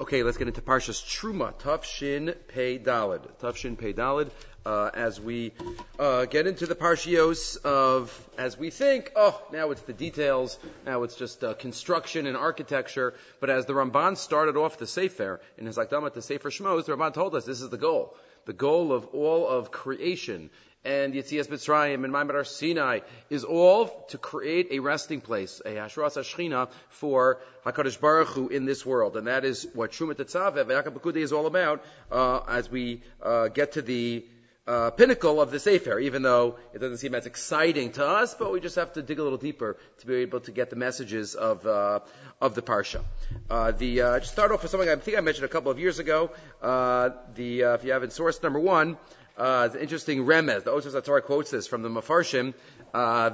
Okay, 0.00 0.22
let's 0.22 0.38
get 0.38 0.48
into 0.48 0.62
Parshas 0.62 1.04
Truma, 1.04 1.52
Tafshin 1.52 2.34
Pei 2.48 2.78
Dalid. 2.78 3.20
Tafshin 3.42 3.76
Pei 3.76 3.92
Dalid. 3.92 4.30
Uh, 4.64 4.90
as 4.94 5.20
we 5.20 5.52
uh, 5.98 6.24
get 6.24 6.46
into 6.46 6.66
the 6.66 6.74
parshios 6.74 7.62
of, 7.64 8.30
as 8.38 8.58
we 8.58 8.70
think, 8.70 9.12
oh, 9.14 9.38
now 9.52 9.70
it's 9.70 9.82
the 9.82 9.92
details, 9.92 10.58
now 10.86 11.02
it's 11.02 11.16
just 11.16 11.44
uh, 11.44 11.52
construction 11.54 12.26
and 12.26 12.36
architecture. 12.36 13.12
But 13.40 13.50
as 13.50 13.66
the 13.66 13.74
Ramban 13.74 14.16
started 14.16 14.56
off 14.56 14.78
the 14.78 14.86
Sefer 14.86 15.40
in 15.58 15.66
his 15.66 15.76
Akdamat 15.76 16.14
the 16.14 16.22
Sefer 16.22 16.50
Shmos, 16.50 16.86
the 16.86 16.92
Ramban 16.92 17.12
told 17.12 17.34
us 17.34 17.44
this 17.44 17.60
is 17.60 17.68
the 17.68 17.78
goal. 17.78 18.16
The 18.46 18.52
goal 18.52 18.92
of 18.92 19.06
all 19.06 19.46
of 19.46 19.70
creation 19.70 20.50
and 20.84 21.12
Yitzias 21.12 21.48
Mitzrayim 21.48 22.04
and 22.04 22.12
Maimar 22.12 22.46
Sinai 22.46 23.00
is 23.28 23.44
all 23.44 24.06
to 24.08 24.18
create 24.18 24.68
a 24.70 24.78
resting 24.78 25.20
place, 25.20 25.60
a 25.64 25.74
Hashras 25.74 26.16
Hashchina 26.16 26.70
for 26.88 27.40
HaKadosh 27.66 28.00
Baruch 28.00 28.28
Hu 28.28 28.48
in 28.48 28.64
this 28.64 28.86
world. 28.86 29.16
And 29.16 29.26
that 29.26 29.44
is 29.44 29.66
what 29.74 29.92
Shumat 29.92 30.14
Tetzav, 30.14 30.54
Yaakov 30.54 31.16
is 31.16 31.32
all 31.32 31.46
about, 31.46 31.84
uh, 32.10 32.40
as 32.48 32.70
we 32.70 33.02
uh, 33.22 33.48
get 33.48 33.72
to 33.72 33.82
the 33.82 34.24
uh, 34.70 34.90
pinnacle 34.90 35.40
of 35.40 35.50
the 35.50 35.58
Sefer, 35.58 35.98
even 35.98 36.22
though 36.22 36.56
it 36.74 36.78
doesn't 36.78 36.98
seem 36.98 37.14
as 37.14 37.26
exciting 37.26 37.92
to 37.92 38.06
us, 38.06 38.34
but 38.34 38.52
we 38.52 38.60
just 38.60 38.76
have 38.76 38.92
to 38.92 39.02
dig 39.02 39.18
a 39.18 39.24
little 39.24 39.38
deeper 39.38 39.76
to 39.98 40.06
be 40.06 40.16
able 40.26 40.40
to 40.40 40.52
get 40.52 40.70
the 40.70 40.76
messages 40.76 41.34
of 41.34 41.66
uh, 41.66 42.00
of 42.40 42.54
the 42.54 42.62
parsha. 42.62 43.02
Uh, 43.50 43.72
the 43.72 43.90
uh, 44.02 44.18
just 44.20 44.32
start 44.32 44.52
off 44.52 44.62
with 44.62 44.70
something 44.70 44.88
I 44.88 44.96
think 44.96 45.16
I 45.18 45.22
mentioned 45.22 45.44
a 45.44 45.54
couple 45.56 45.72
of 45.72 45.78
years 45.78 45.98
ago. 45.98 46.30
Uh, 46.62 47.10
the 47.34 47.64
uh, 47.64 47.74
if 47.74 47.84
you 47.84 47.92
have 47.92 48.04
in 48.04 48.10
source 48.10 48.40
number 48.44 48.60
one, 48.60 48.96
uh, 49.36 49.68
the 49.68 49.82
interesting 49.82 50.24
remez. 50.24 50.64
The 50.64 50.70
Osas 50.70 51.04
Torah 51.04 51.22
quotes 51.22 51.50
this 51.50 51.66
from 51.66 51.82
the 51.82 51.88
Mefarshim. 51.88 52.54
Uh, 52.94 53.30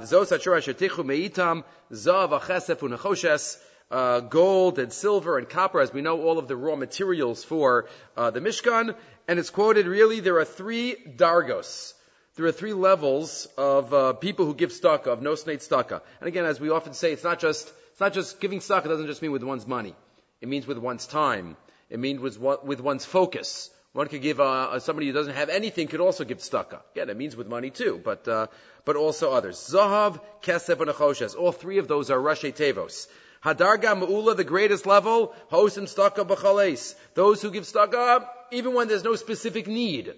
Uh, 3.89 4.19
gold 4.19 4.79
and 4.79 4.91
silver 4.91 5.37
and 5.37 5.47
copper, 5.47 5.79
as 5.79 5.93
we 5.93 6.01
know, 6.01 6.21
all 6.21 6.39
of 6.39 6.49
the 6.49 6.57
raw 6.57 6.75
materials 6.75 7.45
for 7.45 7.87
uh, 8.17 8.31
the 8.31 8.41
Mishkan. 8.41 8.93
And 9.27 9.39
it's 9.39 9.49
quoted 9.49 9.87
really 9.87 10.19
there 10.19 10.37
are 10.37 10.45
three 10.45 10.95
dargos. 11.17 11.93
There 12.35 12.45
are 12.45 12.51
three 12.51 12.73
levels 12.73 13.47
of 13.57 13.93
uh, 13.93 14.13
people 14.13 14.45
who 14.45 14.53
give 14.53 14.71
staka, 14.71 15.07
of 15.07 15.21
no 15.21 15.35
snake 15.35 15.59
staka. 15.59 16.01
And 16.19 16.27
again, 16.27 16.45
as 16.45 16.59
we 16.59 16.69
often 16.69 16.93
say, 16.93 17.11
it's 17.11 17.23
not 17.23 17.39
just 17.39 17.71
it's 17.91 17.99
not 17.99 18.13
just 18.13 18.39
giving 18.39 18.59
staka. 18.59 18.83
Doesn't 18.85 19.07
just 19.07 19.21
mean 19.21 19.31
with 19.31 19.43
one's 19.43 19.65
money. 19.65 19.95
It 20.39 20.47
means 20.47 20.67
with 20.67 20.77
one's 20.77 21.07
time. 21.07 21.57
It 21.89 21.99
means 21.99 22.19
with, 22.19 22.37
with 22.39 22.79
one's 22.79 23.05
focus. 23.05 23.71
One 23.93 24.07
could 24.07 24.21
give 24.21 24.39
uh, 24.39 24.79
somebody 24.79 25.07
who 25.07 25.13
doesn't 25.13 25.33
have 25.33 25.49
anything 25.49 25.87
could 25.87 26.01
also 26.01 26.23
give 26.23 26.37
tzedakah. 26.37 26.81
Again, 26.93 27.09
it 27.09 27.17
means 27.17 27.35
with 27.35 27.47
money 27.47 27.71
too, 27.71 27.99
but 28.03 28.27
uh, 28.27 28.47
but 28.85 28.95
also 28.95 29.31
others. 29.31 29.57
Zahav, 29.57 30.21
Kesef, 30.43 30.79
and 30.79 30.91
Achoshes. 30.91 31.35
All 31.35 31.51
three 31.51 31.79
of 31.79 31.87
those 31.87 32.11
are 32.11 32.19
Rashi 32.19 32.53
Tevos. 32.53 33.07
Hadarga 33.47 33.97
Ma'ula, 33.97 34.35
the 34.35 34.43
greatest 34.43 34.85
level, 34.85 35.33
Hosim 35.49 35.83
Staka 35.83 36.27
B'chales. 36.27 36.95
Those 37.13 37.41
who 37.41 37.49
give 37.49 37.63
staka 37.63 38.27
even 38.51 38.73
when 38.73 38.89
there's 38.89 39.05
no 39.05 39.15
specific 39.15 39.67
need. 39.67 40.13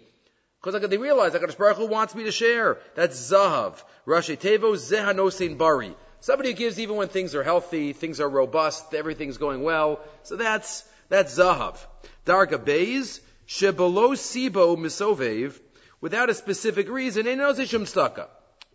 Because 0.62 0.82
they 0.90 0.98
realize 0.98 1.34
that 1.34 1.58
Baruch 1.58 1.78
Hu 1.78 1.86
wants 1.86 2.16
me 2.16 2.24
to 2.24 2.32
share. 2.32 2.80
That's 2.96 3.32
Zahav. 3.32 3.76
Rashi 4.08 4.36
Tevos, 4.36 4.92
Zehanosin 4.92 5.60
Bari. 5.60 5.96
Somebody 6.22 6.50
who 6.50 6.56
gives 6.56 6.80
even 6.80 6.96
when 6.96 7.08
things 7.08 7.36
are 7.36 7.44
healthy, 7.44 7.94
things 7.94 8.20
are 8.20 8.28
robust, 8.28 8.96
everything's 8.96 9.38
going 9.38 9.62
well. 9.62 10.00
So 10.24 10.36
that's, 10.36 10.84
that's 11.08 11.38
Zahav. 11.38 11.78
Darga 12.26 12.58
Beis, 12.58 13.20
Shebelo 13.48 14.14
sibo 14.14 14.76
misovev, 14.76 15.58
without 16.02 16.32
a 16.32 16.34
specific 16.34 16.90
reason, 16.90 17.28
ain't 17.28 17.38
no 17.38 17.54
zishum 17.54 17.84
staka. 17.84 18.28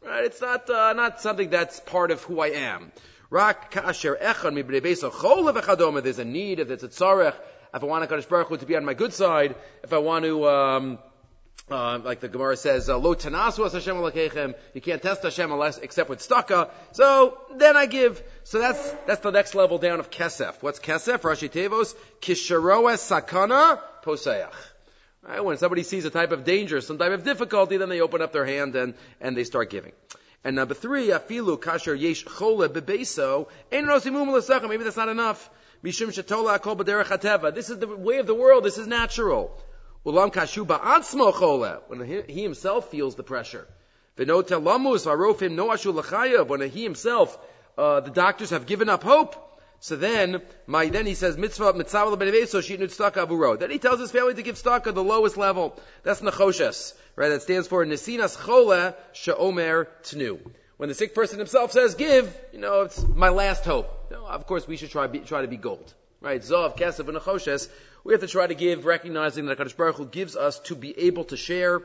Right? 0.06 0.24
It's 0.24 0.40
not, 0.40 0.70
uh, 0.70 0.92
not 0.92 1.20
something 1.20 1.50
that's 1.50 1.80
part 1.80 2.12
of 2.12 2.22
who 2.22 2.40
I 2.40 2.48
am. 2.48 2.92
Rak 3.34 3.72
kasher 3.72 4.16
echad 4.16 4.54
mi 4.54 4.62
b'nei 4.62 4.94
chol 5.10 6.02
There's 6.04 6.20
a 6.20 6.24
need, 6.24 6.60
if 6.60 6.70
it's 6.70 6.84
a 6.84 6.88
tzarech, 6.88 7.34
if 7.74 7.82
I 7.82 7.84
want 7.84 8.08
Kaddish 8.08 8.26
Baruch 8.26 8.46
Hu 8.46 8.56
to 8.58 8.64
be 8.64 8.76
on 8.76 8.84
my 8.84 8.94
good 8.94 9.12
side, 9.12 9.56
if 9.82 9.92
I 9.92 9.98
want 9.98 10.24
to, 10.24 10.48
um, 10.48 10.98
uh, 11.68 11.98
like 11.98 12.20
the 12.20 12.28
Gemara 12.28 12.56
says, 12.56 12.88
uh, 12.88 12.96
lo 12.96 13.16
tanasu 13.16 13.66
as 13.66 13.72
Hashem 13.72 13.96
alakechem. 13.96 14.54
You 14.72 14.80
can't 14.80 15.02
test 15.02 15.24
Hashem 15.24 15.50
unless 15.50 15.78
except 15.78 16.10
with 16.10 16.20
staka. 16.20 16.70
So 16.92 17.36
then 17.56 17.76
I 17.76 17.86
give. 17.86 18.22
So 18.44 18.60
that's 18.60 18.92
that's 19.04 19.22
the 19.22 19.32
next 19.32 19.56
level 19.56 19.78
down 19.78 19.98
of 19.98 20.10
kesef. 20.10 20.62
What's 20.62 20.78
kesef? 20.78 21.22
Rashi 21.22 21.50
Tevos 21.50 21.96
kisharoa 22.20 22.94
sakana 22.94 23.80
poseach. 24.04 24.52
Right? 25.24 25.44
When 25.44 25.56
somebody 25.56 25.82
sees 25.82 26.04
a 26.04 26.10
type 26.10 26.30
of 26.30 26.44
danger, 26.44 26.80
some 26.80 26.98
type 26.98 27.10
of 27.10 27.24
difficulty, 27.24 27.78
then 27.78 27.88
they 27.88 28.00
open 28.00 28.22
up 28.22 28.32
their 28.32 28.46
hand 28.46 28.76
and 28.76 28.94
and 29.20 29.36
they 29.36 29.42
start 29.42 29.70
giving. 29.70 29.90
And 30.44 30.56
number 30.56 30.74
three, 30.74 31.08
afilu 31.08 31.58
kasher 31.58 31.98
yesh 31.98 32.24
chole 32.26 32.68
bebeso 32.68 33.48
ein 33.72 33.86
Maybe 34.68 34.84
that's 34.84 34.96
not 34.96 35.08
enough. 35.08 35.50
Mishum 35.82 36.08
shetola 36.08 36.60
kol 36.60 36.76
b'derech 36.76 37.54
This 37.54 37.70
is 37.70 37.78
the 37.78 37.86
way 37.86 38.18
of 38.18 38.26
the 38.26 38.34
world. 38.34 38.62
This 38.62 38.76
is 38.76 38.86
natural. 38.86 39.58
Ulam 40.04 40.30
kashuba 40.30 40.78
atzmo 40.80 41.32
chole, 41.32 41.80
when 41.88 42.06
he 42.28 42.42
himself 42.42 42.90
feels 42.90 43.14
the 43.14 43.22
pressure. 43.22 43.66
V'notel 44.18 44.62
lamus 44.62 45.06
arofim 45.06 45.52
no 45.52 45.68
ashu 45.68 45.94
l'chayav, 45.94 46.48
when 46.48 46.60
he 46.60 46.82
himself, 46.82 47.38
uh, 47.78 48.00
the 48.00 48.10
doctors 48.10 48.50
have 48.50 48.66
given 48.66 48.90
up 48.90 49.02
hope. 49.02 49.53
So 49.80 49.96
then, 49.96 50.40
my, 50.66 50.88
then 50.88 51.06
he 51.06 51.14
says, 51.14 51.36
mitzvah, 51.36 51.74
mitzvah 51.74 52.04
l'beneveso 52.06 52.60
shitnu 52.60 52.84
tztaka 52.84 53.26
avuro. 53.26 53.58
Then 53.58 53.70
he 53.70 53.78
tells 53.78 54.00
his 54.00 54.10
family 54.10 54.34
to 54.34 54.42
give 54.42 54.56
tztaka, 54.56 54.94
the 54.94 55.04
lowest 55.04 55.36
level. 55.36 55.78
That's 56.02 56.20
nechoshes, 56.20 56.94
right? 57.16 57.28
That 57.28 57.42
stands 57.42 57.68
for 57.68 57.84
nesinas 57.84 58.36
chole 58.36 58.94
she'omer 59.12 59.88
tnu. 60.02 60.40
When 60.76 60.88
the 60.88 60.94
sick 60.94 61.14
person 61.14 61.38
himself 61.38 61.72
says, 61.72 61.94
give, 61.94 62.36
you 62.52 62.58
know, 62.58 62.82
it's 62.82 63.06
my 63.06 63.28
last 63.28 63.64
hope. 63.64 64.10
Know, 64.10 64.26
of 64.26 64.46
course, 64.46 64.66
we 64.66 64.76
should 64.76 64.90
try, 64.90 65.06
be, 65.06 65.20
try 65.20 65.42
to 65.42 65.48
be 65.48 65.56
gold. 65.56 65.92
Right? 66.20 66.40
Zav, 66.40 66.76
kesef, 66.76 67.06
and 67.06 67.18
nechoshes 67.18 67.68
we 68.04 68.12
have 68.12 68.20
to 68.20 68.26
try 68.26 68.46
to 68.46 68.54
give, 68.54 68.84
recognizing 68.84 69.46
that 69.46 69.58
HaKadosh 69.58 69.76
Baruch 69.76 69.96
Hu 69.96 70.06
gives 70.06 70.36
us 70.36 70.60
to 70.60 70.76
be 70.76 70.96
able 71.00 71.24
to 71.24 71.38
share, 71.38 71.82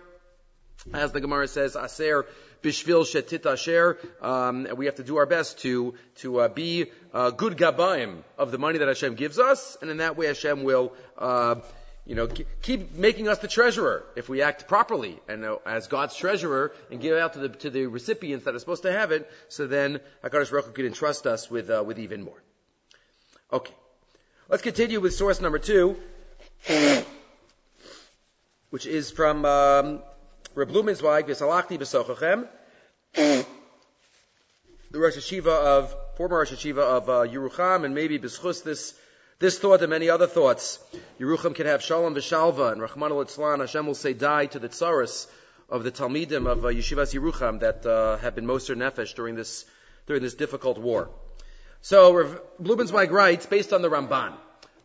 as 0.93 1.13
the 1.13 1.21
Gemara 1.21 1.47
says, 1.47 1.77
aser 1.77 2.25
bishvil 2.61 3.03
shetit 3.03 3.45
asher. 3.45 3.97
Um, 4.21 4.65
and 4.65 4.77
we 4.77 4.85
have 4.85 4.95
to 4.95 5.03
do 5.03 5.17
our 5.17 5.25
best 5.25 5.59
to 5.59 5.93
to 6.17 6.41
uh, 6.41 6.47
be 6.47 6.87
uh, 7.13 7.31
good 7.31 7.57
gabaim 7.57 8.23
of 8.37 8.51
the 8.51 8.57
money 8.57 8.79
that 8.79 8.87
Hashem 8.87 9.15
gives 9.15 9.39
us, 9.39 9.77
and 9.81 9.89
in 9.89 9.97
that 9.97 10.17
way 10.17 10.27
Hashem 10.27 10.63
will. 10.63 10.93
Uh, 11.17 11.55
you 12.05 12.15
know, 12.15 12.27
keep 12.63 12.95
making 12.95 13.27
us 13.27 13.37
the 13.37 13.47
treasurer 13.47 14.03
if 14.15 14.27
we 14.27 14.41
act 14.41 14.67
properly 14.67 15.19
and 15.27 15.45
uh, 15.45 15.57
as 15.63 15.85
God's 15.85 16.15
treasurer 16.15 16.71
and 16.89 16.99
give 16.99 17.15
out 17.15 17.33
to 17.33 17.39
the 17.39 17.49
to 17.49 17.69
the 17.69 17.85
recipients 17.85 18.45
that 18.45 18.55
are 18.55 18.59
supposed 18.59 18.81
to 18.81 18.91
have 18.91 19.11
it. 19.11 19.29
So 19.49 19.67
then 19.67 19.99
Hakadosh 20.23 20.49
Baruch 20.49 20.65
Hu 20.65 20.71
can 20.71 20.85
entrust 20.87 21.27
us 21.27 21.51
with 21.51 21.69
uh, 21.69 21.83
with 21.85 21.99
even 21.99 22.23
more. 22.23 22.41
Okay. 23.53 23.73
Let's 24.47 24.63
continue 24.63 24.99
with 24.99 25.13
source 25.13 25.39
number 25.39 25.59
two, 25.59 25.97
which 28.71 28.87
is 28.87 29.11
from 29.11 29.45
um, 29.45 30.01
Reb 30.59 30.71
Blumenzweig, 30.71 31.23
V'salachti 31.23 31.79
the 34.91 34.99
Rosh 34.99 35.15
Hashiva 35.15 35.47
of, 35.47 35.95
former 36.17 36.39
Rosh 36.39 36.51
Hashiva 36.51 36.79
of 36.79 37.09
uh, 37.09 37.13
Yerucham, 37.25 37.85
and 37.85 37.95
maybe 37.95 38.19
b'schus 38.19 38.61
this, 38.61 38.93
this 39.39 39.57
thought 39.57 39.79
and 39.79 39.89
many 39.89 40.09
other 40.09 40.27
thoughts. 40.27 40.79
Yerucham 41.17 41.55
can 41.55 41.65
have 41.65 41.81
shalom 41.81 42.13
v'shalva, 42.13 42.73
and 42.73 42.81
Rahman 42.81 43.13
al 43.13 43.25
Hashem 43.59 43.87
will 43.87 43.95
say 43.95 44.11
die 44.11 44.47
to 44.47 44.59
the 44.59 44.67
tsaris 44.67 45.27
of 45.69 45.85
the 45.85 45.91
Talmidim 45.91 46.45
of 46.45 46.65
uh, 46.65 46.67
Yeshivas 46.67 47.17
Yerucham 47.17 47.61
that 47.61 47.85
uh, 47.85 48.17
have 48.17 48.35
been 48.35 48.45
Moser 48.45 48.75
Nefesh 48.75 49.15
during 49.15 49.35
this, 49.35 49.63
during 50.07 50.21
this 50.21 50.33
difficult 50.33 50.77
war. 50.77 51.09
So 51.81 52.11
Rav 52.11 53.11
writes, 53.11 53.45
based 53.45 53.71
on 53.71 53.81
the 53.81 53.89
Ramban, 53.89 54.33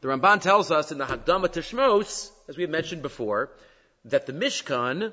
the 0.03 0.06
Ramban 0.06 0.41
tells 0.41 0.71
us 0.71 0.93
in 0.93 0.99
the 0.99 1.05
Hakdama 1.05 1.49
Tishmos, 1.49 2.31
as 2.49 2.56
we 2.56 2.62
have 2.62 2.71
mentioned 2.71 3.03
before, 3.03 3.51
that 4.05 4.27
the 4.27 4.33
Mishkan 4.33 5.12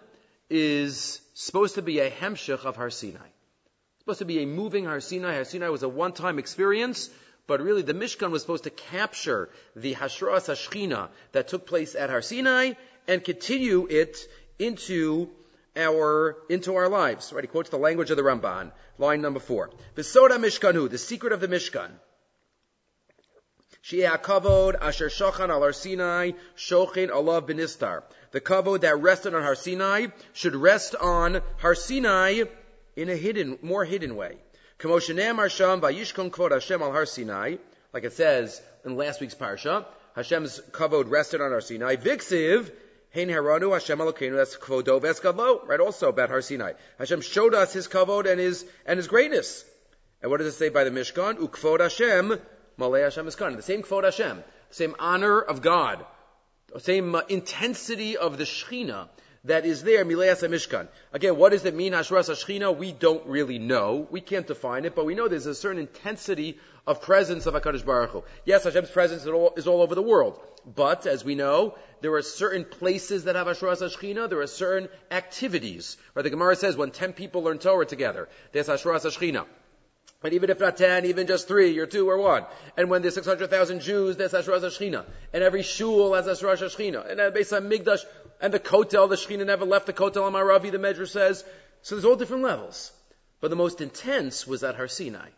is 0.51 1.21
supposed 1.33 1.75
to 1.75 1.81
be 1.81 1.99
a 1.99 2.11
hemshech 2.11 2.65
of 2.65 2.75
Har 2.75 2.89
Sinai. 2.89 3.15
It's 3.15 4.03
supposed 4.03 4.19
to 4.19 4.25
be 4.25 4.39
a 4.39 4.45
moving 4.45 4.85
Har 4.85 4.99
Sinai. 4.99 5.35
Har 5.35 5.45
Sinai 5.45 5.69
was 5.69 5.81
a 5.81 5.89
one-time 5.89 6.39
experience, 6.39 7.09
but 7.47 7.61
really 7.61 7.81
the 7.83 7.93
Mishkan 7.93 8.31
was 8.31 8.41
supposed 8.41 8.65
to 8.65 8.69
capture 8.69 9.49
the 9.77 9.95
Hashras 9.95 10.49
Hashchina 10.49 11.09
that 11.31 11.47
took 11.47 11.65
place 11.65 11.95
at 11.95 12.09
Har 12.09 12.21
Sinai 12.21 12.73
and 13.07 13.23
continue 13.23 13.87
it 13.89 14.17
into 14.59 15.29
our 15.75 16.35
into 16.49 16.75
our 16.75 16.89
lives. 16.89 17.31
Right? 17.31 17.45
He 17.45 17.47
quotes 17.47 17.69
the 17.69 17.77
language 17.77 18.11
of 18.11 18.17
the 18.17 18.23
Ramban, 18.23 18.73
line 18.97 19.21
number 19.21 19.39
four. 19.39 19.69
Visoda 19.95 20.37
Mishkanu, 20.37 20.89
the 20.89 20.97
secret 20.97 21.31
of 21.31 21.39
the 21.39 21.47
Mishkan. 21.47 21.91
Shia 23.83 24.21
kavod 24.21 24.75
asher 24.79 25.09
shochan 25.09 25.49
al 25.49 25.61
Har 25.61 25.73
Sinai 25.73 26.31
shochin 26.55 27.09
alav 27.09 27.47
benistar. 27.49 28.03
The 28.31 28.39
kavod 28.39 28.81
that 28.81 28.99
rested 28.99 29.33
on 29.33 29.41
Har 29.41 29.55
Sinai 29.55 30.07
should 30.33 30.55
rest 30.55 30.95
on 30.95 31.41
Har 31.57 31.75
Sinai 31.75 32.43
in 32.95 33.09
a 33.09 33.15
hidden, 33.15 33.57
more 33.61 33.83
hidden 33.83 34.15
way. 34.15 34.37
Hashem 34.79 35.39
al 35.39 35.49
Har 36.91 37.05
Sinai, 37.05 37.55
like 37.93 38.03
it 38.03 38.13
says 38.13 38.61
in 38.85 38.95
last 38.97 39.19
week's 39.19 39.35
parsha. 39.35 39.85
Hashem's 40.15 40.59
kavod 40.71 41.09
rested 41.09 41.41
on 41.41 41.51
Har 41.51 41.61
Sinai. 41.61 41.95
Viksiv 41.95 42.71
Hein 43.13 43.27
Haranu 43.27 43.73
Hashem 43.73 43.99
Elokeinu, 43.99 44.35
that's 44.35 44.55
Kvodo 44.55 45.01
Veskadlo, 45.01 45.67
right? 45.67 45.79
Also 45.79 46.09
about 46.09 46.29
Har 46.29 46.41
Sinai. 46.41 46.73
Hashem 46.97 47.21
showed 47.21 47.53
us 47.53 47.73
His 47.73 47.87
kavod 47.87 48.25
and 48.29 48.39
His, 48.39 48.65
and 48.85 48.97
His 48.97 49.07
greatness. 49.07 49.65
And 50.21 50.29
what 50.29 50.37
does 50.37 50.47
it 50.47 50.57
say 50.57 50.69
by 50.69 50.83
the 50.83 50.91
Mishkan? 50.91 51.37
Ukvod 51.37 51.79
Hashem, 51.79 52.39
Malay 52.81 53.01
Hashem 53.01 53.25
Miskan. 53.25 53.55
The 53.55 53.61
same 53.61 53.83
Kvod 53.83 54.03
Hashem. 54.03 54.43
same 54.71 54.95
honor 54.99 55.39
of 55.39 55.61
God, 55.61 56.05
same 56.79 57.15
uh, 57.15 57.21
intensity 57.29 58.17
of 58.17 58.37
the 58.37 58.43
Shechina 58.43 59.07
that 59.45 59.65
is 59.65 59.83
there, 59.83 60.05
Mileas 60.05 60.43
Mishkan. 60.47 60.87
Again, 61.13 61.35
what 61.35 61.51
does 61.51 61.65
it 61.65 61.73
mean, 61.73 61.93
Hashras 61.93 62.29
Hashchina? 62.29 62.77
We 62.77 62.91
don't 62.91 63.25
really 63.25 63.57
know. 63.57 64.07
We 64.11 64.21
can't 64.21 64.45
define 64.45 64.85
it, 64.85 64.95
but 64.95 65.05
we 65.05 65.15
know 65.15 65.27
there's 65.27 65.47
a 65.47 65.55
certain 65.55 65.79
intensity 65.79 66.59
of 66.85 67.01
presence 67.01 67.47
of 67.47 67.55
HaKadosh 67.55 67.83
Baruch 67.83 68.11
Hu. 68.11 68.23
Yes, 68.45 68.65
Hashem's 68.65 68.91
presence 68.91 69.23
is 69.23 69.29
all, 69.29 69.53
is 69.57 69.65
all 69.65 69.81
over 69.81 69.95
the 69.95 70.01
world. 70.03 70.39
But, 70.63 71.07
as 71.07 71.25
we 71.25 71.33
know, 71.33 71.75
there 72.01 72.13
are 72.13 72.21
certain 72.21 72.65
places 72.65 73.23
that 73.23 73.35
have 73.35 73.47
Hashras 73.47 73.81
Hashchina, 73.81 74.29
there 74.29 74.41
are 74.41 74.47
certain 74.47 74.89
activities. 75.09 75.97
Right? 76.13 76.21
The 76.21 76.29
Gemara 76.29 76.55
says 76.55 76.77
when 76.77 76.91
ten 76.91 77.13
people 77.13 77.41
learn 77.41 77.57
Torah 77.57 77.87
together, 77.87 78.29
there's 78.51 78.67
Hashras 78.67 79.05
Hashchina. 79.05 79.45
And 80.23 80.33
even 80.33 80.51
if 80.51 80.59
not 80.59 80.77
ten, 80.77 81.05
even 81.05 81.25
just 81.25 81.47
three, 81.47 81.79
or 81.79 81.87
two, 81.87 82.07
or 82.07 82.17
one. 82.17 82.45
And 82.77 82.89
when 82.89 83.01
there's 83.01 83.15
600,000 83.15 83.79
Jews, 83.79 84.17
there's 84.17 84.33
Hashras 84.33 84.61
Hashchina. 84.61 85.05
And 85.33 85.43
every 85.43 85.63
shul 85.63 86.13
has 86.13 86.27
Hashras 86.27 86.59
Hashchina. 86.59 87.09
And 87.09 87.33
based 87.33 87.53
on 87.53 87.69
Migdash, 87.69 88.01
and 88.41 88.53
the 88.53 88.59
Kotel, 88.59 89.07
the 89.07 89.15
Shekhinah 89.15 89.45
never 89.45 89.65
left 89.65 89.85
the 89.85 89.93
Kotel 89.93 90.23
on 90.23 90.33
Maravi, 90.33 90.71
the 90.71 90.79
Medrash 90.79 91.09
says. 91.09 91.45
So 91.83 91.95
there's 91.95 92.05
all 92.05 92.15
different 92.15 92.43
levels. 92.43 92.91
But 93.39 93.49
the 93.49 93.55
most 93.55 93.81
intense 93.81 94.45
was 94.45 94.63
at 94.63 94.75
Har 94.75 94.87
Sinai. 94.87 95.29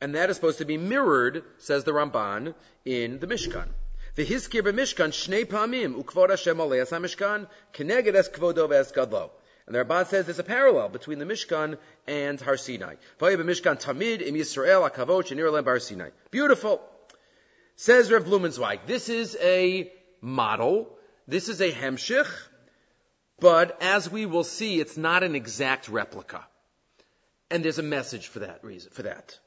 And 0.00 0.14
that 0.14 0.30
is 0.30 0.36
supposed 0.36 0.58
to 0.58 0.64
be 0.64 0.78
mirrored, 0.78 1.44
says 1.58 1.84
the 1.84 1.92
Ramban, 1.92 2.54
in 2.84 3.18
the 3.18 3.26
Mishkan. 3.26 3.68
The 4.14 4.26
Hiskir 4.26 4.62
Mishkan 4.62 5.10
Shnei 5.10 5.44
Pamim, 5.44 6.00
Ukvod 6.02 6.30
Hashem 6.30 6.58
Aleas 6.58 6.90
Keneged 6.90 8.14
Es 8.14 8.28
Kvodo 8.28 8.68
Gadlo. 8.68 9.30
And 9.72 9.80
the 9.80 9.84
Ramban 9.84 10.06
says 10.06 10.26
there's 10.26 10.38
a 10.38 10.44
parallel 10.44 10.90
between 10.90 11.18
the 11.18 11.24
Mishkan 11.24 11.78
and 12.06 12.38
Har 12.40 12.58
Sinai. 12.58 12.96
Mishkan 13.20 13.80
Tamid 13.80 14.20
Im 14.20 14.34
Yisrael 14.34 15.64
Bar 15.64 15.78
Sinai. 15.80 16.10
Beautiful. 16.30 16.82
Says 17.76 18.12
Rev 18.12 18.24
Blumenzweig, 18.24 18.80
this 18.86 19.08
is 19.08 19.36
a 19.40 19.90
model 20.20 20.98
this 21.26 21.48
is 21.48 21.60
a 21.60 21.70
hemshich, 21.70 22.28
but 23.38 23.80
as 23.80 24.10
we 24.10 24.26
will 24.26 24.44
see, 24.44 24.80
it's 24.80 24.96
not 24.96 25.22
an 25.22 25.34
exact 25.34 25.88
replica. 25.88 26.44
And 27.50 27.64
there's 27.64 27.78
a 27.78 27.82
message 27.82 28.26
for 28.26 28.40
that 28.40 28.64
reason, 28.64 28.90
for 28.92 29.02
that. 29.02 29.38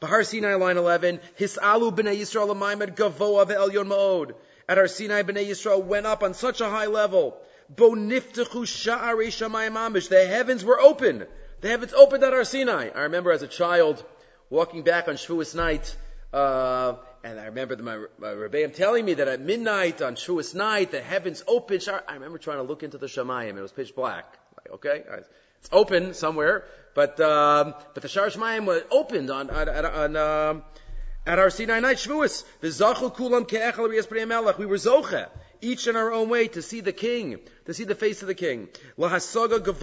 Bahar 0.00 0.22
Sinai, 0.22 0.54
line 0.54 0.76
11, 0.76 1.20
Hisalu 1.38 1.96
b'nei 1.96 2.18
Yisrael 2.18 2.94
gavoa 2.94 3.46
ve'elyon 3.46 3.86
ma'od. 3.86 4.34
At 4.68 4.76
Har 4.76 4.86
Sinai, 4.86 5.22
b'nei 5.22 5.48
Yisrael 5.48 5.82
went 5.82 6.06
up 6.06 6.22
on 6.22 6.34
such 6.34 6.60
a 6.60 6.68
high 6.68 6.86
level. 6.86 7.36
Bo 7.76 7.92
shamayim 7.92 9.74
amish. 9.74 10.08
The 10.08 10.26
heavens 10.26 10.64
were 10.64 10.80
open. 10.80 11.26
The 11.60 11.68
heavens 11.68 11.94
opened 11.94 12.22
at 12.24 12.34
our 12.34 12.44
Sinai. 12.44 12.90
I 12.94 13.02
remember 13.02 13.32
as 13.32 13.42
a 13.42 13.48
child, 13.48 14.04
walking 14.50 14.82
back 14.82 15.08
on 15.08 15.14
Shavuos 15.14 15.54
night, 15.54 15.96
uh, 16.32 16.96
and 17.22 17.40
I 17.40 17.46
remember 17.46 17.76
my, 17.76 18.04
my 18.18 18.28
Rebbeim 18.28 18.74
telling 18.74 19.04
me 19.04 19.14
that 19.14 19.28
at 19.28 19.40
midnight 19.40 20.02
on 20.02 20.14
Shavuos 20.14 20.54
night, 20.54 20.90
the 20.90 21.00
heavens 21.00 21.42
opened. 21.46 21.88
I 21.88 22.14
remember 22.14 22.38
trying 22.38 22.58
to 22.58 22.64
look 22.64 22.82
into 22.82 22.98
the 22.98 23.06
Shemayim. 23.06 23.56
It 23.56 23.62
was 23.62 23.72
pitch 23.72 23.94
black. 23.94 24.26
Like, 24.58 24.74
okay, 24.74 25.04
it's 25.58 25.70
open 25.72 26.12
somewhere, 26.12 26.64
but 26.94 27.18
um, 27.20 27.74
but 27.94 28.02
the 28.02 28.08
Shar 28.08 28.28
Shemayim 28.28 28.66
was 28.66 28.82
opened 28.90 29.30
on 29.30 29.48
on, 29.48 29.68
on 29.68 30.16
um, 30.16 30.62
at 31.26 31.38
our 31.38 31.48
Sinai 31.48 31.80
night 31.80 31.96
Shavuos. 31.96 32.44
We 34.58 34.66
were 34.66 34.76
zoche, 34.76 35.28
each 35.64 35.86
in 35.86 35.96
our 35.96 36.12
own 36.12 36.28
way, 36.28 36.48
to 36.48 36.62
see 36.62 36.80
the 36.80 36.92
king, 36.92 37.38
to 37.66 37.74
see 37.74 37.84
the 37.84 37.94
face 37.94 38.22
of 38.22 38.28
the 38.28 38.34
king. 38.34 38.68
The 38.96 39.76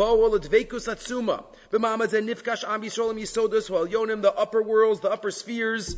upper 4.38 4.64
worlds, 4.64 5.02
the 5.02 5.12
upper 5.12 5.32
spheres. 5.32 5.96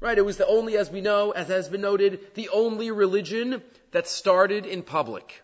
Right? 0.00 0.18
It 0.18 0.24
was 0.24 0.36
the 0.36 0.46
only, 0.46 0.76
as 0.76 0.90
we 0.90 1.00
know, 1.00 1.30
as 1.30 1.48
has 1.48 1.68
been 1.68 1.80
noted, 1.80 2.34
the 2.34 2.50
only 2.50 2.90
religion 2.90 3.62
that 3.92 4.08
started 4.08 4.66
in 4.66 4.82
public. 4.82 5.42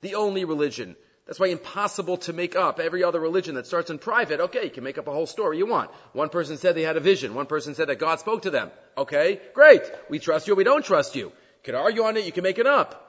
The 0.00 0.14
only 0.14 0.44
religion. 0.44 0.96
That's 1.26 1.40
why 1.40 1.46
impossible 1.46 2.18
to 2.18 2.34
make 2.34 2.54
up 2.54 2.78
every 2.78 3.02
other 3.02 3.18
religion 3.18 3.54
that 3.54 3.66
starts 3.66 3.90
in 3.90 3.98
private. 3.98 4.40
Okay, 4.40 4.64
you 4.64 4.70
can 4.70 4.84
make 4.84 4.98
up 4.98 5.08
a 5.08 5.12
whole 5.12 5.26
story 5.26 5.56
you 5.56 5.66
want. 5.66 5.90
One 6.12 6.28
person 6.28 6.58
said 6.58 6.74
they 6.74 6.82
had 6.82 6.98
a 6.98 7.00
vision. 7.00 7.34
One 7.34 7.46
person 7.46 7.74
said 7.74 7.88
that 7.88 7.98
God 7.98 8.20
spoke 8.20 8.42
to 8.42 8.50
them. 8.50 8.70
Okay, 8.96 9.40
great. 9.54 9.82
We 10.10 10.18
trust 10.18 10.48
you 10.48 10.54
we 10.54 10.64
don't 10.64 10.84
trust 10.84 11.16
you. 11.16 11.32
Can 11.64 11.74
argue 11.74 12.04
on 12.04 12.16
it, 12.16 12.24
you 12.24 12.32
can 12.32 12.44
make 12.44 12.58
it 12.58 12.66
up. 12.66 13.00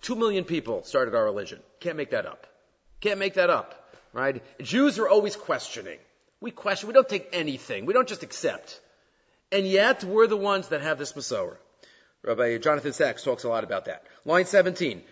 Two 0.00 0.14
million 0.14 0.44
people 0.44 0.84
started 0.84 1.14
our 1.14 1.24
religion. 1.24 1.60
Can't 1.80 1.96
make 1.96 2.12
that 2.12 2.24
up. 2.24 2.46
Can't 3.00 3.18
make 3.18 3.34
that 3.34 3.50
up. 3.50 3.90
Right? 4.12 4.42
Jews 4.62 4.98
are 4.98 5.08
always 5.08 5.36
questioning. 5.36 5.98
We 6.40 6.50
question, 6.50 6.86
we 6.86 6.94
don't 6.94 7.08
take 7.08 7.28
anything. 7.32 7.86
We 7.86 7.92
don't 7.92 8.08
just 8.08 8.22
accept. 8.22 8.80
And 9.50 9.66
yet, 9.66 10.04
we're 10.04 10.26
the 10.26 10.36
ones 10.36 10.68
that 10.68 10.82
have 10.82 10.98
this 10.98 11.12
Masorah. 11.12 11.56
Rabbi 12.22 12.58
Jonathan 12.58 12.92
Sacks 12.92 13.22
talks 13.22 13.44
a 13.44 13.48
lot 13.48 13.64
about 13.64 13.86
that. 13.86 14.04
Line 14.24 14.46
17. 14.46 15.02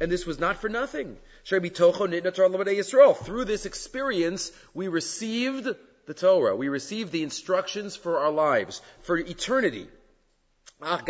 And 0.00 0.12
this 0.12 0.26
was 0.26 0.38
not 0.38 0.58
for 0.58 0.68
nothing. 0.68 1.16
Through 1.44 3.44
this 3.44 3.66
experience, 3.66 4.52
we 4.74 4.88
received 4.88 5.68
the 6.06 6.14
Torah. 6.14 6.56
We 6.56 6.68
received 6.68 7.12
the 7.12 7.22
instructions 7.22 7.96
for 7.96 8.18
our 8.18 8.30
lives, 8.30 8.82
for 9.02 9.16
eternity. 9.16 9.88
Even 10.80 11.06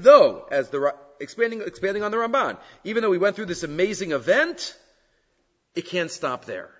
though, 0.00 0.48
as 0.50 0.70
the 0.70 0.94
expanding 1.20 1.60
expanding 1.62 2.02
on 2.02 2.10
the 2.10 2.16
Ramban, 2.16 2.58
even 2.84 3.02
though 3.02 3.10
we 3.10 3.18
went 3.18 3.36
through 3.36 3.44
this 3.46 3.62
amazing 3.64 4.12
event, 4.12 4.76
it 5.74 5.86
can't 5.86 6.10
stop 6.10 6.46
there. 6.46 6.70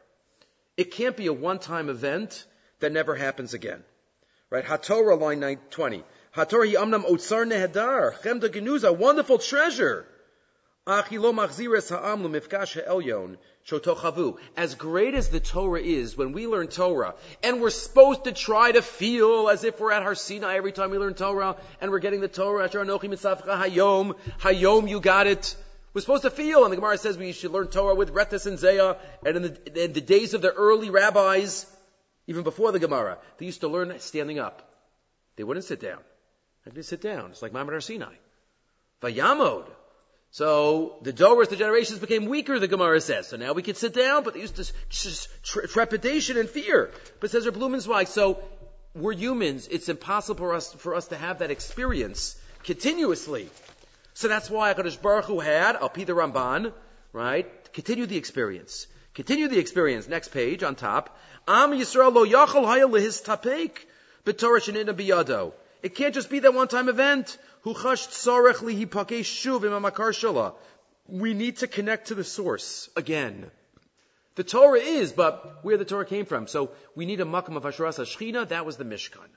It 0.76 0.90
can't 0.90 1.16
be 1.16 1.26
a 1.26 1.32
one-time 1.32 1.90
event 1.90 2.46
that 2.80 2.92
never 2.92 3.14
happens 3.14 3.52
again. 3.52 3.84
Right? 4.50 4.64
HaTorah, 4.64 5.20
line 5.20 5.40
920. 5.40 6.02
HaTorah 6.34 6.74
hi 6.74 6.82
amnam 6.82 7.04
otsar 7.04 7.46
nehedar, 7.46 8.14
chemda 8.22 8.48
genuza, 8.48 8.96
wonderful 8.96 9.38
treasure. 9.38 10.06
Achilo 10.86 11.32
machzires 11.32 11.90
ha'am 11.90 12.24
l'mifkash 12.24 12.82
shotochavu. 13.66 14.36
As 14.56 14.74
great 14.74 15.14
as 15.14 15.28
the 15.28 15.40
Torah 15.40 15.80
is, 15.80 16.16
when 16.16 16.32
we 16.32 16.46
learn 16.46 16.68
Torah, 16.68 17.14
and 17.42 17.60
we're 17.60 17.70
supposed 17.70 18.24
to 18.24 18.32
try 18.32 18.72
to 18.72 18.82
feel 18.82 19.48
as 19.48 19.64
if 19.64 19.80
we're 19.80 19.92
at 19.92 20.02
Har 20.02 20.14
Sinai 20.14 20.56
every 20.56 20.72
time 20.72 20.90
we 20.90 20.98
learn 20.98 21.14
Torah, 21.14 21.56
and 21.80 21.90
we're 21.90 21.98
getting 21.98 22.20
the 22.20 22.28
Torah, 22.28 22.64
Asher 22.64 22.84
Anochi 22.84 23.08
Hayom, 23.08 24.16
Hayom 24.40 24.88
you 24.88 25.00
got 25.00 25.26
it, 25.26 25.56
we're 25.94 26.00
supposed 26.00 26.22
to 26.22 26.30
feel, 26.30 26.64
and 26.64 26.72
the 26.72 26.76
Gemara 26.76 26.98
says 26.98 27.16
we 27.16 27.32
should 27.32 27.52
learn 27.52 27.68
Torah 27.68 27.94
with 27.94 28.10
Retis 28.10 28.46
and 28.46 28.58
Zayah, 28.58 28.98
and 29.24 29.36
in 29.36 29.42
the, 29.42 29.84
in 29.84 29.92
the 29.92 30.00
days 30.00 30.34
of 30.34 30.42
the 30.42 30.52
early 30.52 30.90
rabbis, 30.90 31.66
even 32.26 32.42
before 32.42 32.72
the 32.72 32.78
Gemara, 32.78 33.18
they 33.38 33.46
used 33.46 33.60
to 33.60 33.68
learn 33.68 33.98
standing 34.00 34.38
up. 34.38 34.68
They 35.36 35.44
wouldn't 35.44 35.64
sit 35.64 35.80
down. 35.80 36.00
They 36.64 36.72
didn't 36.72 36.86
sit 36.86 37.00
down. 37.00 37.30
It's 37.30 37.42
like 37.42 37.52
Maimon 37.52 37.80
Sinai. 37.80 38.14
Vayamod. 39.02 39.66
So 40.34 40.96
the 41.02 41.12
Doras, 41.12 41.48
the 41.48 41.54
generations 41.54 42.00
became 42.00 42.26
weaker, 42.26 42.58
the 42.58 42.66
Gemara 42.66 43.00
says. 43.00 43.28
So 43.28 43.36
now 43.36 43.52
we 43.52 43.62
could 43.62 43.76
sit 43.76 43.94
down, 43.94 44.24
but 44.24 44.34
they 44.34 44.40
used 44.40 44.56
to 44.56 44.68
just 44.88 45.28
trepidation 45.44 46.36
and 46.36 46.48
fear. 46.48 46.90
But 47.20 47.30
says 47.30 47.46
Reb 47.46 47.54
Blumenzweig, 47.54 48.08
so 48.08 48.42
we're 48.96 49.12
humans. 49.12 49.68
It's 49.68 49.88
impossible 49.88 50.38
for 50.38 50.54
us, 50.54 50.72
for 50.72 50.96
us 50.96 51.06
to 51.08 51.16
have 51.16 51.38
that 51.38 51.52
experience 51.52 52.34
continuously. 52.64 53.48
So 54.14 54.26
that's 54.26 54.50
why 54.50 54.74
HaKadosh 54.74 55.00
Baruch 55.00 55.26
Hu 55.26 55.38
had, 55.38 55.76
Al 55.76 55.88
the 55.90 56.06
Ramban, 56.06 56.72
right? 57.12 57.72
Continue 57.72 58.06
the 58.06 58.16
experience. 58.16 58.88
Continue 59.14 59.46
the 59.46 59.60
experience. 59.60 60.08
Next 60.08 60.32
page 60.32 60.64
on 60.64 60.74
top. 60.74 61.16
Am 61.46 61.70
Yisrael 61.70 62.12
lo 62.12 62.24
lehis 62.26 63.22
tapek. 63.22 63.78
It 65.84 65.94
can't 65.94 66.14
just 66.14 66.28
be 66.28 66.38
that 66.40 66.54
one-time 66.54 66.88
event. 66.88 67.38
We 67.64 67.72
need 71.34 71.56
to 71.58 71.66
connect 71.66 72.08
to 72.08 72.14
the 72.14 72.24
source 72.24 72.90
again. 72.96 73.50
The 74.34 74.44
Torah 74.44 74.80
is, 74.80 75.12
but 75.12 75.60
where 75.62 75.76
the 75.76 75.84
Torah 75.84 76.04
came 76.04 76.26
from. 76.26 76.46
So 76.46 76.72
we 76.94 77.06
need 77.06 77.20
a 77.20 77.24
makam 77.24 77.56
of 77.56 77.62
Hasharas 77.62 77.98
Hashchina. 77.98 78.48
That 78.48 78.66
was 78.66 78.76
the 78.76 78.84
Mishkan. 78.84 79.28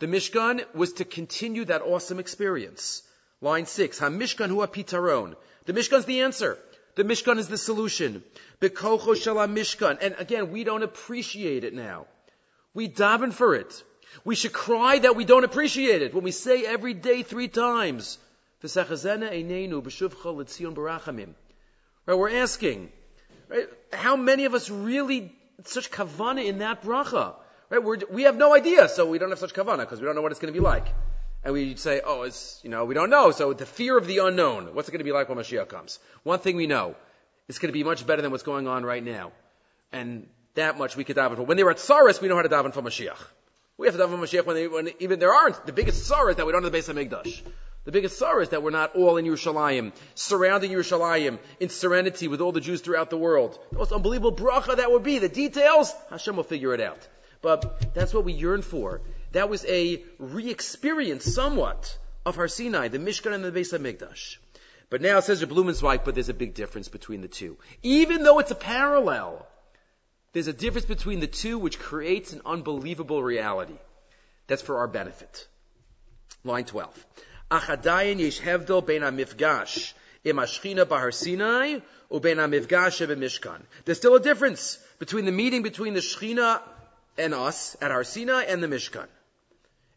The 0.00 0.06
Mishkan 0.06 0.64
was 0.74 0.94
to 0.94 1.04
continue 1.04 1.64
that 1.64 1.82
awesome 1.82 2.18
experience. 2.18 3.02
Line 3.40 3.66
six, 3.66 4.00
Hamishkan 4.00 4.48
hu 4.48 4.66
pitaron. 4.66 5.36
The 5.64 5.72
Mishkan 5.72 5.98
is 5.98 6.04
the 6.04 6.22
answer. 6.22 6.58
The 6.96 7.04
Mishkan 7.04 7.38
is 7.38 7.48
the 7.48 7.58
solution. 7.58 8.22
Bekocho 8.60 9.14
shala 9.14 9.48
Mishkan. 9.48 9.98
And 10.00 10.16
again, 10.18 10.50
we 10.50 10.64
don't 10.64 10.82
appreciate 10.82 11.64
it 11.64 11.72
now. 11.72 12.06
We 12.74 12.88
daven 12.88 13.32
for 13.32 13.54
it. 13.54 13.82
We 14.24 14.34
should 14.34 14.52
cry 14.52 14.98
that 14.98 15.16
we 15.16 15.24
don't 15.24 15.44
appreciate 15.44 16.02
it 16.02 16.14
when 16.14 16.24
we 16.24 16.30
say 16.30 16.64
every 16.64 16.94
day 16.94 17.22
three 17.22 17.48
times. 17.48 18.18
Right, 22.06 22.18
we're 22.18 22.42
asking, 22.42 22.92
right, 23.48 23.68
how 23.92 24.16
many 24.16 24.44
of 24.44 24.54
us 24.54 24.70
really 24.70 25.32
such 25.64 25.90
kavana 25.90 26.44
in 26.44 26.58
that 26.58 26.82
bracha? 26.82 27.34
Right, 27.68 27.82
we're, 27.82 27.98
we 28.10 28.22
have 28.22 28.36
no 28.36 28.54
idea, 28.54 28.88
so 28.88 29.08
we 29.08 29.18
don't 29.18 29.30
have 29.30 29.38
such 29.38 29.54
kavana 29.54 29.78
because 29.78 30.00
we 30.00 30.06
don't 30.06 30.14
know 30.14 30.22
what 30.22 30.32
it's 30.32 30.40
going 30.40 30.52
to 30.52 30.58
be 30.58 30.64
like 30.64 30.86
and 31.46 31.52
we 31.52 31.76
say, 31.76 32.00
oh, 32.04 32.22
it's, 32.22 32.60
you 32.64 32.70
know, 32.70 32.84
we 32.84 32.94
don't 32.94 33.08
know. 33.08 33.30
So 33.30 33.52
the 33.52 33.66
fear 33.66 33.96
of 33.96 34.08
the 34.08 34.18
unknown, 34.18 34.74
what's 34.74 34.88
it 34.88 34.90
going 34.90 34.98
to 34.98 35.04
be 35.04 35.12
like 35.12 35.28
when 35.28 35.38
Mashiach 35.38 35.68
comes? 35.68 36.00
One 36.24 36.40
thing 36.40 36.56
we 36.56 36.66
know, 36.66 36.96
it's 37.46 37.60
going 37.60 37.68
to 37.68 37.72
be 37.72 37.84
much 37.84 38.04
better 38.04 38.20
than 38.20 38.32
what's 38.32 38.42
going 38.42 38.66
on 38.66 38.84
right 38.84 39.02
now. 39.02 39.30
And 39.92 40.26
that 40.54 40.76
much 40.76 40.96
we 40.96 41.04
could 41.04 41.14
daven 41.14 41.36
for. 41.36 41.42
When 41.42 41.56
they 41.56 41.62
were 41.62 41.70
at 41.70 41.78
Saris, 41.78 42.20
we 42.20 42.26
know 42.26 42.34
how 42.34 42.42
to 42.42 42.48
daven 42.48 42.74
for 42.74 42.82
Mashiach. 42.82 43.16
We 43.78 43.86
have 43.86 43.96
to 43.96 44.02
daven 44.02 44.18
Mashiach 44.18 44.46
when, 44.46 44.56
they, 44.56 44.68
when 44.68 44.88
even 45.00 45.18
there 45.18 45.34
aren't. 45.34 45.66
The 45.66 45.72
biggest 45.72 46.06
sorrow 46.06 46.30
is 46.30 46.36
that 46.36 46.46
we 46.46 46.52
don't 46.52 46.62
have 46.62 46.72
the 46.72 46.76
base 46.76 46.88
of 46.88 46.96
Hamikdash. 46.96 47.42
The 47.84 47.92
biggest 47.92 48.18
sorrow 48.18 48.40
is 48.40 48.48
that 48.48 48.62
we're 48.62 48.70
not 48.70 48.96
all 48.96 49.16
in 49.16 49.26
Yerushalayim, 49.26 49.92
surrounding 50.14 50.72
Yerushalayim 50.72 51.38
in 51.60 51.68
serenity 51.68 52.26
with 52.26 52.40
all 52.40 52.52
the 52.52 52.60
Jews 52.60 52.80
throughout 52.80 53.10
the 53.10 53.18
world. 53.18 53.58
The 53.70 53.78
most 53.78 53.92
unbelievable 53.92 54.34
bracha 54.34 54.76
that 54.76 54.90
would 54.90 55.02
be. 55.02 55.18
The 55.18 55.28
details, 55.28 55.94
Hashem 56.10 56.36
will 56.36 56.42
figure 56.42 56.72
it 56.72 56.80
out. 56.80 57.06
But 57.42 57.94
that's 57.94 58.14
what 58.14 58.24
we 58.24 58.32
yearn 58.32 58.62
for. 58.62 59.02
That 59.32 59.50
was 59.50 59.64
a 59.66 60.02
re-experience 60.18 61.26
somewhat 61.26 61.98
of 62.24 62.34
Har 62.36 62.48
Sinai, 62.48 62.88
the 62.88 62.98
Mishkan 62.98 63.34
and 63.34 63.44
the 63.44 63.52
Beis 63.52 63.78
Hamikdash. 63.78 64.38
But 64.88 65.02
now 65.02 65.18
it 65.18 65.24
says 65.24 65.40
the 65.40 65.46
Blumenzweig, 65.46 66.04
but 66.04 66.14
there's 66.14 66.28
a 66.28 66.34
big 66.34 66.54
difference 66.54 66.88
between 66.88 67.20
the 67.20 67.28
two. 67.28 67.58
Even 67.82 68.22
though 68.22 68.38
it's 68.38 68.50
a 68.50 68.56
parallel, 68.56 69.46
there's 70.36 70.48
a 70.48 70.52
difference 70.52 70.84
between 70.84 71.20
the 71.20 71.26
two 71.26 71.58
which 71.58 71.78
creates 71.78 72.34
an 72.34 72.42
unbelievable 72.44 73.22
reality. 73.22 73.78
That's 74.48 74.60
for 74.60 74.76
our 74.80 74.86
benefit. 74.86 75.48
Line 76.44 76.66
12. 76.66 77.06
Achadayin 77.50 78.18
yesh 78.18 78.38
mifgash 78.40 79.94
im 80.24 80.36
bahar 80.90 81.10
Sinai. 81.10 81.78
There's 82.10 83.96
still 83.96 84.14
a 84.14 84.20
difference 84.20 84.78
between 84.98 85.24
the 85.24 85.32
meeting 85.32 85.62
between 85.62 85.94
the 85.94 86.00
Shechina 86.00 86.60
and 87.16 87.32
us 87.32 87.74
at 87.80 87.90
Har 87.90 88.04
Sinai 88.04 88.42
and 88.42 88.62
the 88.62 88.68
Mishkan. 88.68 89.06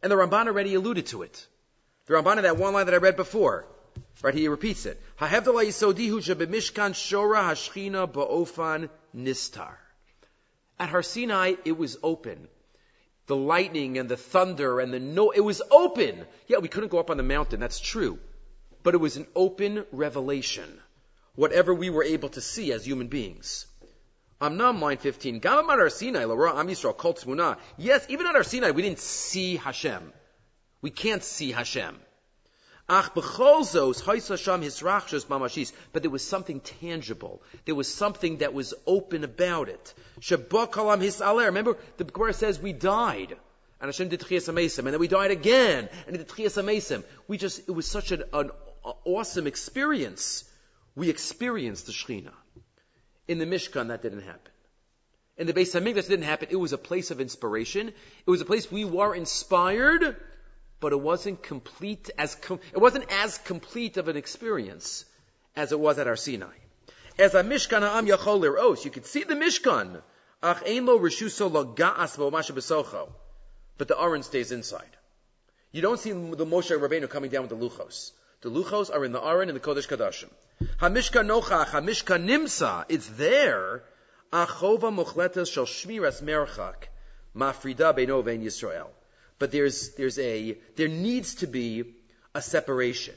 And 0.02 0.10
the 0.10 0.16
Ramban 0.16 0.48
already 0.48 0.74
alluded 0.74 1.08
to 1.08 1.24
it. 1.24 1.48
The 2.06 2.14
Ramban 2.14 2.44
that 2.44 2.56
one 2.56 2.72
line 2.72 2.86
that 2.86 2.96
I 2.96 3.00
read 3.00 3.18
before. 3.18 3.66
Right, 4.22 4.34
he 4.34 4.48
repeats 4.48 4.86
it. 4.86 5.02
Shora 6.94 8.08
ba'ofan 8.08 8.90
nistar. 9.14 9.76
At 10.80 10.90
Har 10.90 11.02
Sinai, 11.04 11.56
it 11.66 11.78
was 11.78 11.98
open. 12.02 12.48
The 13.28 13.36
lightning 13.36 13.98
and 13.98 14.10
the 14.10 14.18
thunder 14.18 14.80
and 14.80 14.94
the 14.94 15.00
no, 15.00 15.32
it 15.32 15.42
was 15.42 15.62
open. 15.70 16.26
Yeah, 16.48 16.60
we 16.60 16.68
couldn't 16.68 16.90
go 16.90 17.00
up 17.00 17.10
on 17.10 17.18
the 17.18 17.24
mountain, 17.24 17.60
that's 17.60 17.80
true. 17.80 18.18
But 18.82 18.94
it 18.94 18.98
was 18.98 19.18
an 19.18 19.28
open 19.36 19.86
revelation. 19.92 20.80
Whatever 21.36 21.74
we 21.74 21.90
were 21.90 22.04
able 22.04 22.30
to 22.30 22.42
see 22.42 22.72
as 22.72 22.86
human 22.86 23.08
beings. 23.08 23.66
Amnam 24.42 24.80
line 24.80 24.98
15. 24.98 25.42
Gamam 25.42 25.70
at 25.70 25.80
Har 25.80 25.90
Sinai, 25.90 26.24
Am 26.24 26.30
Yisrael, 26.30 26.96
Kol 26.96 27.58
Yes, 27.78 28.06
even 28.10 28.26
at 28.26 28.36
Har 28.36 28.44
Sinai, 28.44 28.72
we 28.72 28.82
didn't 28.82 29.00
see 29.00 29.58
Hashem. 29.58 30.14
We 30.82 30.92
can't 30.92 31.24
see 31.24 31.52
Hashem. 31.52 32.00
Ach 32.90 33.14
becholzos 33.14 34.04
Hashem 34.04 34.62
hisrachshos 34.62 35.26
mamashis. 35.28 35.72
But 35.94 36.02
there 36.02 36.10
was 36.10 36.26
something 36.26 36.60
tangible. 36.60 37.42
There 37.66 37.76
was 37.76 37.88
something 37.88 38.38
that 38.38 38.54
was 38.54 38.74
open 38.88 39.24
about 39.24 39.70
it. 39.70 39.94
Shabakalam 40.22 41.00
hisaler. 41.00 41.46
Remember, 41.46 41.78
the 41.98 42.04
Gemara 42.04 42.34
says 42.34 42.60
we 42.60 42.74
died. 42.74 43.38
And 43.82 43.88
Hashem 43.88 44.10
did 44.10 44.20
tchias 44.20 44.52
amesim, 44.52 44.80
and 44.80 44.88
then 44.88 45.00
we 45.00 45.08
died 45.08 45.32
again, 45.32 45.88
and 46.06 46.16
he 46.16 46.18
did 46.18 46.28
tchias 46.28 46.62
amesim. 46.62 47.04
We 47.30 47.38
just, 47.38 47.60
it 47.70 47.72
was 47.72 47.88
such 47.88 48.12
an, 48.12 48.24
an, 48.34 48.52
awesome 49.06 49.48
experience. 49.48 50.44
We 50.96 51.10
experienced 51.10 51.86
the 51.86 51.94
Shekhinah. 51.94 52.34
In 53.28 53.38
the 53.38 53.46
Mishkan, 53.46 53.88
that 53.88 54.02
didn't 54.02 54.24
happen. 54.24 54.52
In 55.38 55.48
the 55.48 55.54
Beis 55.54 55.80
Hamikdash, 55.80 56.10
didn't 56.10 56.24
happen. 56.24 56.50
It 56.52 56.58
was 56.58 56.74
a 56.74 56.78
place 56.78 57.12
of 57.12 57.22
inspiration. 57.22 57.88
It 57.88 58.30
was 58.30 58.42
a 58.42 58.46
place 58.46 58.70
we 58.70 58.84
were 58.84 59.16
inspired, 59.16 60.18
but 60.80 60.94
it 60.94 61.00
wasn't 61.00 61.44
complete 61.44 62.10
as 62.18 62.36
com- 62.36 62.60
it 62.72 62.78
wasn't 62.78 63.06
as 63.12 63.38
complete 63.40 63.98
of 63.98 64.08
an 64.08 64.18
experience 64.18 65.06
as 65.56 65.72
it 65.72 65.80
was 65.80 66.00
at 66.00 66.08
our 66.08 66.16
Sinai. 66.16 66.56
As 67.18 67.36
a 67.36 67.44
Mishkan 67.44 67.82
Am 67.82 68.06
Yachol 68.08 68.40
Liros, 68.40 68.86
you 68.86 68.92
could 68.92 69.06
see 69.06 69.24
the 69.24 69.36
Mishkan. 69.36 70.02
Ach 70.42 70.64
rishuso. 70.64 71.52
But 73.78 73.88
the 73.88 74.02
Aron 74.02 74.24
stays 74.24 74.52
inside. 74.52 74.98
You 75.72 75.82
don't 75.82 76.00
see 76.00 76.12
the 76.12 76.46
Moshe 76.46 76.72
Rabbeinu 76.72 77.10
coming 77.10 77.30
down 77.30 77.48
with 77.48 77.50
the 77.50 77.58
Luchos. 77.58 78.12
The 78.42 78.50
Luchos 78.50 78.90
are 78.90 79.04
in 79.04 79.12
the 79.12 79.22
Aron 79.22 79.50
and 79.50 79.56
the 79.56 79.60
Kodesh 79.60 79.88
Kadashim. 79.88 80.30
Hamishka 80.78 81.26
nochach, 81.26 81.68
Hamishka 81.68 82.18
nimsa, 82.18 82.86
it's 82.88 83.08
there. 83.10 83.84
Achova 84.32 84.94
muchletas 84.94 85.52
shel 85.52 85.66
shmiras 85.66 86.22
merchak, 86.24 86.88
mafrida 87.36 87.94
Yisrael 87.94 88.88
but 89.40 89.52
there's, 89.52 89.96
there's 89.96 90.20
a, 90.20 90.58
there 90.76 90.88
needs 90.88 91.36
to 91.36 91.48
be 91.48 91.96
a 92.36 92.42
separation. 92.42 93.16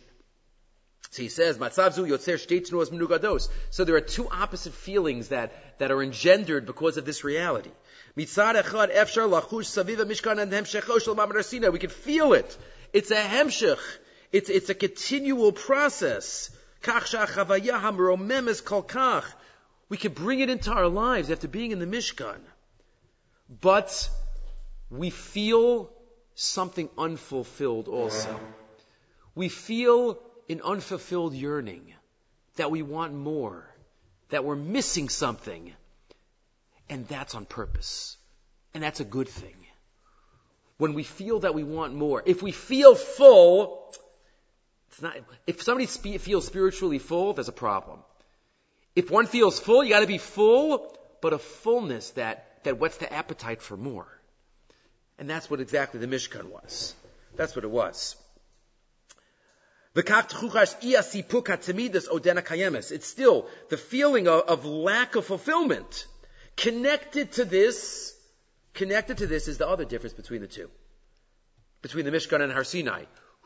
So 1.11 1.23
he 1.23 1.29
says, 1.29 1.59
Matzavzu 1.59 2.09
yotzer 2.09 2.37
shteitznuas 2.37 2.91
menugados. 2.91 3.49
So 3.71 3.85
there 3.85 3.97
are 3.97 4.00
two 4.00 4.29
opposite 4.31 4.73
feelings 4.73 5.29
that, 5.29 5.79
that 5.79 5.91
are 5.91 6.02
engendered 6.02 6.64
because 6.64 6.97
of 6.97 7.05
this 7.05 7.23
reality. 7.23 7.71
Saviva 8.17 10.07
mishkan 10.07 10.41
and 10.41 11.73
We 11.73 11.79
can 11.79 11.91
feel 11.91 12.33
it. 12.33 12.59
It's 12.93 13.11
a 13.11 13.21
hemshech. 13.21 13.79
It's, 14.33 14.49
it's 14.49 14.71
a 14.71 14.75
continual 14.75 15.52
process. 15.52 16.50
We 19.88 19.99
can 19.99 20.12
bring 20.12 20.41
it 20.41 20.50
into 20.50 20.73
our 20.73 20.88
lives 20.88 21.31
after 21.31 21.49
being 21.49 21.71
in 21.71 21.79
the 21.79 21.87
Mishkan. 21.87 22.41
But 23.61 24.11
we 24.91 25.11
feel 25.11 25.92
something 26.35 26.89
unfulfilled 26.99 27.89
also. 27.89 28.39
We 29.35 29.49
feel 29.49 30.19
an 30.49 30.61
unfulfilled 30.62 31.35
yearning 31.35 31.93
that 32.57 32.71
we 32.71 32.83
want 32.83 33.15
more, 33.15 33.67
that 34.31 34.45
we're 34.45 34.57
missing 34.57 35.09
something. 35.09 35.73
And 36.89 37.09
that's 37.09 37.35
on 37.35 37.47
purpose. 37.47 38.17
And 38.75 38.83
that's 38.83 39.01
a 39.01 39.05
good 39.05 39.29
thing. 39.29 39.57
When 40.79 40.95
we 40.95 41.05
feel 41.05 41.41
that 41.41 41.55
we 41.55 41.65
want 41.65 41.95
more, 41.95 42.23
if 42.27 42.43
we 42.43 42.53
feel 42.53 42.95
full, 42.95 43.95
it's 44.91 45.01
not, 45.01 45.17
if 45.47 45.62
somebody 45.62 45.87
spe- 45.87 46.21
feels 46.21 46.47
spiritually 46.47 46.99
full, 46.99 47.35
there's 47.35 47.49
a 47.49 47.53
problem. 47.53 48.01
If 48.95 49.11
one 49.11 49.27
feels 49.27 49.59
full, 49.59 49.85
you 49.85 49.91
gotta 49.91 50.07
be 50.07 50.19
full, 50.19 50.97
but 51.23 51.33
a 51.33 51.39
fullness 51.39 52.11
that, 52.11 52.65
that 52.65 52.79
whets 52.79 52.99
the 52.99 53.11
appetite 53.12 53.62
for 53.62 53.77
more. 53.77 54.07
And 55.19 55.28
that's 55.28 55.50
what 55.50 55.61
exactly 55.61 56.00
the 56.00 56.07
Mishkan 56.07 56.47
was. 56.47 56.95
That's 57.37 57.54
what 57.54 57.64
it 57.64 57.71
was. 57.71 58.16
It's 59.95 60.26
still 63.07 63.47
the 63.69 63.76
feeling 63.76 64.26
of, 64.28 64.40
of 64.42 64.64
lack 64.64 65.16
of 65.16 65.26
fulfillment. 65.26 66.07
Connected 66.57 67.33
to 67.33 67.45
this, 67.45 68.14
connected 68.75 69.19
to 69.19 69.26
this 69.26 69.49
is 69.49 69.59
the 69.59 69.69
other 69.69 69.85
difference 69.85 70.14
between 70.14 70.40
the 70.40 70.49
two. 70.49 70.71
Between 71.83 72.07
the 72.07 72.11
Mishkan 72.11 72.40
and 72.40 72.52
Har 72.52 72.64
Sinai. 72.64 73.04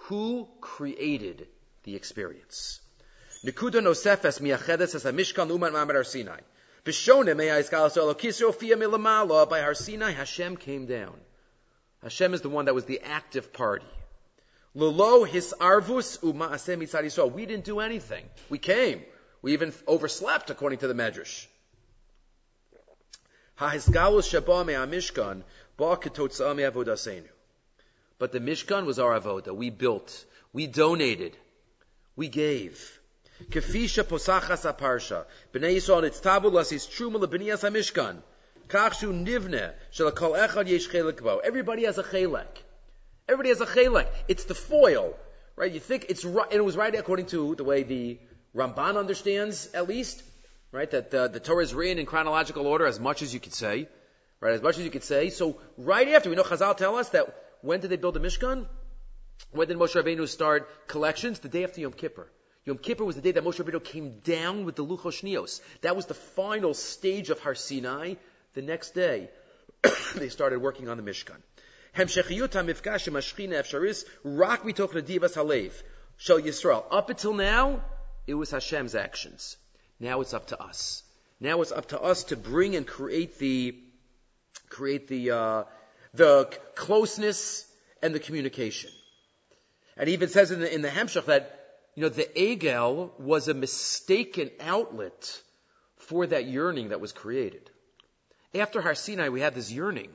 Who 0.08 0.49
created 0.61 1.49
the 1.82 1.96
experience? 1.96 2.80
Nikuda 3.44 3.82
nosefes 3.82 4.40
miachedes 4.40 4.94
as 4.94 5.04
a 5.04 5.12
Mishkan 5.12 5.50
uman 5.50 5.73
mamad 5.73 5.94
Har 5.94 6.04
Sinai. 6.04 6.40
Bishone 6.85 7.37
mea 7.37 7.61
iskalas 7.61 7.96
elokisro 7.96 8.52
milamala. 8.54 9.49
By 9.49 9.61
Har 9.61 9.75
Sinai, 9.75 10.12
Hashem 10.12 10.56
came 10.56 10.87
down. 10.87 11.18
Hashem 12.03 12.35
is 12.35 12.43
the 12.43 12.49
one 12.49 12.67
that 12.67 12.75
was 12.75 12.85
the 12.85 13.00
active 13.00 13.53
party. 13.53 13.87
Lolo 14.75 15.25
his 15.25 15.55
arvus 15.59 16.21
u'ma'aseh 16.21 16.76
mitzad 16.76 17.05
Yisrael. 17.05 17.33
We 17.33 17.47
didn't 17.47 17.65
do 17.65 17.81
anything. 17.81 18.25
We 18.50 18.59
came. 18.59 19.03
We 19.41 19.55
even 19.55 19.73
overslept, 19.87 20.50
according 20.50 20.81
to 20.81 20.88
the 20.88 20.95
Medrash. 20.95 21.47
Ha'hisgalus 23.59 24.29
shaba 24.29 24.67
me'amishkan 24.67 25.43
ba'ketotza 25.79 26.55
me'avodasenu. 26.55 27.29
But 28.19 28.33
the 28.33 28.41
Mishkan 28.41 28.85
was 28.85 28.99
our 28.99 29.19
avoda. 29.19 29.55
We 29.55 29.71
built. 29.71 30.25
We 30.53 30.67
donated. 30.67 31.37
We 32.15 32.29
gave. 32.29 33.00
Kefisha 33.50 34.05
posachas 34.05 34.71
aparsha. 34.71 35.25
Bnei 35.55 35.76
Yisrael 35.76 36.03
nitztabu 36.03 36.53
lasis 36.53 36.87
truma 36.87 37.19
lebniyas 37.19 37.62
hamishkan. 37.62 38.23
Everybody 38.70 39.58
has 41.85 41.99
a 41.99 42.02
chelek. 42.02 42.46
Everybody 43.28 43.49
has 43.50 43.61
a 43.61 43.66
chelek. 43.66 44.06
It's 44.28 44.44
the 44.44 44.54
foil, 44.54 45.14
right? 45.56 45.73
You 45.73 45.80
think 45.80 46.06
it's 46.08 46.25
right, 46.25 46.50
and 46.50 46.58
it 46.58 46.64
was 46.64 46.76
right 46.76 46.94
according 46.94 47.26
to 47.26 47.54
the 47.54 47.64
way 47.64 47.82
the 47.82 48.18
Ramban 48.54 48.96
understands, 48.96 49.68
at 49.75 49.88
least, 49.88 50.23
right? 50.73 50.90
That 50.90 51.11
the, 51.11 51.28
the 51.28 51.40
Torah 51.40 51.62
is 51.62 51.75
written 51.75 51.99
in 51.99 52.06
chronological 52.06 52.66
order 52.66 52.87
as 52.87 52.99
much 52.99 53.23
as 53.23 53.35
you 53.35 53.40
could 53.40 53.54
say, 53.54 53.88
right? 54.40 54.54
As 54.54 54.62
much 54.62 54.78
as 54.78 54.85
you 54.85 54.90
could 54.90 55.04
say. 55.04 55.30
So 55.30 55.58
right 55.76 56.08
after, 56.08 56.30
we 56.30 56.37
know 56.37 56.42
Chazal 56.42 56.76
tell 56.76 56.96
us 56.96 57.11
that 57.11 57.35
when 57.62 57.80
did 57.80 57.90
they 57.90 57.96
build 57.96 58.14
the 58.14 58.20
Mishkan? 58.20 58.66
When 59.50 59.68
did 59.68 59.76
Moshe 59.76 59.94
Rabbeinu 59.94 60.26
start 60.28 60.88
collections? 60.88 61.40
The 61.40 61.49
day 61.49 61.64
after 61.64 61.80
Yom 61.80 61.92
Kippur. 61.92 62.30
Yom 62.64 62.78
Kippur 62.78 63.04
was 63.04 63.16
the 63.16 63.23
day 63.23 63.32
that 63.32 63.44
Moshe 63.44 63.62
Rabbeinu 63.62 63.85
came 63.85 64.20
down 64.20 64.64
with 64.64 64.76
the 64.76 64.85
Luchos 64.85 65.23
Shnios. 65.23 65.61
That 65.82 65.94
was 65.94 66.06
the 66.06 66.14
final 66.14 66.75
stage 66.75 67.30
of 67.30 67.38
Har 67.40 67.54
Sinai. 67.54 68.14
The 68.57 68.63
next 68.63 68.95
day, 68.95 69.29
they 70.15 70.31
started 70.31 70.63
working 70.63 70.89
on 70.89 70.97
the 70.97 71.03
Mishkan. 71.03 71.37
Yisrael. 76.41 76.83
Up 76.91 77.11
until 77.11 77.35
now, 77.35 77.83
it 78.27 78.33
was 78.33 78.51
Hashem's 78.51 78.95
actions. 78.95 79.59
Now 80.01 80.23
it's 80.23 80.33
up 80.33 80.47
to 80.47 80.59
us. 80.59 81.03
Now 81.39 81.61
it's 81.61 81.71
up 81.71 81.89
to 81.89 82.01
us 82.01 82.25
to 82.25 82.37
bring 82.37 82.77
and 82.77 82.87
create 82.87 83.39
the 83.39 83.79
create 84.71 85.07
the 85.07 85.33
uh, 85.33 85.65
the 86.15 86.47
closeness 86.75 87.71
and 88.03 88.15
the 88.15 88.21
communication. 88.21 88.91
And 89.99 90.09
he 90.09 90.15
even 90.15 90.31
says 90.31 90.51
in 90.51 90.61
the, 90.61 90.75
in 90.75 90.81
the 90.81 90.89
Hemshech 90.89 91.27
that, 91.27 91.61
you 91.95 92.05
know, 92.05 92.09
the 92.09 92.25
Egel 92.25 93.21
was 93.21 93.49
a 93.49 93.55
mistaken 93.55 94.51
outlet 94.61 95.43
for 95.99 96.27
that 96.27 96.47
yearning 96.47 96.89
that 96.89 97.03
was 97.03 97.13
created. 97.13 97.71
After 98.61 98.81
Har 98.81 98.95
Sinai, 98.95 99.29
we 99.29 99.41
had 99.41 99.55
this 99.55 99.71
yearning. 99.71 100.11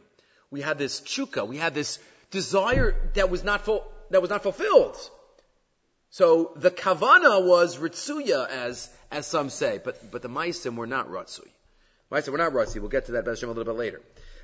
We 0.49 0.61
had 0.61 0.77
this 0.77 1.01
chuka. 1.01 1.47
We 1.47 1.57
had 1.57 1.73
this 1.73 1.99
desire 2.29 2.95
that 3.13 3.29
was 3.29 3.43
not 3.43 3.61
full, 3.61 3.85
that 4.09 4.21
was 4.21 4.29
not 4.29 4.43
fulfilled. 4.43 4.97
So 6.09 6.51
the 6.55 6.71
kavana 6.71 7.45
was 7.45 7.77
ritsuya, 7.77 8.49
as 8.49 8.89
as 9.11 9.27
some 9.27 9.49
say, 9.49 9.79
but 9.83 10.11
but 10.11 10.21
the 10.21 10.29
meisim 10.29 10.75
were 10.75 10.87
not 10.87 11.09
ratsui. 11.09 11.47
Meisim 12.11 12.29
were 12.29 12.37
not 12.37 12.51
ratsui. 12.51 12.79
We'll 12.81 12.89
get 12.89 13.05
to 13.05 13.13
that 13.13 13.27
a 13.27 13.31
little 13.31 13.63
bit 13.63 13.75
later. 13.75 14.01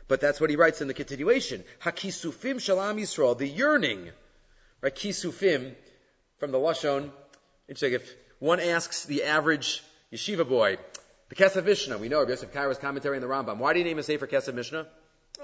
But 0.07 0.21
that's 0.21 0.39
what 0.39 0.49
he 0.49 0.55
writes 0.55 0.81
in 0.81 0.87
the 0.87 0.93
continuation. 0.93 1.65
Hakisufim 1.81 2.55
shalam 2.55 2.99
Yisrael, 2.99 3.37
the 3.37 3.47
yearning, 3.47 4.09
right? 4.81 4.95
Kisufim 4.95 5.75
from 6.37 6.51
the 6.51 6.57
lashon. 6.57 7.11
Interesting. 7.67 7.93
If 7.93 8.15
one 8.39 8.61
asks 8.61 9.03
the 9.03 9.23
average 9.23 9.83
yeshiva 10.13 10.47
boy, 10.47 10.77
the 11.29 11.35
Kesef 11.35 11.65
Mishnah, 11.65 11.97
we 11.97 12.07
know 12.07 12.19
Rabbi 12.19 12.31
Yosef 12.31 12.53
Karo's 12.53 12.77
commentary 12.77 13.17
in 13.17 13.21
the 13.21 13.27
Rambam. 13.27 13.57
Why 13.57 13.73
do 13.73 13.79
you 13.79 13.85
name 13.85 13.99
a 13.99 14.03
sefer 14.03 14.27
Kesef 14.27 14.53
Mishnah? 14.53 14.87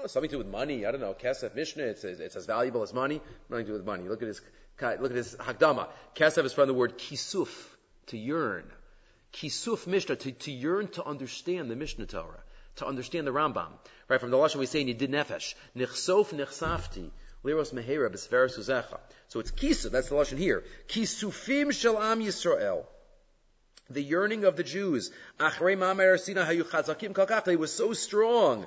Oh, 0.02 0.06
something 0.06 0.30
to 0.30 0.34
do 0.34 0.38
with 0.38 0.46
money. 0.46 0.86
I 0.86 0.90
don't 0.90 1.00
know. 1.00 1.14
Kesef 1.14 1.54
Mishnah. 1.54 1.84
It's, 1.84 2.04
it's 2.04 2.36
as 2.36 2.46
valuable 2.46 2.82
as 2.82 2.94
money. 2.94 3.20
Nothing 3.50 3.66
to 3.66 3.72
do 3.72 3.76
with 3.76 3.84
money. 3.84 4.08
Look 4.08 4.22
at 4.22 4.28
his 4.28 4.40
look 4.80 5.10
at 5.10 5.16
his 5.16 5.36
Hagdama. 5.36 5.88
Kesef 6.16 6.44
is 6.44 6.52
from 6.52 6.68
the 6.68 6.74
word 6.74 6.98
kisuf, 6.98 7.50
to 8.06 8.18
yearn. 8.18 8.64
Kisuf 9.34 9.86
Mishnah, 9.86 10.16
to, 10.16 10.32
to 10.32 10.52
yearn 10.52 10.88
to 10.88 11.04
understand 11.04 11.70
the 11.70 11.76
Mishnah 11.76 12.06
Torah, 12.06 12.42
to 12.76 12.86
understand 12.86 13.26
the 13.26 13.32
Rambam. 13.32 13.68
Right 14.08 14.20
from 14.20 14.30
the 14.30 14.36
lashon 14.36 14.56
we 14.56 14.66
say 14.66 14.80
in 14.80 14.88
Yidid 14.88 15.10
Nefesh, 15.10 15.54
nichsof 15.76 16.30
nichsafti. 16.30 17.10
Liros 17.44 17.74
Mehera 17.74 18.08
B'Sferes 18.08 18.58
Uzecha. 18.58 18.98
So 19.28 19.38
it's 19.38 19.50
Kisuf, 19.50 19.90
that's 19.90 20.08
the 20.08 20.14
Lashon 20.14 20.38
here. 20.38 20.64
Kisufim 20.88 21.72
Shel 21.72 21.96
Yisrael 21.96 22.86
the 23.90 24.02
yearning 24.02 24.44
of 24.44 24.56
the 24.56 24.62
Jews. 24.62 25.10
Were 25.38 25.66
so 27.66 27.92
strong. 27.92 28.66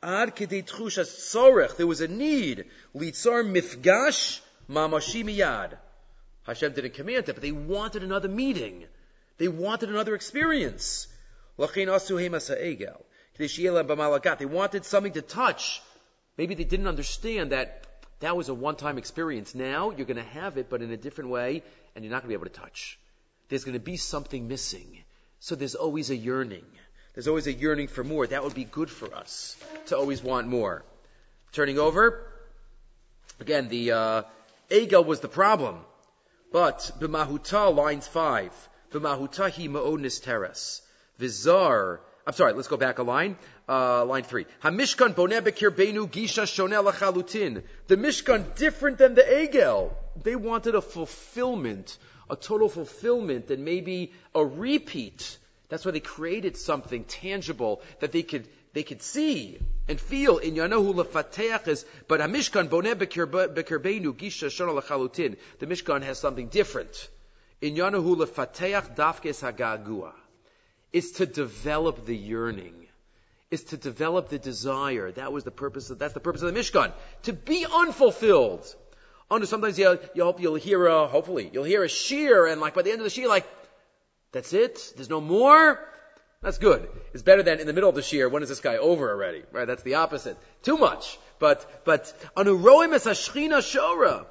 There 0.00 1.86
was 1.86 2.00
a 2.00 2.08
need. 2.08 2.64
Mifgash. 2.94 4.40
Hashem 6.46 6.72
didn't 6.72 6.94
command 6.94 7.28
it, 7.28 7.34
but 7.34 7.42
they 7.42 7.52
wanted 7.52 8.02
another 8.02 8.28
meeting. 8.28 8.84
They 9.38 9.48
wanted 9.48 9.88
another 9.88 10.14
experience. 10.14 11.06
They 11.56 11.86
wanted 14.46 14.84
something 14.84 15.12
to 15.12 15.22
touch. 15.22 15.82
Maybe 16.36 16.54
they 16.54 16.64
didn't 16.64 16.86
understand 16.86 17.52
that 17.52 17.86
that 18.20 18.36
was 18.36 18.48
a 18.48 18.54
one-time 18.54 18.98
experience. 18.98 19.54
Now 19.54 19.90
you're 19.90 20.06
going 20.06 20.16
to 20.16 20.22
have 20.22 20.58
it, 20.58 20.68
but 20.68 20.82
in 20.82 20.90
a 20.90 20.96
different 20.96 21.30
way, 21.30 21.62
and 21.94 22.04
you're 22.04 22.12
not 22.12 22.22
going 22.22 22.34
to 22.34 22.38
be 22.38 22.40
able 22.40 22.52
to 22.52 22.60
touch 22.60 22.98
there's 23.48 23.64
going 23.64 23.74
to 23.74 23.80
be 23.80 23.96
something 23.96 24.48
missing. 24.48 24.98
So 25.40 25.54
there's 25.54 25.74
always 25.74 26.10
a 26.10 26.16
yearning. 26.16 26.64
There's 27.14 27.28
always 27.28 27.46
a 27.46 27.52
yearning 27.52 27.88
for 27.88 28.04
more. 28.04 28.26
That 28.26 28.44
would 28.44 28.54
be 28.54 28.64
good 28.64 28.90
for 28.90 29.12
us 29.14 29.56
to 29.86 29.96
always 29.96 30.22
want 30.22 30.46
more. 30.48 30.84
Turning 31.52 31.78
over, 31.78 32.26
again, 33.40 33.68
the 33.68 33.92
uh, 33.92 34.22
Egel 34.70 35.04
was 35.04 35.20
the 35.20 35.28
problem, 35.28 35.78
but 36.52 36.90
b'mahuta 37.00 37.74
lines 37.74 38.06
five, 38.06 38.52
b'mahuta 38.92 39.50
hi 39.50 39.66
ma'odnis 39.66 40.22
teres, 40.22 40.82
vizar. 41.18 41.98
I'm 42.26 42.34
sorry, 42.34 42.52
let's 42.52 42.68
go 42.68 42.76
back 42.76 42.98
a 42.98 43.02
line. 43.02 43.36
Uh, 43.66 44.04
line 44.04 44.22
three. 44.22 44.44
Hamishkan 44.62 45.14
boneh 45.14 45.40
beinu 45.40 46.06
gisha 46.08 46.44
shonel 46.44 46.92
chalutin. 46.92 47.62
The 47.86 47.96
Mishkan 47.96 48.54
different 48.54 48.98
than 48.98 49.14
the 49.14 49.22
Egel. 49.22 49.92
They 50.22 50.36
wanted 50.36 50.74
a 50.74 50.82
fulfillment 50.82 51.96
a 52.30 52.36
total 52.36 52.68
fulfillment 52.68 53.50
and 53.50 53.64
maybe 53.64 54.12
a 54.34 54.44
repeat. 54.44 55.38
That's 55.68 55.84
why 55.84 55.92
they 55.92 56.00
created 56.00 56.56
something 56.56 57.04
tangible 57.04 57.82
that 58.00 58.12
they 58.12 58.22
could 58.22 58.48
they 58.74 58.82
could 58.82 59.02
see 59.02 59.58
and 59.88 60.00
feel 60.00 60.38
in 60.38 60.54
Yanahu 60.54 60.94
lefateach 60.94 61.84
but 62.06 62.20
Hamishkan 62.20 62.68
boneh 62.68 62.94
bekirbeinu 62.94 64.14
gisha 64.14 64.48
shana 64.48 64.80
lechalutin. 64.80 65.36
The 65.58 65.66
Mishkan 65.66 66.02
has 66.02 66.18
something 66.18 66.48
different. 66.48 67.08
In 67.60 67.74
Yanahu 67.74 68.16
lefateach 68.16 68.94
dafkes 68.94 69.42
hagagua. 69.42 70.12
It's 70.92 71.12
to 71.12 71.26
develop 71.26 72.06
the 72.06 72.16
yearning. 72.16 72.86
Is 73.50 73.64
to 73.64 73.78
develop 73.78 74.28
the 74.28 74.38
desire. 74.38 75.10
That 75.10 75.32
was 75.32 75.44
the 75.44 75.50
purpose 75.50 75.88
of, 75.88 75.98
that's 75.98 76.12
the 76.12 76.20
purpose 76.20 76.42
of 76.42 76.52
the 76.52 76.60
Mishkan. 76.60 76.92
To 77.22 77.32
be 77.32 77.64
unfulfilled. 77.64 78.74
Oh, 79.30 79.42
sometimes 79.44 79.78
you'll, 79.78 79.98
you'll, 80.14 80.36
you'll 80.38 80.54
hear 80.54 80.86
a, 80.86 81.06
hopefully, 81.06 81.50
you'll 81.52 81.64
hear 81.64 81.84
a 81.84 81.88
shear 81.88 82.46
and 82.46 82.60
like 82.60 82.74
by 82.74 82.82
the 82.82 82.90
end 82.90 83.00
of 83.00 83.04
the 83.04 83.10
shear, 83.10 83.28
like, 83.28 83.46
that's 84.32 84.52
it? 84.52 84.92
There's 84.96 85.10
no 85.10 85.20
more? 85.20 85.78
That's 86.40 86.58
good. 86.58 86.88
It's 87.12 87.22
better 87.22 87.42
than 87.42 87.58
in 87.58 87.66
the 87.66 87.72
middle 87.72 87.88
of 87.88 87.96
the 87.96 88.02
shear, 88.02 88.28
when 88.28 88.42
is 88.42 88.48
this 88.48 88.60
guy 88.60 88.76
over 88.76 89.10
already? 89.10 89.42
Right? 89.50 89.66
That's 89.66 89.82
the 89.82 89.96
opposite. 89.96 90.36
Too 90.62 90.78
much. 90.78 91.18
But, 91.38 91.84
but, 91.84 92.12
anuroim 92.36 92.94
es 92.94 93.04
hashchina 93.04 93.58
shora, 93.58 94.26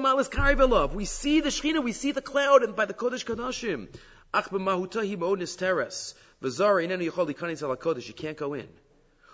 malis 0.00 0.28
kari 0.28 0.56
We 0.94 1.04
see 1.04 1.40
the 1.40 1.48
shchina, 1.48 1.82
we 1.82 1.92
see 1.92 2.12
the 2.12 2.22
cloud, 2.22 2.62
and 2.62 2.74
by 2.74 2.84
the 2.86 2.94
kodesh 2.94 3.24
kadashim. 3.24 3.88
Ach 4.34 4.48
b'mahuta 4.48 5.08
hi 5.08 5.16
mo 5.16 5.36
nisteres. 5.36 6.14
V'zara 6.42 6.86
inenu 6.86 7.10
yichol 7.10 7.32
likanis 7.32 7.62
ala 7.62 7.76
kodesh. 7.76 8.08
You 8.08 8.14
can't 8.14 8.36
go 8.36 8.54
in. 8.54 8.68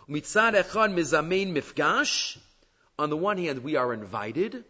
Mitzad 0.08 0.54
echad 0.54 0.92
mizamein 0.94 1.52
mifgash. 1.52 2.38
On 2.98 3.10
the 3.10 3.16
one 3.16 3.38
hand, 3.38 3.62
we 3.62 3.76
are 3.76 3.92
invited. 3.92 4.64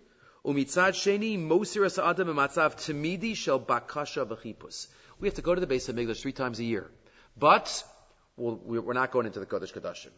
Umitzad 0.49 0.95
sheni 0.95 1.35
adam 1.37 3.35
shel 3.35 3.61
bakasha 3.61 4.27
v'chipus. 4.27 4.87
We 5.21 5.29
have 5.29 5.35
to 5.35 5.43
go 5.43 5.55
to 5.55 5.61
the 5.61 5.67
base 5.67 5.91
of 5.91 5.97
Migdash 5.97 6.23
three 6.23 6.33
times 6.33 6.59
a 6.59 6.65
year, 6.65 6.91
but 7.39 7.85
we 8.39 8.55
we 8.55 8.79
are 8.79 8.95
not 8.95 9.11
going 9.11 9.27
into 9.27 9.41
the 9.41 9.47
Kodesh 9.47 9.75
Kodashim. 9.75 10.11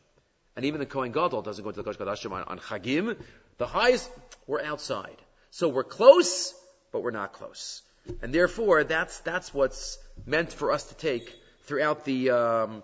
And 0.55 0.67
even 0.67 0.79
the 0.79 0.87
Kohen 0.87 1.11
Gadol 1.11 1.43
doesn't 1.43 1.65
go 1.65 1.71
into 1.71 1.83
the 1.83 1.91
Kodesh 1.91 1.97
Kodashim 1.97 2.31
on, 2.31 2.45
on 2.45 2.59
Chagim. 2.61 3.17
The 3.59 3.67
highest, 3.67 4.09
we're 4.47 4.63
outside. 4.63 5.17
So 5.51 5.69
we're 5.69 5.83
close, 5.83 6.55
but 6.93 7.03
we're 7.03 7.11
not 7.11 7.33
close. 7.33 7.83
And 8.23 8.33
therefore, 8.33 8.85
that's, 8.85 9.19
that's 9.21 9.53
what's 9.53 9.99
meant 10.27 10.53
for 10.53 10.71
us 10.71 10.85
to 10.85 10.95
take 10.95 11.35
throughout 11.65 12.05
the, 12.05 12.31
um, 12.31 12.83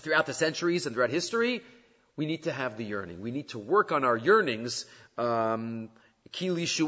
throughout 0.00 0.26
the 0.26 0.34
centuries 0.34 0.86
and 0.86 0.94
throughout 0.94 1.10
history. 1.10 1.62
We 2.16 2.26
need 2.26 2.44
to 2.44 2.52
have 2.52 2.76
the 2.78 2.84
yearning. 2.84 3.20
We 3.20 3.30
need 3.30 3.50
to 3.50 3.58
work 3.58 3.92
on 3.92 4.04
our 4.04 4.16
yearnings, 4.16 4.86
um, 5.18 5.88
because 6.30 6.80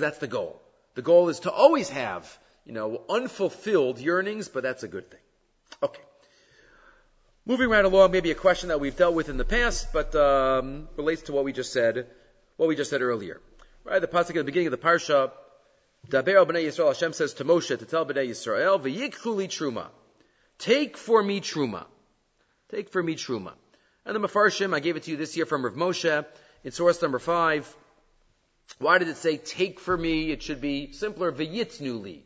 that's 0.00 0.18
the 0.18 0.26
goal. 0.26 0.60
The 0.94 1.02
goal 1.02 1.28
is 1.28 1.40
to 1.40 1.50
always 1.50 1.90
have, 1.90 2.38
you 2.64 2.72
know, 2.72 3.02
unfulfilled 3.08 3.98
yearnings, 3.98 4.48
but 4.48 4.62
that's 4.62 4.82
a 4.82 4.88
good 4.88 5.10
thing. 5.10 5.20
Okay. 5.82 6.02
Moving 7.44 7.70
right 7.70 7.84
along, 7.84 8.12
maybe 8.12 8.30
a 8.30 8.36
question 8.36 8.68
that 8.68 8.78
we've 8.78 8.96
dealt 8.96 9.14
with 9.14 9.28
in 9.28 9.36
the 9.36 9.44
past, 9.44 9.92
but 9.92 10.14
um, 10.14 10.88
relates 10.96 11.22
to 11.22 11.32
what 11.32 11.44
we 11.44 11.52
just 11.52 11.72
said, 11.72 12.06
what 12.56 12.68
we 12.68 12.76
just 12.76 12.90
said 12.90 13.02
earlier. 13.02 13.40
Right, 13.84 14.00
the 14.00 14.06
pasuk 14.06 14.30
at 14.30 14.34
the 14.34 14.44
beginning 14.44 14.68
of 14.68 14.72
the 14.72 14.78
parsha, 14.78 15.32
Daber 16.08 16.46
b'nei 16.46 16.66
Yisrael, 16.66 16.88
Hashem 16.88 17.12
says 17.12 17.34
to 17.34 17.44
Moshe 17.44 17.76
to 17.76 17.84
tell 17.84 18.06
b'nei 18.06 18.28
Yisrael, 18.28 18.80
v'yikchu 18.80 19.48
truma, 19.48 19.88
take 20.58 20.96
for 20.96 21.20
me 21.20 21.40
truma, 21.40 21.86
take 22.70 22.90
for 22.90 23.02
me 23.02 23.16
truma. 23.16 23.54
And 24.04 24.14
the 24.14 24.20
Mefarshim, 24.20 24.74
I 24.74 24.80
gave 24.80 24.96
it 24.96 25.04
to 25.04 25.10
you 25.10 25.16
this 25.16 25.36
year 25.36 25.46
from 25.46 25.64
Rav 25.64 25.74
Moshe, 25.74 26.24
in 26.64 26.72
source 26.72 27.00
number 27.02 27.18
five, 27.18 27.74
why 28.78 28.98
did 28.98 29.08
it 29.08 29.16
say 29.16 29.36
take 29.36 29.80
for 29.80 29.96
me? 29.96 30.30
It 30.30 30.42
should 30.42 30.60
be 30.60 30.92
simpler, 30.92 31.32
v'yitnu 31.32 32.20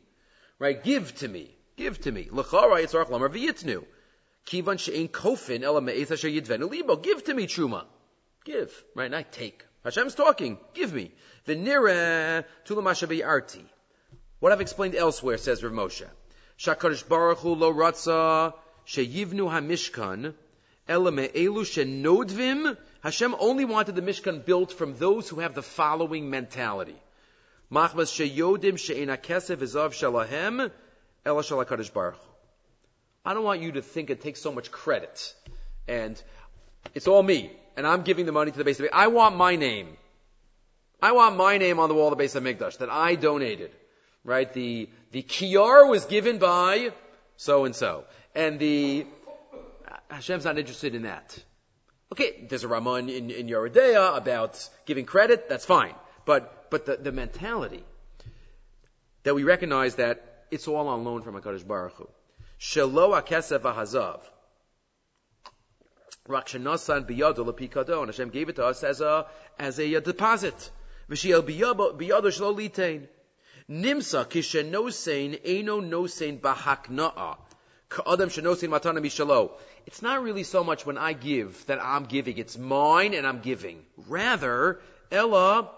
Right? 0.58 0.82
Give 0.82 1.14
to 1.16 1.28
me. 1.28 1.54
Give 1.76 2.00
to 2.02 2.12
me. 2.12 2.28
L'chara 2.30 2.80
yitzarach 2.82 3.10
lamar 3.10 3.28
v'yitnu. 3.28 3.84
Kivan 4.46 4.78
she'en 4.78 5.08
kofin 5.08 5.62
ela 5.62 5.80
asher 5.82 6.28
yidvenu 6.28 6.70
libo. 6.70 6.96
Give 6.96 7.22
to 7.24 7.34
me 7.34 7.46
truma. 7.46 7.84
Give. 8.44 8.72
Right? 8.94 9.10
Not 9.10 9.32
take. 9.32 9.64
Hashem's 9.84 10.14
talking. 10.14 10.58
Give 10.72 10.92
me. 10.92 11.12
V'nira 11.46 12.44
tulamashabi 12.66 13.26
arti. 13.26 13.64
What 14.38 14.52
I've 14.52 14.60
explained 14.60 14.94
elsewhere, 14.94 15.38
says 15.38 15.62
Rav 15.62 15.72
Moshe. 15.72 16.06
Shakarish 16.58 17.08
Baruch 17.08 17.38
Hu 17.38 17.54
lo 17.54 17.72
ratza 17.72 18.54
sheyivnu 18.86 19.50
hamishkan 19.50 20.34
ela 20.88 21.10
me'elu 21.10 21.64
shenodvim 21.64 22.76
Hashem 23.06 23.36
only 23.38 23.64
wanted 23.64 23.94
the 23.94 24.02
Mishkan 24.02 24.44
built 24.44 24.72
from 24.72 24.96
those 24.96 25.28
who 25.28 25.38
have 25.38 25.54
the 25.54 25.62
following 25.62 26.28
mentality. 26.28 26.96
Machmas 27.70 28.10
sheyodim 28.10 28.76
she'ena 28.76 29.16
kesef 29.16 29.58
izav 29.58 29.90
shalahem 29.94 30.72
ela 31.24 31.42
shalakadosh 31.44 31.92
baruch. 31.92 32.18
I 33.24 33.32
don't 33.32 33.44
want 33.44 33.60
you 33.60 33.70
to 33.72 33.82
think 33.82 34.10
it 34.10 34.22
takes 34.22 34.40
so 34.40 34.50
much 34.50 34.72
credit 34.72 35.32
and 35.86 36.20
it's 36.96 37.06
all 37.06 37.22
me 37.22 37.52
and 37.76 37.86
I'm 37.86 38.02
giving 38.02 38.26
the 38.26 38.32
money 38.32 38.50
to 38.50 38.58
the 38.58 38.64
base 38.64 38.80
of 38.80 38.88
I 38.92 39.06
want 39.06 39.36
my 39.36 39.54
name. 39.54 39.96
I 41.00 41.12
want 41.12 41.36
my 41.36 41.58
name 41.58 41.78
on 41.78 41.88
the 41.88 41.94
wall 41.94 42.08
of 42.08 42.18
the 42.18 42.24
base 42.24 42.34
of 42.34 42.42
Mikdash 42.42 42.78
that 42.78 42.90
I 42.90 43.14
donated. 43.14 43.70
Right? 44.24 44.52
The, 44.52 44.90
the 45.12 45.22
kiyar 45.22 45.88
was 45.88 46.06
given 46.06 46.38
by 46.38 46.90
so 47.36 47.66
and 47.66 47.76
so. 47.76 48.02
And 48.34 48.58
the, 48.58 49.06
Hashem's 50.10 50.44
not 50.44 50.58
interested 50.58 50.96
in 50.96 51.02
that. 51.02 51.40
Okay, 52.12 52.46
there's 52.48 52.64
a 52.64 52.68
Raman 52.68 53.08
in, 53.08 53.30
in 53.30 53.48
Yoreh 53.48 54.16
about 54.16 54.68
giving 54.84 55.06
credit, 55.06 55.48
that's 55.48 55.64
fine. 55.64 55.94
But, 56.24 56.70
but 56.70 56.86
the, 56.86 56.96
the 56.96 57.12
mentality 57.12 57.84
that 59.24 59.34
we 59.34 59.42
recognize 59.44 59.96
that 59.96 60.44
it's 60.50 60.68
all 60.68 60.88
on 60.88 61.04
loan 61.04 61.22
from 61.22 61.34
HaKadosh 61.40 61.66
Baruch 61.66 61.94
Hu. 61.94 62.08
Shelo 62.60 63.20
HaKesef 63.20 63.60
HaHazav. 63.60 64.20
Rakshanasan 66.28 67.08
biyado 67.08 67.98
and 68.00 68.08
Hashem 68.08 68.30
gave 68.30 68.48
it 68.48 68.56
to 68.56 68.64
us 68.64 68.82
as 68.82 69.00
a, 69.00 69.26
as 69.58 69.78
a, 69.78 70.00
deposit. 70.00 70.70
V'shiel 71.10 71.42
biyado 71.42 71.96
shlo 71.98 72.56
litain. 72.56 73.08
Nimsa 73.68 74.24
kishenosein 74.24 75.40
eno 75.44 75.80
nosein 75.80 76.40
bahakna'a. 76.40 76.56
Ka'adam 76.56 76.74
shenosein 76.96 77.14
matana 77.16 77.36
mishalo. 77.36 77.45
It's 79.86 80.02
not 80.02 80.22
really 80.22 80.42
so 80.42 80.64
much 80.64 80.84
when 80.84 80.98
I 80.98 81.12
give 81.12 81.64
that 81.66 81.78
I'm 81.82 82.04
giving. 82.04 82.38
It's 82.38 82.58
mine 82.58 83.14
and 83.14 83.26
I'm 83.26 83.40
giving. 83.40 83.84
Rather, 84.08 84.80
ella. 85.10 85.70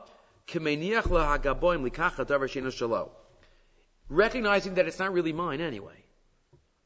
Recognizing 4.09 4.75
that 4.75 4.87
it's 4.87 4.99
not 4.99 5.13
really 5.13 5.33
mine 5.33 5.61
anyway. 5.61 6.05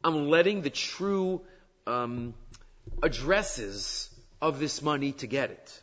I'm 0.03 0.29
letting 0.29 0.63
the 0.63 0.71
true 0.71 1.43
um, 1.87 2.35
addresses 3.03 4.11
of 4.41 4.59
this 4.59 4.83
money 4.83 5.13
to 5.13 5.29
get 5.29 5.51
it. 5.51 5.83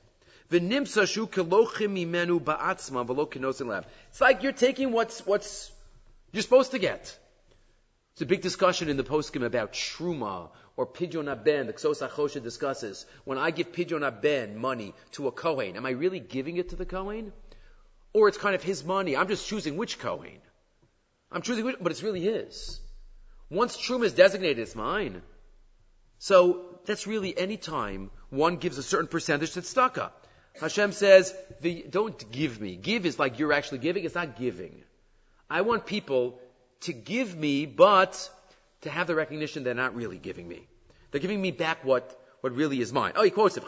It's 4.10 4.20
like 4.20 4.44
you're 4.44 4.52
taking 4.52 4.92
what's, 4.92 5.26
what's, 5.26 5.72
you're 6.34 6.44
supposed 6.44 6.72
to 6.72 6.80
get. 6.80 7.18
It's 8.20 8.24
a 8.24 8.36
big 8.36 8.42
discussion 8.42 8.90
in 8.90 8.98
the 8.98 9.06
poskim 9.06 9.46
about 9.46 9.72
truma 9.72 10.50
or 10.76 10.86
pidyon 10.86 11.32
aben. 11.32 11.68
The 11.68 11.72
Ksos 11.72 12.06
Achosha 12.06 12.44
discusses 12.44 13.06
when 13.24 13.38
I 13.38 13.50
give 13.52 13.72
pidyon 13.72 14.06
aben 14.06 14.58
money 14.58 14.94
to 15.12 15.28
a 15.28 15.32
kohen, 15.32 15.78
am 15.78 15.86
I 15.86 15.92
really 15.92 16.20
giving 16.20 16.58
it 16.58 16.72
to 16.72 16.76
the 16.76 16.86
kohen, 16.86 17.32
or 18.12 18.28
it's 18.28 18.38
kind 18.38 18.56
of 18.56 18.62
his 18.62 18.84
money? 18.84 19.16
I'm 19.16 19.30
just 19.30 19.48
choosing 19.48 19.78
which 19.78 20.00
kohen. 20.00 20.42
I'm 21.32 21.42
choosing 21.42 21.64
which, 21.64 21.78
but 21.80 21.94
it's 21.94 22.04
really 22.04 22.20
his. 22.20 22.82
Once 23.50 23.78
truma 23.78 24.04
is 24.04 24.12
designated, 24.12 24.60
it's 24.60 24.76
mine. 24.76 25.22
So 26.18 26.82
that's 26.84 27.08
really 27.08 27.38
any 27.38 27.56
time 27.56 28.12
one 28.30 28.58
gives 28.58 28.78
a 28.78 28.84
certain 28.84 29.08
percentage 29.08 29.54
to 29.54 29.62
tzedakah. 29.62 30.12
Hashem 30.60 30.92
says, 30.92 31.34
don't 31.90 32.30
give 32.34 32.60
me. 32.60 32.76
Give 32.76 33.06
is 33.06 33.18
like 33.18 33.40
you're 33.40 33.54
actually 33.54 33.78
giving. 33.78 34.04
It's 34.04 34.16
not 34.16 34.38
giving. 34.38 34.84
I 35.50 35.62
want 35.62 35.86
people 35.86 36.42
to 36.82 36.94
give 36.94 37.36
me, 37.36 37.66
but 37.66 38.30
to 38.82 38.90
have 38.90 39.08
the 39.08 39.16
recognition 39.16 39.64
they're 39.64 39.74
not 39.74 39.96
really 39.96 40.18
giving 40.18 40.48
me. 40.48 40.68
They're 41.12 41.22
giving 41.22 41.42
me 41.42 41.52
back 41.52 41.84
what, 41.84 42.20
what 42.42 42.56
really 42.56 42.80
is 42.80 42.94
mine. 42.94 43.14
Oh, 43.16 43.24
he 43.24 43.32
quotes 43.32 43.58
it. 43.58 43.64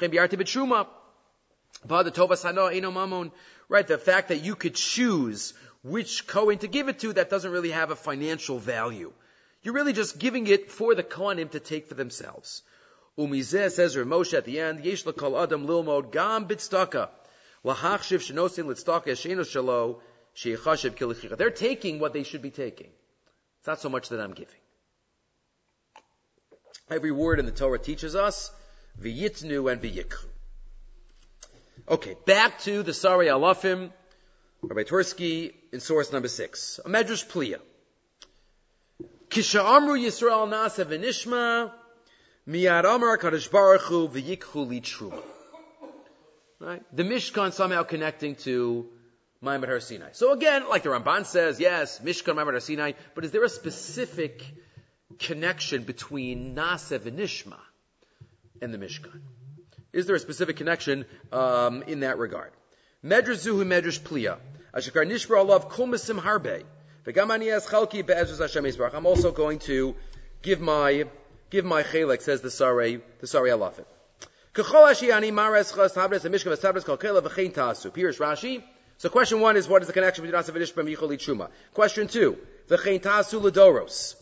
Right, 3.70 3.88
the 3.88 3.98
fact 3.98 4.28
that 4.30 4.44
you 4.44 4.56
could 4.56 4.76
choose 4.76 5.54
which 5.84 6.28
Kohen 6.28 6.60
to 6.60 6.68
give 6.68 6.90
it 6.90 7.00
to, 7.00 7.14
that 7.14 7.30
doesn't 7.30 7.52
really 7.52 7.72
have 7.72 7.90
a 7.92 7.96
financial 7.96 8.60
value. 8.60 9.12
You're 9.64 9.74
really 9.74 9.94
just 9.94 10.20
giving 10.20 10.48
it 10.48 10.72
for 10.72 10.94
the 10.96 11.04
Kohanim 11.04 11.52
to 11.52 11.60
take 11.60 11.88
for 11.88 11.96
themselves. 11.96 12.64
Umizeh 13.18 13.72
says 13.72 13.96
Moshe 13.96 14.34
at 14.34 14.46
the 14.46 14.60
end, 14.60 14.86
Yesh 14.86 15.04
kol 15.04 15.40
adam 15.40 15.68
lilmod 15.68 16.12
gam 16.12 16.48
bitstaka. 16.48 17.10
Litstaka 17.64 19.16
shalo. 19.16 20.00
They're 21.38 21.50
taking 21.50 22.00
what 22.00 22.14
they 22.14 22.24
should 22.24 22.42
be 22.42 22.52
taking. 22.52 22.90
It's 23.62 23.68
not 23.68 23.80
so 23.80 23.90
much 23.90 24.10
that 24.10 24.20
I'm 24.20 24.34
giving. 24.34 24.56
Every 26.90 27.12
word 27.12 27.38
in 27.38 27.46
the 27.46 27.52
Torah 27.52 27.78
teaches 27.78 28.16
us 28.16 28.52
v'yitnu 29.00 29.72
and 29.72 29.80
v'yikru. 29.80 30.26
Okay, 31.88 32.16
back 32.26 32.58
to 32.62 32.82
the 32.82 32.92
Sari 32.92 33.28
Alafim, 33.28 33.92
Rabbi 34.64 34.82
Twersky 34.82 35.54
in 35.72 35.80
source 35.80 36.12
number 36.12 36.28
six. 36.28 36.80
A 36.84 36.90
Medrash 36.90 37.28
Pliya. 37.28 37.60
Kisha 39.30 39.64
Amru 39.64 39.94
Yisrael 39.94 40.50
Nasa 40.50 40.84
v'nishma 40.84 41.72
miyad 42.50 42.86
Amar 42.86 43.20
Kadosh 43.20 43.52
Baruch 43.52 43.82
Hu 43.82 44.10
v'yikhu 44.10 44.68
li 44.68 44.82
truma. 44.82 45.22
Right? 46.60 46.82
The 46.96 47.04
Mishkan 47.04 47.54
somehow 47.54 47.84
connecting 47.84 48.38
to 48.38 48.90
Maimad 49.44 49.68
Har 49.68 49.80
Sinai. 49.80 50.10
So 50.14 50.34
again, 50.34 50.70
like 50.70 50.84
the 50.84 50.90
Ramban 50.90 51.26
says, 51.26 51.60
yes, 51.60 52.00
Mishkan, 52.00 52.36
Maimad 52.36 52.52
Har 52.52 52.60
Sinai, 52.60 52.92
but 53.16 53.26
is 53.26 53.32
there 53.32 53.44
a 53.44 53.50
specific 53.50 54.44
connection 55.18 55.84
between 55.84 56.56
Nasev 56.56 57.08
and 57.08 57.18
Nishma 57.18 57.58
and 58.62 58.74
the 58.74 58.78
Mishkan? 58.78 59.20
Is 59.94 60.06
there 60.06 60.16
a 60.16 60.20
specific 60.20 60.58
connection 60.58 61.06
um, 61.32 61.82
in 61.84 62.02
that 62.02 62.20
regard? 62.20 62.52
Medrash 63.04 63.46
Zuhu 63.46 63.66
Medrash 63.66 64.00
Pliya. 64.00 64.38
Ashakar 64.76 65.08
Nishbar 65.08 65.40
Allah 65.40 65.60
Kumasim 65.62 66.20
Harbe. 66.20 66.64
I'm 68.94 69.06
also 69.08 69.32
going 69.32 69.60
to 69.60 69.96
give 70.44 70.62
my 70.62 71.06
give 71.50 71.66
my 71.66 71.82
chelek, 71.82 72.22
says 72.22 72.42
the 72.42 72.52
Sari 72.52 73.02
the 73.20 73.28
Sari 73.28 73.50
Alafim. 73.50 73.86
Pirish 74.54 74.66
Rashi. 78.20 78.64
So 79.02 79.10
question 79.10 79.40
one 79.40 79.58
is 79.58 79.68
what 79.68 79.82
is 79.82 79.88
the 79.88 79.94
connection 79.94 80.24
between 80.24 80.40
Asav 80.40 80.78
and 80.78 80.88
Yicholi 80.88 81.18
Truma? 81.18 81.50
Question 81.74 82.08
two, 82.08 82.38
v'chein 82.68 83.02
tasu 83.02 83.42
ledoros. 83.42 84.14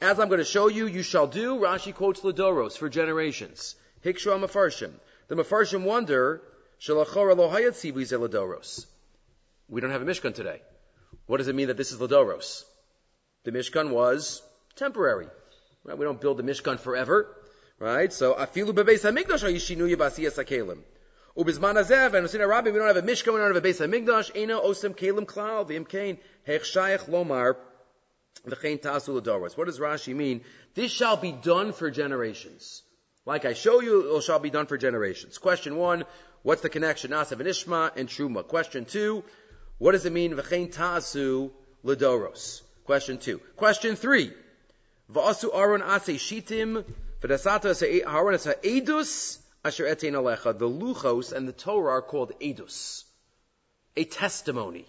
As 0.00 0.20
I'm 0.20 0.28
going 0.28 0.38
to 0.38 0.44
show 0.44 0.68
you, 0.68 0.86
you 0.86 1.02
shall 1.02 1.26
do. 1.26 1.56
Rashi 1.56 1.92
quotes 1.92 2.20
ledoros 2.20 2.78
for 2.78 2.88
generations. 2.88 3.74
Hikshu 4.04 4.30
Mafarshim. 4.38 4.92
The 5.26 5.34
Mafarshim 5.34 5.82
wonder, 5.82 6.42
shalachora 6.80 7.36
lo 7.36 7.50
ledoros. 7.50 8.86
We 9.68 9.80
don't 9.80 9.90
have 9.90 10.02
a 10.02 10.04
Mishkan 10.04 10.32
today. 10.32 10.62
What 11.26 11.38
does 11.38 11.48
it 11.48 11.56
mean 11.56 11.66
that 11.66 11.76
this 11.76 11.90
is 11.90 11.98
Ladoros? 11.98 12.62
The 13.42 13.50
Mishkan 13.50 13.90
was 13.90 14.42
temporary. 14.76 15.26
Right? 15.82 15.98
We 15.98 16.04
don't 16.04 16.20
build 16.20 16.36
the 16.36 16.44
Mishkan 16.44 16.78
forever. 16.78 17.36
Right? 17.80 18.12
So, 18.12 18.34
afilu 18.34 18.70
bebeis 18.70 19.02
hamikdash 19.02 19.42
yishinu 19.52 19.92
yibasiyas 19.92 20.36
hakelim. 20.36 20.82
Ubizman 21.40 21.82
azev, 21.82 22.12
and 22.12 22.48
Rabbi, 22.48 22.70
we 22.70 22.78
don't 22.78 22.86
have 22.86 22.98
a 22.98 23.02
Mishkan, 23.02 23.32
we 23.32 23.38
don't 23.38 23.54
have 23.54 23.64
a 23.64 23.68
osem 23.72 24.94
kelim 24.94 25.24
klal, 25.24 25.66
hech 26.46 27.08
lomar, 27.08 27.56
tasu 28.46 29.18
ladoros. 29.18 29.56
What 29.56 29.64
does 29.64 29.78
Rashi 29.78 30.14
mean? 30.14 30.42
This 30.74 30.92
shall 30.92 31.16
be 31.16 31.32
done 31.32 31.72
for 31.72 31.90
generations. 31.90 32.82
Like 33.24 33.46
I 33.46 33.54
show 33.54 33.80
you, 33.80 34.18
it 34.18 34.22
shall 34.22 34.38
be 34.38 34.50
done 34.50 34.66
for 34.66 34.76
generations. 34.76 35.38
Question 35.38 35.76
one, 35.76 36.04
what's 36.42 36.60
the 36.60 36.68
connection? 36.68 37.12
Nasav 37.12 37.40
and 37.40 37.48
Ishma 37.48 37.96
and 37.96 38.06
Truma. 38.06 38.46
Question 38.46 38.84
two, 38.84 39.24
what 39.78 39.92
does 39.92 40.04
it 40.04 40.12
mean, 40.12 40.34
v'chein 40.34 40.70
ta'asu 40.70 41.50
ledoros? 41.82 42.60
Question 42.84 43.16
two. 43.16 43.38
Question 43.56 43.96
three. 43.96 44.30
V'asu 45.10 45.54
aron 45.54 45.80
ase 45.80 46.18
shitim, 46.18 46.84
v'dasata 47.22 48.06
aron 48.06 48.34
asa 48.34 48.56
edus, 48.62 49.38
asher 49.64 49.84
etein 49.84 50.12
alecha. 50.12 50.58
The 50.58 50.68
luchos 50.68 51.32
and 51.32 51.46
the 51.46 51.52
Torah 51.52 51.92
are 51.94 52.02
called 52.02 52.32
edus. 52.40 53.04
A 53.96 54.04
testimony. 54.04 54.86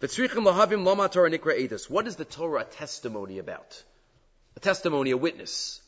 V'tzrichim 0.00 0.46
lahavim 0.46 0.84
lama 0.84 1.08
Torah 1.08 1.30
nikra 1.30 1.58
edus. 1.58 1.90
What 1.90 2.06
is 2.06 2.16
the 2.16 2.24
Torah 2.24 2.64
testimony 2.64 3.38
about? 3.38 3.82
A 4.56 4.60
testimony, 4.60 5.10
a 5.10 5.16
witness. 5.16 5.80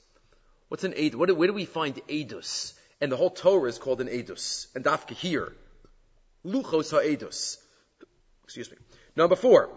What's 0.69 0.85
an 0.85 0.93
edus? 0.93 1.15
Where 1.15 1.49
do 1.49 1.53
we 1.53 1.65
find 1.65 1.95
edus? 2.09 2.75
And 3.01 3.11
the 3.11 3.17
whole 3.17 3.31
Torah 3.31 3.69
is 3.69 3.79
called 3.79 4.01
an 4.01 4.09
edus. 4.09 4.67
And 4.75 4.85
dafka 4.85 5.13
here. 5.13 5.53
Luchos 6.45 6.91
ha'edus. 6.91 7.59
Excuse 8.45 8.71
me. 8.71 8.77
Number 9.17 9.37
four. 9.37 9.71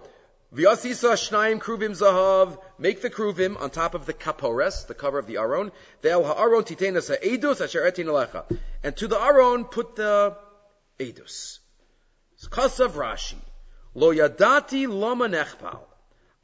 V'yasisa 0.54 1.13
shnayim 1.13 1.60
kruvim 1.60 1.92
zahav. 1.92 2.60
Make 2.78 3.02
the 3.02 3.10
kruvim 3.10 3.60
on 3.60 3.70
top 3.70 3.96
of 3.96 4.06
the 4.06 4.13
kapores, 4.13 4.88
the 4.88 4.94
cover 4.94 5.18
of 5.18 5.28
the 5.28 5.38
aron. 5.38 5.72
Ve'el 6.04 6.24
ha'aron 6.26 6.63
titenas 6.63 7.10
ha'edus 7.10 7.62
asher 7.62 7.82
etin 7.82 8.06
alecha. 8.06 8.46
And 8.84 8.96
to 8.98 9.08
the 9.08 9.20
aron 9.20 9.66
put 9.66 9.96
the 9.96 10.38
edus. 11.00 11.60
Kasav 12.50 12.92
Rashi. 12.92 13.38
Lo 13.96 14.13
yadati 14.13 14.88
lama 14.88 15.28
nechpal. 15.28 15.80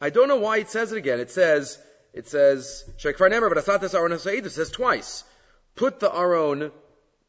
I 0.02 0.10
don't 0.10 0.28
know 0.28 0.38
why 0.38 0.58
it 0.58 0.70
says 0.70 0.92
it 0.92 0.98
again. 0.98 1.20
It 1.20 1.32
says, 1.32 1.78
it 2.14 2.28
says, 2.28 2.86
Shekvar 2.98 3.32
Nemer, 3.32 3.54
but 3.54 3.64
Asatas 3.64 3.94
Aron 3.94 4.14
It 4.14 4.52
says 4.52 4.72
twice. 4.72 5.24
Put 5.76 6.00
the 6.00 6.14
Aron, 6.14 6.72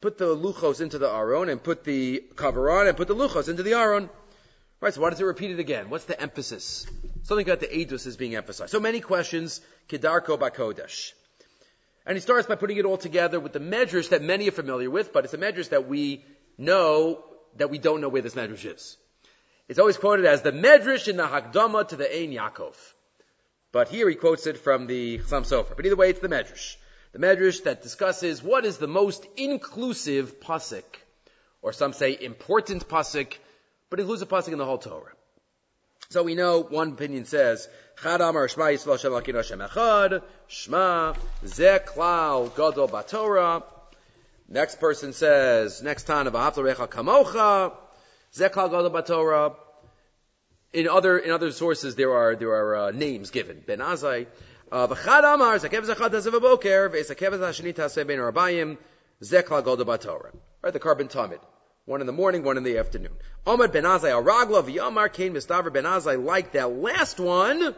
put 0.01 0.19
the 0.19 0.37
luchos 0.37 0.81
into 0.81 0.99
the 0.99 1.11
Aron, 1.11 1.49
and 1.49 1.62
put 1.62 1.85
the 1.85 2.25
cover 2.37 2.71
on, 2.71 2.87
and 2.87 2.97
put 2.97 3.09
the 3.09 3.14
luchos 3.14 3.49
into 3.49 3.62
the 3.62 3.75
Aron. 3.75 4.09
Right, 4.81 4.95
so 4.95 5.03
why 5.03 5.11
does 5.11 5.21
it 5.21 5.25
repeat 5.25 5.51
it 5.51 5.59
again? 5.59 5.90
What's 5.90 6.07
the 6.07 6.19
emphasis? 6.19 6.87
Something 7.25 7.47
about 7.47 7.61
the 7.61 7.66
edus 7.66 8.07
is 8.07 8.16
being 8.16 8.35
emphasized. 8.35 8.73
So 8.73 8.81
many 8.81 9.01
questions, 9.01 9.61
Kedarko 9.90 10.38
Bakodesh. 10.38 11.12
And 12.07 12.16
he 12.16 12.21
starts 12.21 12.47
by 12.47 12.55
putting 12.55 12.79
it 12.79 12.87
all 12.87 12.97
together 12.97 13.38
with 13.38 13.53
the 13.53 13.61
medrash 13.61 14.09
that 14.09 14.23
many 14.23 14.49
are 14.49 14.53
familiar 14.53 14.88
with, 14.88 15.12
but 15.12 15.25
it's 15.25 15.35
a 15.35 15.38
medrash 15.38 15.69
that 15.69 15.87
we 15.87 16.25
know 16.57 17.23
that 17.57 17.69
we 17.69 17.77
don't 17.77 18.01
know 18.01 18.09
where 18.09 18.23
this 18.23 18.35
medrash 18.35 18.64
is. 18.64 18.97
It's 19.69 19.79
always 19.79 19.99
quoted 19.99 20.25
as 20.25 20.40
the 20.40 20.51
medrash 20.51 21.09
in 21.09 21.19
the 21.19 21.27
Hagdama 21.27 21.87
to 21.88 21.97
the 21.97 22.11
Ein 22.11 22.33
Yaakov. 22.33 22.75
But 23.73 23.88
here 23.88 24.09
he 24.09 24.14
quotes 24.14 24.47
it 24.47 24.57
from 24.57 24.87
the 24.87 25.19
Chassam 25.19 25.43
Sofer. 25.43 25.77
But 25.77 25.85
either 25.85 25.95
way, 25.95 26.09
it's 26.09 26.21
the 26.21 26.29
medrash. 26.29 26.77
The 27.12 27.19
Medrash 27.19 27.64
that 27.64 27.83
discusses 27.83 28.43
what 28.43 28.64
is 28.64 28.79
the 28.79 28.88
most 28.88 29.27
inclusive 29.37 30.40
pasuk, 30.40 30.85
or 31.61 31.73
some 31.73 31.93
say 31.93 32.16
important 32.19 32.88
pasuk, 32.88 33.37
but 33.90 33.98
includes 34.00 34.22
a 34.22 34.26
pasuk 34.26 34.53
in 34.53 34.59
the 34.59 34.64
whole 34.64 34.79
Torah. 34.79 35.12
So 36.09 36.22
we 36.22 36.35
know 36.35 36.62
one 36.62 36.92
opinion 36.92 37.24
says, 37.24 37.68
Chad 38.03 38.20
Amar 38.20 38.48
Shema 38.48 38.64
Yisrael 38.66 38.98
Shem 38.98 39.12
Lakin 39.12 39.37
Hashem 39.37 39.59
Echad, 39.61 40.22
Shema, 40.48 41.14
Gadol 41.42 42.88
Batorah. 42.88 43.62
Next 44.48 44.81
person 44.81 45.12
says, 45.12 45.83
next 45.83 46.05
time, 46.05 46.26
V'Hafta 46.26 46.74
Recha 46.74 46.88
Kamocha, 46.88 47.72
Zeh 48.35 48.50
Klal 48.50 48.70
Gadol 48.70 48.90
Batorah. 48.90 49.55
In 50.72 50.88
other, 50.88 51.18
in 51.18 51.31
other 51.31 51.53
sources, 51.53 51.94
there 51.94 52.12
are, 52.12 52.35
there 52.35 52.50
are, 52.50 52.76
uh, 52.76 52.90
names 52.90 53.31
given. 53.31 53.62
Ben 53.64 53.79
Azai, 53.79 54.26
uh, 54.72 54.88
V'chad 54.88 55.35
Amar, 55.35 55.59
Tasev 55.59 56.33
Aboker, 56.33 56.90
Taseh 57.72 58.07
Ben 58.07 58.18
Klal 59.44 59.64
Gadol 59.64 59.85
Batorah. 59.85 60.35
Right, 60.62 60.72
the 60.72 60.81
carbon 60.81 61.07
tamid. 61.07 61.38
One 61.90 62.00
in 62.00 62.07
the 62.07 62.12
morning, 62.12 62.44
one 62.44 62.57
in 62.57 62.62
the 62.62 62.79
afternoon. 62.79 63.16
Ahmad 63.44 63.72
ben 63.72 63.83
Azai 63.83 64.12
Aragla 64.12 64.62
v'Yamar 64.62 65.12
Kain 65.12 65.35
Mistaver 65.35 65.72
ben 65.72 65.83
Azai 65.83 66.24
like 66.24 66.53
that 66.53 66.70
last 66.70 67.18
one. 67.18 67.74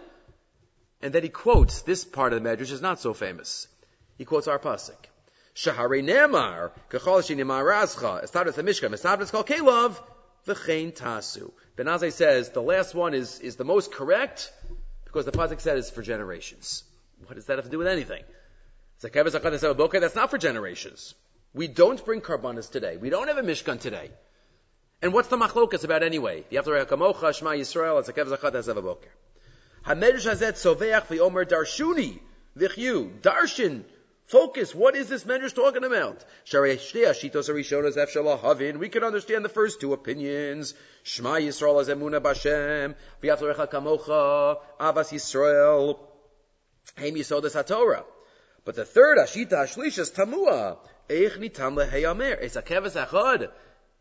And 1.01 1.15
then 1.15 1.23
he 1.23 1.31
quotes 1.31 1.81
this 1.81 2.05
part 2.05 2.35
of 2.35 2.43
the 2.43 2.47
Medrash 2.47 2.73
is 2.73 2.83
not 2.83 3.01
so 3.01 3.15
famous. 3.15 3.69
He 4.19 4.27
quotes 4.27 4.49
our 4.49 4.59
pasuk. 4.59 4.99
Shahare 5.57 6.05
Nemar 6.05 6.73
Kachol 6.91 7.23
Shinimar 7.23 7.65
Razcha 7.65 8.23
Estadas 8.23 8.53
the 8.53 8.63
Mishkan 8.63 8.91
Estadas 8.91 9.31
Kol 9.33 9.45
Kelov 9.45 9.99
V'Chein 10.47 10.95
Tasu. 10.95 11.51
Ben 11.77 11.87
Azai 11.87 12.13
says 12.13 12.51
the 12.51 12.61
last 12.61 12.95
one 12.95 13.15
is 13.15 13.41
is 13.41 13.57
the 13.57 13.65
most 13.65 13.93
correct 13.93 14.53
because 15.07 15.25
the 15.25 15.33
pasuk 15.33 15.59
said 15.63 15.79
it's 15.79 15.89
for 15.89 16.03
generations. 16.03 16.85
What 17.25 17.37
does 17.37 17.47
that 17.47 17.57
have 17.57 17.65
to 17.65 17.71
do 17.71 17.79
with 17.79 17.87
anything? 17.87 18.25
That's 19.01 20.15
not 20.15 20.31
for 20.31 20.37
generations. 20.37 21.15
We 21.55 21.69
don't 21.69 22.03
bring 22.05 22.21
karbanas 22.21 22.71
today. 22.71 22.97
We 22.97 23.11
don't 23.11 23.29
have 23.29 23.37
a 23.37 23.43
mishkan 23.43 23.79
today. 23.79 24.11
And 25.03 25.13
what's 25.13 25.29
the 25.29 25.37
machlokas 25.37 25.85
about 25.85 26.03
anyway? 26.03 26.45
You 26.49 26.59
have 26.59 26.65
to 26.65 26.71
kamocha, 26.71 27.35
Shema 27.35 27.51
Yisrael, 27.51 27.99
it's 28.01 28.09
a 28.09 28.13
kev 28.13 28.35
zachat 28.35 28.55
as 28.55 28.67
boker. 28.69 29.09
Hamedrash 29.85 30.31
hazet 30.31 30.55
soveach 30.55 31.07
v'omer 31.09 31.45
darshuni 31.45 32.21
v'chyu. 32.57 33.21
Darshan. 33.21 33.83
Focus. 34.27 34.75
What 34.75 34.97
is 34.97 35.09
this 35.09 35.25
medrash 35.25 35.55
talking 35.55 35.85
about? 35.85 36.25
We 38.79 38.89
can 38.89 39.05
understand 39.05 39.45
the 39.45 39.51
first 39.51 39.81
two 39.81 39.93
opinions. 39.93 40.73
Shema 41.03 41.35
Yisrael 41.35 41.81
as 41.81 41.89
emuna 41.89 42.21
b'Hashem. 42.21 42.95
V'yatzorecha 43.23 43.69
kamocha. 43.71 44.59
Avas 44.81 45.13
Yisrael. 45.13 45.99
Heim 46.97 47.15
yisodas 47.15 47.55
haTorah. 47.61 48.05
But 48.65 48.77
the 48.77 48.85
third, 48.85 49.19
Ashita 49.19 49.55
Ashlish, 49.55 49.99
is 49.99 50.13
Tamua. 50.13 50.79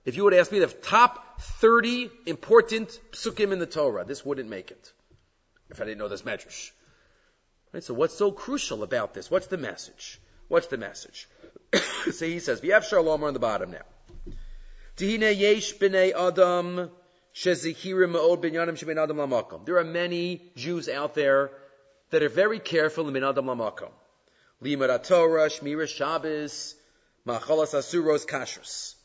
If 0.03 0.15
you 0.15 0.23
would 0.23 0.33
ask 0.33 0.51
me 0.51 0.59
the 0.59 0.67
top 0.81 1.41
30 1.41 2.09
important 2.25 2.99
psukim 3.11 3.51
in 3.51 3.59
the 3.59 3.65
Torah, 3.65 4.05
this 4.05 4.25
wouldn't 4.25 4.49
make 4.49 4.71
it. 4.71 4.93
If 5.69 5.81
I 5.81 5.85
didn't 5.85 5.99
know 5.99 6.07
this 6.07 6.21
medrash. 6.21 6.71
Right, 7.73 7.83
so 7.83 7.93
what's 7.93 8.17
so 8.17 8.31
crucial 8.31 8.83
about 8.83 9.13
this? 9.13 9.29
What's 9.29 9.47
the 9.47 9.57
message? 9.57 10.19
What's 10.47 10.67
the 10.67 10.77
message? 10.77 11.27
so 12.11 12.25
he 12.25 12.39
says, 12.39 12.61
V'yav 12.61 12.83
shalom 12.83 13.23
on 13.23 13.33
the 13.33 13.39
bottom 13.39 13.71
now. 13.71 13.85
Tihine 14.97 15.37
yesh 15.37 15.75
b'nei 15.77 16.13
adam 16.13 16.91
shezikirim 17.33 18.13
ma'od 18.13 18.41
binyanim 18.41 18.77
shebein 18.77 19.01
adam 19.01 19.17
lamakom. 19.17 19.65
There 19.65 19.77
are 19.77 19.83
many 19.83 20.41
Jews 20.55 20.89
out 20.89 21.13
there 21.15 21.51
that 22.09 22.23
are 22.23 22.29
very 22.29 22.59
careful 22.59 23.07
in 23.07 23.13
bin 23.13 23.23
adam 23.23 23.45
lamakom. 23.45 23.91
Limud 24.63 25.03
Torah, 25.07 25.47
Shmira 25.47 25.87
Shabbos, 25.87 26.75
Machalas 27.27 27.73
Asuros 27.73 28.25
Kashrus. 28.25 28.95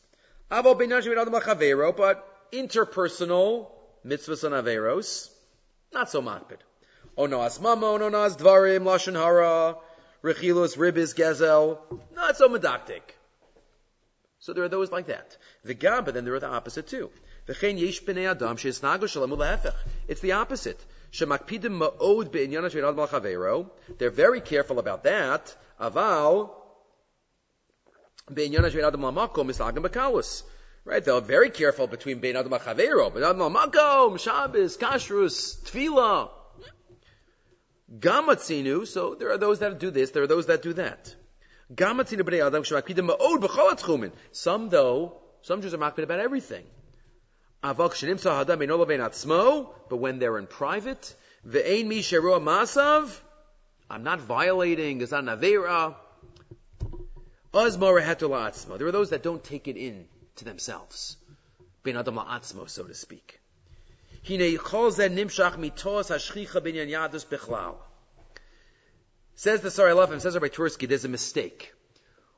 Avo 0.49 0.79
Binyan 0.79 1.95
but 1.97 2.51
interpersonal 2.51 3.67
mitzvahs 4.05 4.43
and 4.43 4.55
averos, 4.55 5.29
not 5.93 6.09
so 6.09 6.21
makbid. 6.21 6.59
Onoas 7.17 7.59
mamon, 7.59 7.99
onoas 7.99 8.37
dvarim, 8.37 8.83
lashon 8.83 9.15
hara, 9.15 9.75
rechilus, 10.23 10.77
ribis, 10.77 11.15
gezel, 11.15 11.79
not 12.15 12.37
so 12.37 12.47
medactic. 12.47 13.01
So 14.39 14.53
there 14.53 14.63
are 14.63 14.69
those 14.69 14.91
like 14.91 15.07
that. 15.07 15.37
The 15.63 15.73
gam, 15.73 16.05
but 16.05 16.13
then 16.13 16.23
there 16.23 16.35
are 16.35 16.39
the 16.39 16.47
opposite 16.47 16.87
too. 16.87 17.09
V'chein 17.47 17.79
yesh 17.79 18.01
b'nei 18.03 18.29
adam 18.29 18.55
she'esnago 18.57 19.07
shalem 19.07 19.31
ulehefech. 19.31 19.75
It's 20.07 20.21
the 20.21 20.33
opposite. 20.33 20.79
Shemakpidim 21.11 21.77
ma'od 21.81 22.31
be'inyanah 22.31 22.71
she'en 22.71 22.85
adam 22.85 22.99
al 22.99 23.71
They're 23.97 24.09
very 24.09 24.41
careful 24.41 24.79
about 24.79 25.03
that. 25.03 25.55
Aval, 25.81 26.51
Right? 28.29 28.51
They're 31.03 31.21
very 31.21 31.49
careful 31.49 31.87
between 31.87 32.19
Bein 32.19 32.35
Adam 32.35 32.51
Chavero, 32.51 33.13
Bein 33.13 33.23
Adam 33.23 33.39
Lamakom, 33.39 34.19
Shabbos, 34.19 34.77
Kashrus, 34.77 35.63
Tefillah. 35.63 36.29
Gamatzinu, 37.99 38.85
so 38.85 39.15
there 39.15 39.31
are 39.31 39.37
those 39.37 39.59
that 39.59 39.79
do 39.79 39.91
this, 39.91 40.11
there 40.11 40.23
are 40.23 40.27
those 40.27 40.47
that 40.47 40.61
do 40.61 40.73
that. 40.73 41.15
Gamatzinu 41.73 42.21
b'nei 42.21 42.45
adam 42.45 42.63
shemakidim 42.63 43.09
ma'od 43.09 43.41
b'chol 43.41 43.71
atchumin. 43.71 44.11
Some 44.33 44.67
though, 44.67 45.21
some 45.41 45.61
Jews 45.61 45.73
are 45.73 45.77
makbid 45.77 46.03
about 46.03 46.19
everything. 46.19 46.65
Avak 47.63 47.91
shenim 47.91 48.19
sahadam 48.19 48.59
bein 48.59 48.69
olavein 48.69 48.99
atzmo, 48.99 49.69
but 49.89 49.97
when 49.97 50.19
they're 50.19 50.37
in 50.37 50.47
private, 50.47 51.15
ve'ein 51.47 51.87
mi 51.87 52.01
sheru 52.01 52.41
masav, 52.41 53.21
I'm 53.89 54.03
not 54.03 54.19
violating, 54.19 54.99
it's 54.99 55.13
not 55.13 55.27
an. 55.27 55.95
There 57.57 58.87
are 58.87 58.91
those 58.91 59.09
that 59.09 59.23
don't 59.23 59.43
take 59.43 59.67
it 59.67 59.77
in 59.77 60.05
to 60.35 60.45
themselves. 60.45 61.17
Ben 61.81 61.97
adam 61.97 62.15
la'atzmo, 62.15 62.69
so 62.69 62.83
to 62.83 62.93
speak. 62.93 63.39
Says 69.35 69.61
the 69.61 69.71
Sari 69.71 69.91
Alafim, 69.91 70.21
says 70.21 70.35
Rabbi 70.35 70.47
Twersky, 70.49 70.87
there's 70.87 71.05
a 71.05 71.09
mistake. 71.09 71.73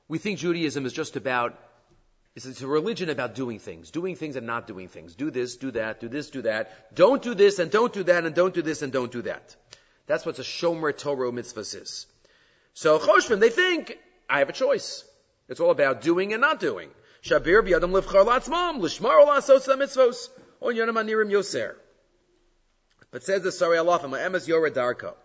We 0.07 0.19
think 0.19 0.39
Judaism 0.39 0.85
is 0.85 0.93
just 0.93 1.17
about, 1.17 1.59
it's 2.35 2.61
a 2.61 2.67
religion 2.67 3.09
about 3.09 3.35
doing 3.35 3.59
things, 3.59 3.91
doing 3.91 4.15
things 4.15 4.37
and 4.37 4.47
not 4.47 4.67
doing 4.67 4.87
things. 4.87 5.15
Do 5.15 5.31
this, 5.31 5.57
do 5.57 5.71
that, 5.71 5.99
do 5.99 6.07
this, 6.07 6.29
do 6.29 6.43
that. 6.43 6.95
Don't 6.95 7.21
do 7.21 7.35
this 7.35 7.59
and 7.59 7.69
don't 7.69 7.91
do 7.91 8.03
that 8.03 8.23
and 8.23 8.33
don't 8.33 8.53
do 8.53 8.61
this 8.61 8.81
and 8.83 8.93
don't 8.93 9.11
do 9.11 9.23
that. 9.23 9.55
That's 10.07 10.25
what 10.25 10.39
a 10.39 10.43
Shomer 10.43 10.97
Torah 10.97 11.33
mitzvah 11.33 11.59
is. 11.59 12.07
So 12.73 12.99
Choshvan, 12.99 13.41
they 13.41 13.49
think, 13.49 13.97
I 14.29 14.39
have 14.39 14.49
a 14.49 14.53
choice. 14.53 15.03
It's 15.49 15.59
all 15.59 15.71
about 15.71 16.01
doing 16.01 16.33
and 16.33 16.41
not 16.41 16.59
doing. 16.59 16.89
Shabir 17.23 17.67
biyadam 17.67 17.91
livchar 17.91 18.25
latzmam, 18.25 18.79
lishmar 18.79 19.25
olasos 19.25 19.67
mitzvos, 19.67 20.29
on 20.61 20.75
yonam 20.75 20.93
anirim 20.93 21.31
yoser. 21.31 21.75
But 23.11 23.23
says 23.23 23.41
the 23.41 23.51
Sari 23.51 23.77
Alafim, 23.77 24.11
emes 24.11 24.47
yoredarko, 24.47 25.15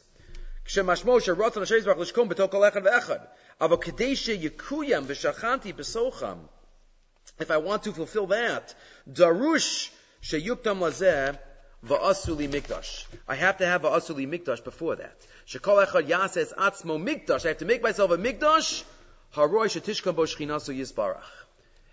If 7.37 7.51
I 7.51 7.57
want 7.57 7.83
to 7.83 7.91
fulfill 7.91 8.27
that, 8.27 8.73
darush 9.11 9.89
sheyuktam 10.25 10.79
lazeh 10.79 11.37
va'asuli 11.85 12.49
mikdash. 12.49 13.05
I 13.27 13.35
have 13.35 13.57
to 13.57 13.65
have 13.65 13.81
va'asuli 13.83 14.27
mikdash 14.27 14.63
before 14.63 14.95
that. 14.95 15.15
Shekol 15.47 15.85
echad 15.85 16.07
yases 16.07 16.53
atzmo 16.55 16.97
mikdash. 17.01 17.45
I 17.45 17.49
have 17.49 17.59
to 17.59 17.65
make 17.65 17.83
myself 17.83 18.11
a 18.11 18.17
mikdash. 18.17 18.83
Haroy 19.31 19.67
shetishkam 19.67 20.15
bo 20.15 20.23
shchinasu 20.23 20.75
yisbarach. 20.75 21.21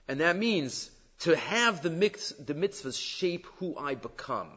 And 0.09 0.21
that 0.21 0.37
means 0.37 0.91
to 1.21 1.37
have 1.37 1.83
the, 1.83 1.91
mix, 1.91 2.31
the 2.31 2.55
mitzvahs 2.55 3.01
shape 3.01 3.47
who 3.59 3.77
I 3.77 3.95
become. 3.95 4.49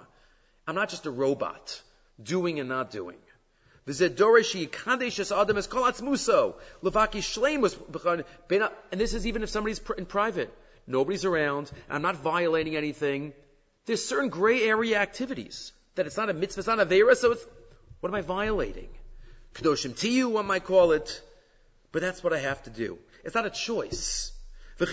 I'm 0.68 0.76
not 0.76 0.90
just 0.90 1.06
a 1.06 1.12
robot, 1.12 1.82
doing 2.22 2.60
and 2.60 2.70
not 2.70 2.92
doing. 2.92 3.18
And 3.86 3.96
this 3.96 4.02
is 9.14 9.28
even 9.28 9.44
if 9.44 9.50
somebody's 9.50 9.82
in 9.96 10.08
private. 10.08 10.52
Nobody's 10.88 11.26
around. 11.26 11.72
I'm 11.88 12.02
not 12.02 12.16
violating 12.16 12.76
anything. 12.76 13.34
There's 13.86 14.04
certain 14.04 14.30
gray 14.30 14.64
area 14.64 14.98
activities 14.98 15.72
that 15.96 16.06
it's 16.06 16.18
not 16.18 16.30
a 16.30 16.34
mitzvah, 16.34 16.60
it's 16.62 16.68
not 16.68 16.80
a 16.80 16.86
vera, 16.86 17.16
so 17.16 17.32
it's, 17.34 17.46
what 18.00 18.10
am 18.10 18.16
I 18.16 18.22
violating? 18.22 18.90
Kedoshim 19.54 19.92
tiyu, 19.92 20.32
one 20.32 20.46
might 20.46 20.66
call 20.66 20.92
it. 20.92 21.22
But 21.92 22.02
that's 22.02 22.24
what 22.24 22.34
I 22.34 22.40
have 22.40 22.62
to 22.64 22.70
do. 22.70 22.98
It's 23.24 23.36
not 23.36 23.46
a 23.46 23.50
choice. 23.50 24.34
So 24.78 24.86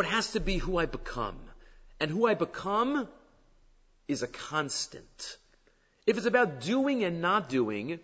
it 0.00 0.06
has 0.06 0.32
to 0.32 0.40
be 0.40 0.56
who 0.56 0.78
I 0.78 0.86
become. 0.86 1.36
And 2.00 2.10
who 2.10 2.26
I 2.26 2.34
become 2.34 3.08
is 4.08 4.22
a 4.22 4.26
constant. 4.26 5.36
If 6.06 6.16
it's 6.16 6.26
about 6.26 6.62
doing 6.62 7.04
and 7.04 7.20
not 7.20 7.50
doing, 7.50 8.00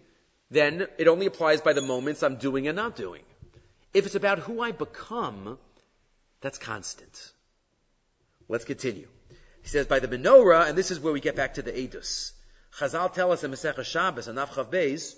then 0.51 0.87
it 0.99 1.09
only 1.09 1.27
applies 1.27 1.63
by 1.63 1.73
the 1.73 1.81
moments 1.81 2.23
I'm 2.23 2.37
doing 2.37 2.69
and 2.69 2.77
not 2.77 2.95
doing. 2.95 3.23
If 3.99 4.07
it's 4.07 4.15
about 4.15 4.39
who 4.39 4.63
I 4.63 4.71
become, 4.71 5.59
that's 6.41 6.57
constant. 6.57 7.33
Let's 8.49 8.65
continue. 8.65 9.09
He 9.63 9.69
says 9.69 9.89
by 9.89 9.99
the 9.99 10.07
menorah, 10.07 10.69
and 10.69 10.79
this 10.79 10.93
is 10.93 11.01
where 11.01 11.13
we 11.13 11.19
get 11.19 11.35
back 11.35 11.55
to 11.55 11.63
the 11.63 11.73
edus. 11.73 12.31
Chazal 12.79 13.13
tell 13.13 13.33
us 13.33 13.43
in 13.43 13.51
Masechah 13.51 13.85
Shabbos 13.85 14.29
and 14.29 14.39
Avchav 14.39 14.71
Beis, 14.71 15.17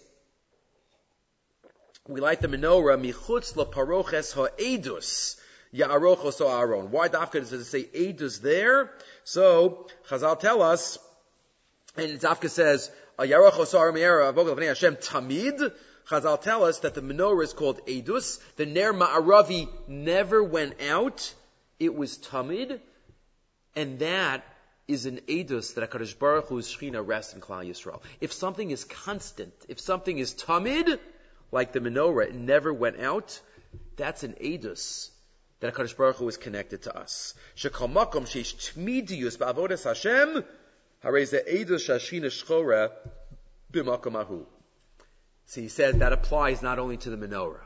we 2.09 2.23
light 2.23 2.41
the 2.41 2.49
menorah 2.49 2.99
michutz 2.99 3.53
laparoches 3.53 4.33
ha'edus 4.33 5.39
ya'arochos 5.75 6.41
Aaron. 6.41 6.91
Why 6.91 7.11
dafka 7.11 7.33
does 7.33 7.53
it 7.53 7.65
say 7.65 7.85
edus 7.85 8.41
there? 8.41 8.91
So 9.25 9.89
Chazal 10.09 10.41
tell 10.41 10.63
us, 10.63 10.99
and 11.99 12.19
Dafka 12.19 12.49
says 12.49 12.91
Yarochos 13.19 13.75
Aaron 13.75 14.63
Hashem 14.63 14.97
tamid. 14.97 15.71
Chazal 16.09 16.41
tell 16.41 16.65
us 16.65 16.81
that 16.81 16.95
the 16.95 17.03
menorah 17.03 17.45
is 17.45 17.53
called 17.53 17.85
edus. 17.87 18.41
The 18.57 18.67
ner 18.67 18.93
ma'aravi 18.93 19.69
never 19.89 20.43
went 20.43 20.81
out; 20.83 21.35
it 21.79 21.95
was 21.95 22.19
tamid, 22.19 22.81
and 23.77 23.99
that 24.01 24.45
is 24.89 25.07
an 25.07 25.21
edus 25.29 25.75
that 25.75 25.89
HaKadosh 25.89 26.19
Baruch 26.19 26.49
Hu's 26.49 26.69
Shechina 26.69 27.07
rests 27.07 27.35
in 27.35 27.41
Klal 27.41 27.65
Yisrael. 27.65 28.01
If 28.21 28.33
something 28.33 28.71
is 28.71 28.85
constant, 28.85 29.55
if 29.69 29.79
something 29.81 30.19
is 30.19 30.35
tamid, 30.35 30.99
like 31.53 31.73
the 31.73 31.81
menorah, 31.81 32.27
it 32.27 32.35
never 32.35 32.73
went 32.73 33.01
out, 33.01 33.41
that's 33.97 34.25
an 34.25 34.35
edus 34.41 35.11
that 35.61 35.75
HaKadosh 35.75 35.97
Baruch 35.97 36.17
Hu 36.17 36.29
is 36.29 36.37
connected 36.37 36.83
to 36.83 36.97
us. 36.97 37.35
Shekal 37.57 37.93
makom 37.93 38.27
sheish 38.27 38.55
tmidiyus 38.57 39.39
ba'avodas 39.39 39.85
Hashem, 39.85 40.45
harei 41.05 41.31
the 41.31 41.41
edus 41.41 41.89
shashina 41.89 42.27
shchora 42.27 42.91
b'makom 43.73 44.21
ahu. 44.21 44.45
See, 45.51 45.63
he 45.63 45.69
says 45.69 45.97
that 45.97 46.13
applies 46.13 46.63
not 46.63 46.79
only 46.79 46.97
to 46.99 47.11
the 47.11 47.17
menorah, 47.17 47.65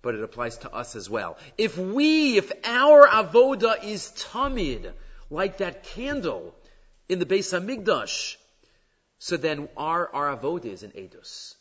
but 0.00 0.14
it 0.14 0.22
applies 0.22 0.56
to 0.58 0.72
us 0.72 0.96
as 0.96 1.10
well. 1.10 1.36
If 1.58 1.76
we, 1.76 2.38
if 2.38 2.50
our 2.64 3.06
avoda 3.06 3.84
is 3.84 4.10
tamid, 4.16 4.90
like 5.28 5.58
that 5.58 5.82
candle 5.82 6.54
in 7.10 7.18
the 7.18 7.26
Beis 7.26 7.52
Hamikdash. 7.52 8.36
So 9.18 9.36
then 9.36 9.68
our, 9.76 10.08
our 10.14 10.34
avodah 10.34 10.72
is 10.72 10.84
an 10.84 10.92
edus. 10.92 11.54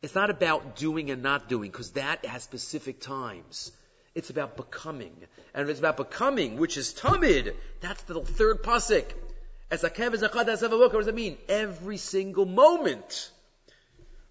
It's 0.00 0.14
not 0.14 0.30
about 0.30 0.76
doing 0.76 1.10
and 1.10 1.22
not 1.22 1.50
doing, 1.50 1.70
because 1.70 1.90
that 1.90 2.24
has 2.24 2.42
specific 2.42 3.02
times. 3.02 3.72
It's 4.14 4.30
about 4.30 4.56
becoming. 4.56 5.14
And 5.52 5.64
if 5.64 5.68
it's 5.68 5.80
about 5.80 5.98
becoming, 5.98 6.56
which 6.56 6.78
is 6.78 6.94
tamid, 6.94 7.54
that's 7.82 8.04
the 8.04 8.22
third 8.22 8.62
pasuk. 8.62 9.04
As 9.70 9.84
a 9.84 9.90
kev 9.90 10.14
as 10.14 10.22
a 10.22 10.30
chad 10.30 10.48
as 10.48 10.62
a 10.62 10.70
what 10.70 10.92
does 10.92 11.08
it 11.08 11.14
mean? 11.14 11.36
Every 11.46 11.98
single 11.98 12.46
moment. 12.46 13.30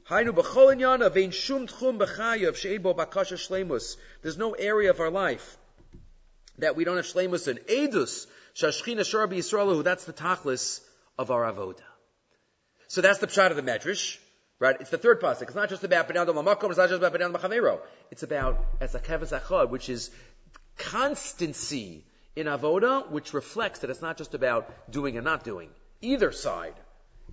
There's 0.09 0.25
no 4.37 4.53
area 4.53 4.89
of 4.89 4.99
our 4.99 5.09
life 5.09 5.57
that 6.57 6.75
we 6.75 6.83
don't 6.83 6.97
have 6.97 7.05
shleimus 7.05 7.47
in. 7.47 7.57
Edus, 7.57 8.27
that's 8.59 10.05
the 10.05 10.13
tachlis 10.13 10.81
of 11.17 11.31
our 11.31 11.51
avoda. 11.51 11.81
So 12.87 13.01
that's 13.01 13.19
the 13.19 13.27
pshat 13.27 13.51
of 13.51 13.55
the 13.55 13.63
medrash, 13.63 14.17
right? 14.59 14.75
It's 14.79 14.89
the 14.89 14.97
third 14.97 15.21
pasuk. 15.21 15.43
It's 15.43 15.55
not 15.55 15.69
just 15.69 15.83
about 15.83 16.09
Benan 16.09 16.27
Lamakom, 16.27 16.69
it's 16.69 16.77
not 16.77 16.89
just 16.89 17.01
about 17.01 17.13
Benan 17.13 17.33
Machavero. 17.33 17.79
It's 18.11 18.23
about 18.23 18.79
Esakev 18.79 19.31
Achad, 19.31 19.69
which 19.69 19.89
is 19.89 20.11
constancy 20.77 22.03
in 22.35 22.47
avoda, 22.47 23.09
which 23.09 23.33
reflects 23.33 23.79
that 23.79 23.89
it's 23.89 24.01
not 24.01 24.17
just 24.17 24.33
about 24.33 24.91
doing 24.91 25.15
and 25.15 25.25
not 25.25 25.43
doing. 25.43 25.69
Either 26.01 26.31
side. 26.31 26.73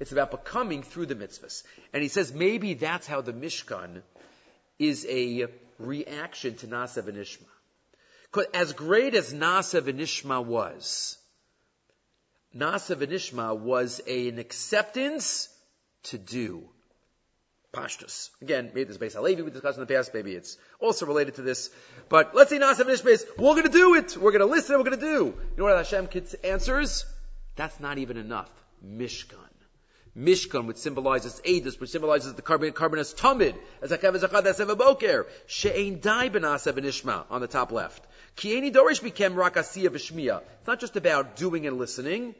It's 0.00 0.12
about 0.12 0.30
becoming 0.30 0.82
through 0.82 1.06
the 1.06 1.14
mitzvahs. 1.14 1.64
And 1.92 2.02
he 2.02 2.08
says 2.08 2.32
maybe 2.32 2.74
that's 2.74 3.06
how 3.06 3.20
the 3.20 3.32
Mishkan 3.32 4.02
is 4.78 5.06
a 5.08 5.48
reaction 5.78 6.54
to 6.56 6.66
Nasa 6.66 7.02
Nishma. 7.02 7.46
As 8.54 8.72
great 8.72 9.14
as 9.14 9.32
Nasa 9.32 9.80
V'Nishma 9.80 10.44
was, 10.44 11.16
Nasa 12.54 12.94
V'Nishma 12.94 13.58
was 13.58 14.00
a, 14.06 14.28
an 14.28 14.38
acceptance 14.38 15.48
to 16.04 16.18
do. 16.18 16.68
Pashtus. 17.72 18.30
Again, 18.40 18.70
maybe 18.74 18.84
this 18.84 18.92
is 18.92 18.98
based 18.98 19.16
on 19.16 19.24
Levi 19.24 19.42
we 19.42 19.50
discussed 19.50 19.76
in 19.78 19.84
the 19.84 19.92
past, 19.94 20.14
maybe 20.14 20.32
it's 20.34 20.56
also 20.80 21.04
related 21.04 21.34
to 21.34 21.42
this. 21.42 21.70
But 22.08 22.34
let's 22.34 22.50
say 22.50 22.58
Nasa 22.58 22.84
V'Nishma 22.84 23.08
is, 23.08 23.26
we're 23.36 23.56
gonna 23.56 23.68
do 23.68 23.94
it, 23.94 24.16
we're 24.16 24.32
gonna 24.32 24.46
listen, 24.46 24.76
we're 24.78 24.84
gonna 24.84 24.96
do. 24.96 25.34
You 25.34 25.56
know 25.56 25.64
what 25.64 25.76
Hashem 25.76 26.08
answers? 26.44 27.04
That's 27.56 27.80
not 27.80 27.98
even 27.98 28.16
enough. 28.16 28.50
Mishkan. 28.84 29.47
Mishkan, 30.18 30.66
which 30.66 30.78
symbolizes 30.78 31.40
Edus, 31.44 31.78
which 31.78 31.90
symbolizes 31.90 32.34
the 32.34 32.42
carbon, 32.42 32.72
carbon 32.72 32.98
as 32.98 33.14
Tamid, 33.14 33.54
as 33.80 33.92
Akav 33.92 34.16
as 34.16 34.22
Achad 34.24 34.46
as 34.46 34.58
Boker. 34.58 35.26
She'ein 35.46 36.00
dai 36.00 36.28
benasa 36.28 36.72
benishma 36.72 37.24
on 37.30 37.40
the 37.40 37.46
top 37.46 37.70
left. 37.70 38.04
Kieni 38.36 38.72
dorish 38.72 39.02
became 39.02 39.34
rakasiya 39.34 39.88
v'shmiya. 39.90 40.40
It's 40.58 40.66
not 40.66 40.80
just 40.80 40.96
about 40.96 41.36
doing 41.36 41.66
and 41.66 41.78
listening. 41.78 42.34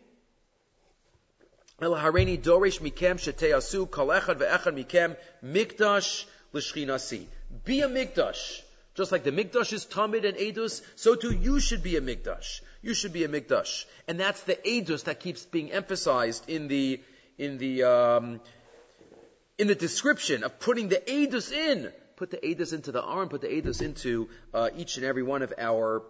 El 1.81 1.93
hareni 1.93 2.41
dorish 2.41 2.81
mikem 2.81 3.19
sheteyasu 3.19 3.89
kol 3.89 4.09
echad 4.09 4.39
ve'echad 4.39 4.75
mikem 4.75 5.17
mikdash 5.45 6.25
l'shchinasi. 6.53 7.27
Be 7.65 7.83
a 7.83 7.89
mikdash. 7.89 8.63
Just 8.97 9.13
like 9.13 9.23
the 9.23 9.31
mikdash 9.31 9.73
is 9.73 9.87
tamid 9.87 10.27
and 10.27 10.37
edus, 10.37 10.83
so 10.97 11.15
too 11.15 11.33
you 11.33 11.61
should 11.61 11.85
be 11.85 11.95
a 11.95 12.01
mikdash. 12.01 12.61
You 12.83 12.95
should 12.95 13.13
be 13.13 13.23
a 13.23 13.29
mikdash. 13.29 13.85
And 14.09 14.19
that's 14.19 14.43
the 14.43 14.57
edus 14.57 15.05
that 15.05 15.21
keeps 15.21 15.45
being 15.45 15.71
emphasized 15.71 16.49
in 16.51 16.67
the 16.67 17.01
in 17.39 17.59
the 17.59 17.85
um, 17.85 18.41
in 19.57 19.67
the 19.67 19.75
description 19.75 20.45
of 20.45 20.61
putting 20.61 20.89
the 20.89 21.01
edus 21.09 21.53
in. 21.53 21.93
Put 22.17 22.31
the 22.31 22.39
edus 22.39 22.73
into 22.73 22.91
the 22.91 23.03
arm. 23.03 23.29
Put 23.29 23.43
the 23.43 23.49
edus 23.49 23.81
into 23.81 24.29
uh, 24.53 24.71
each 24.77 24.97
and 24.97 25.07
every 25.07 25.23
one 25.23 25.43
of 25.43 25.53
our 25.57 26.03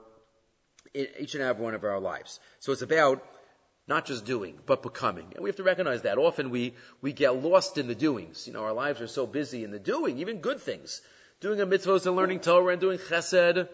each 0.95 1.35
and 1.35 1.45
every 1.45 1.63
one 1.63 1.75
of 1.75 1.85
our 1.85 2.01
lives. 2.01 2.41
So 2.61 2.73
it's 2.73 2.83
about 2.83 3.23
not 3.87 4.05
just 4.05 4.27
doing, 4.27 4.59
but 4.67 4.83
becoming. 4.83 5.33
And 5.35 5.43
we 5.43 5.49
have 5.49 5.57
to 5.57 5.63
recognize 5.63 6.03
that. 6.03 6.19
Often 6.19 6.51
we, 6.51 6.75
we 7.01 7.13
get 7.13 7.43
lost 7.43 7.79
in 7.79 7.89
the 7.89 7.95
doings. 7.95 8.47
You 8.47 8.53
know, 8.53 8.63
our 8.63 8.75
lives 8.75 9.01
are 9.01 9.07
so 9.07 9.27
busy 9.27 9.65
in 9.65 9.71
the 9.71 9.79
doing, 9.79 10.19
even 10.19 10.41
good 10.41 10.61
things. 10.61 11.01
Doing 11.41 11.61
a 11.61 11.67
mitzvahs 11.67 12.07
and 12.07 12.17
learning 12.17 12.41
Torah 12.41 12.73
and 12.73 12.81
doing 12.81 12.99
chesed. 12.99 13.69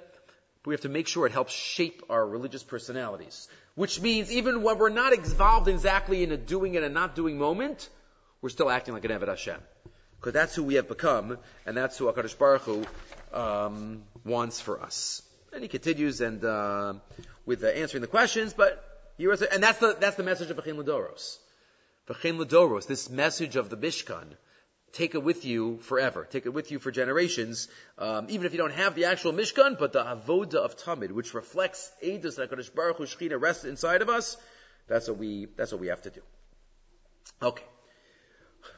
But 0.64 0.70
we 0.70 0.74
have 0.74 0.80
to 0.80 0.88
make 0.88 1.08
sure 1.08 1.26
it 1.26 1.32
helps 1.32 1.52
shape 1.52 2.02
our 2.08 2.26
religious 2.26 2.62
personalities. 2.62 3.48
Which 3.74 4.00
means 4.00 4.32
even 4.32 4.62
when 4.62 4.78
we're 4.78 4.88
not 4.88 5.12
involved 5.12 5.68
exactly 5.68 6.22
in 6.22 6.32
a 6.32 6.38
doing 6.38 6.76
and 6.76 6.86
a 6.86 6.88
not 6.88 7.14
doing 7.14 7.36
moment, 7.36 7.90
we're 8.40 8.48
still 8.48 8.70
acting 8.70 8.94
like 8.94 9.04
an 9.04 9.10
Eved 9.10 9.28
Hashem. 9.28 9.60
Because 10.18 10.32
that's 10.32 10.54
who 10.54 10.62
we 10.62 10.76
have 10.76 10.88
become, 10.88 11.36
and 11.66 11.76
that's 11.76 11.98
who 11.98 12.10
HaKadosh 12.10 12.38
Baruch 12.38 12.62
Hu 12.62 12.86
um, 13.34 14.04
wants 14.24 14.58
for 14.58 14.80
us. 14.80 15.20
And 15.52 15.62
he 15.62 15.68
continues 15.68 16.22
and 16.22 16.42
uh, 16.42 16.94
with 17.44 17.62
uh, 17.62 17.66
answering 17.66 18.00
the 18.00 18.06
questions, 18.06 18.54
but 18.54 18.82
he 19.18 19.26
was, 19.26 19.42
and 19.42 19.62
that's 19.62 19.78
the 19.80 19.96
that's 20.00 20.16
the 20.16 20.22
message 20.22 20.50
of 20.50 20.56
V'chein 20.56 20.82
Ladoros. 20.82 21.36
V'chein 22.08 22.42
Ladoros, 22.42 22.86
this 22.86 23.10
message 23.10 23.56
of 23.56 23.68
the 23.68 23.76
Mishkan, 23.76 24.24
take 24.94 25.14
it 25.14 25.22
with 25.22 25.44
you 25.44 25.78
forever. 25.78 26.26
Take 26.30 26.46
it 26.46 26.54
with 26.54 26.70
you 26.70 26.78
for 26.78 26.90
generations, 26.90 27.68
um, 27.98 28.26
even 28.30 28.46
if 28.46 28.52
you 28.52 28.58
don't 28.58 28.72
have 28.72 28.94
the 28.94 29.04
actual 29.06 29.32
Mishkan, 29.32 29.78
but 29.78 29.92
the 29.92 30.02
Avoda 30.02 30.56
of 30.56 30.76
Tamid, 30.76 31.12
which 31.12 31.34
reflects 31.34 31.92
Eidos 32.02 32.36
that 32.36 32.50
Kadosh 32.50 32.74
Baruch 32.74 32.96
Hu 32.96 33.04
Shechina 33.04 33.40
rests 33.40 33.64
inside 33.64 34.02
of 34.02 34.08
us. 34.08 34.36
That's 34.88 35.08
what 35.08 35.18
we 35.18 35.48
that's 35.56 35.72
what 35.72 35.80
we 35.80 35.88
have 35.88 36.02
to 36.02 36.10
do. 36.10 36.20
Okay, 37.42 37.64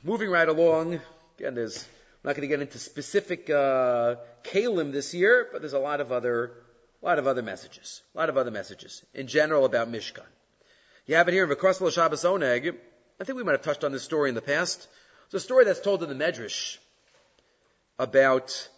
moving 0.02 0.30
right 0.30 0.48
along. 0.48 1.00
Again, 1.38 1.54
there's 1.54 1.84
I'm 2.24 2.30
not 2.30 2.36
going 2.36 2.48
to 2.48 2.54
get 2.56 2.60
into 2.60 2.78
specific 2.78 3.48
uh, 3.50 4.16
kalim 4.42 4.92
this 4.92 5.14
year, 5.14 5.48
but 5.52 5.62
there's 5.62 5.74
a 5.74 5.78
lot 5.78 6.00
of 6.00 6.10
other 6.10 6.52
A 7.02 7.06
lot 7.06 7.18
of 7.18 7.26
other 7.26 7.42
messages. 7.42 8.02
A 8.14 8.18
lot 8.18 8.28
of 8.28 8.36
other 8.36 8.50
messages. 8.50 9.04
In 9.14 9.26
general 9.26 9.64
about 9.64 9.90
Mishkan. 9.92 10.26
You 11.06 11.16
have 11.16 11.28
it 11.28 11.32
here 11.32 11.44
in 11.44 11.50
V'krasel 11.50 11.92
Shabbos 11.92 12.24
Oneg. 12.24 12.74
I 13.20 13.24
think 13.24 13.36
we 13.36 13.44
might 13.44 13.52
have 13.52 13.62
touched 13.62 13.84
on 13.84 13.92
this 13.92 14.02
story 14.02 14.28
in 14.28 14.34
the 14.34 14.42
past. 14.42 14.88
It's 15.26 15.34
a 15.34 15.40
story 15.40 15.64
that's 15.64 15.80
told 15.80 16.04
in 16.04 16.08
the 16.08 16.24
Medrash 16.24 16.78
about 17.98 18.68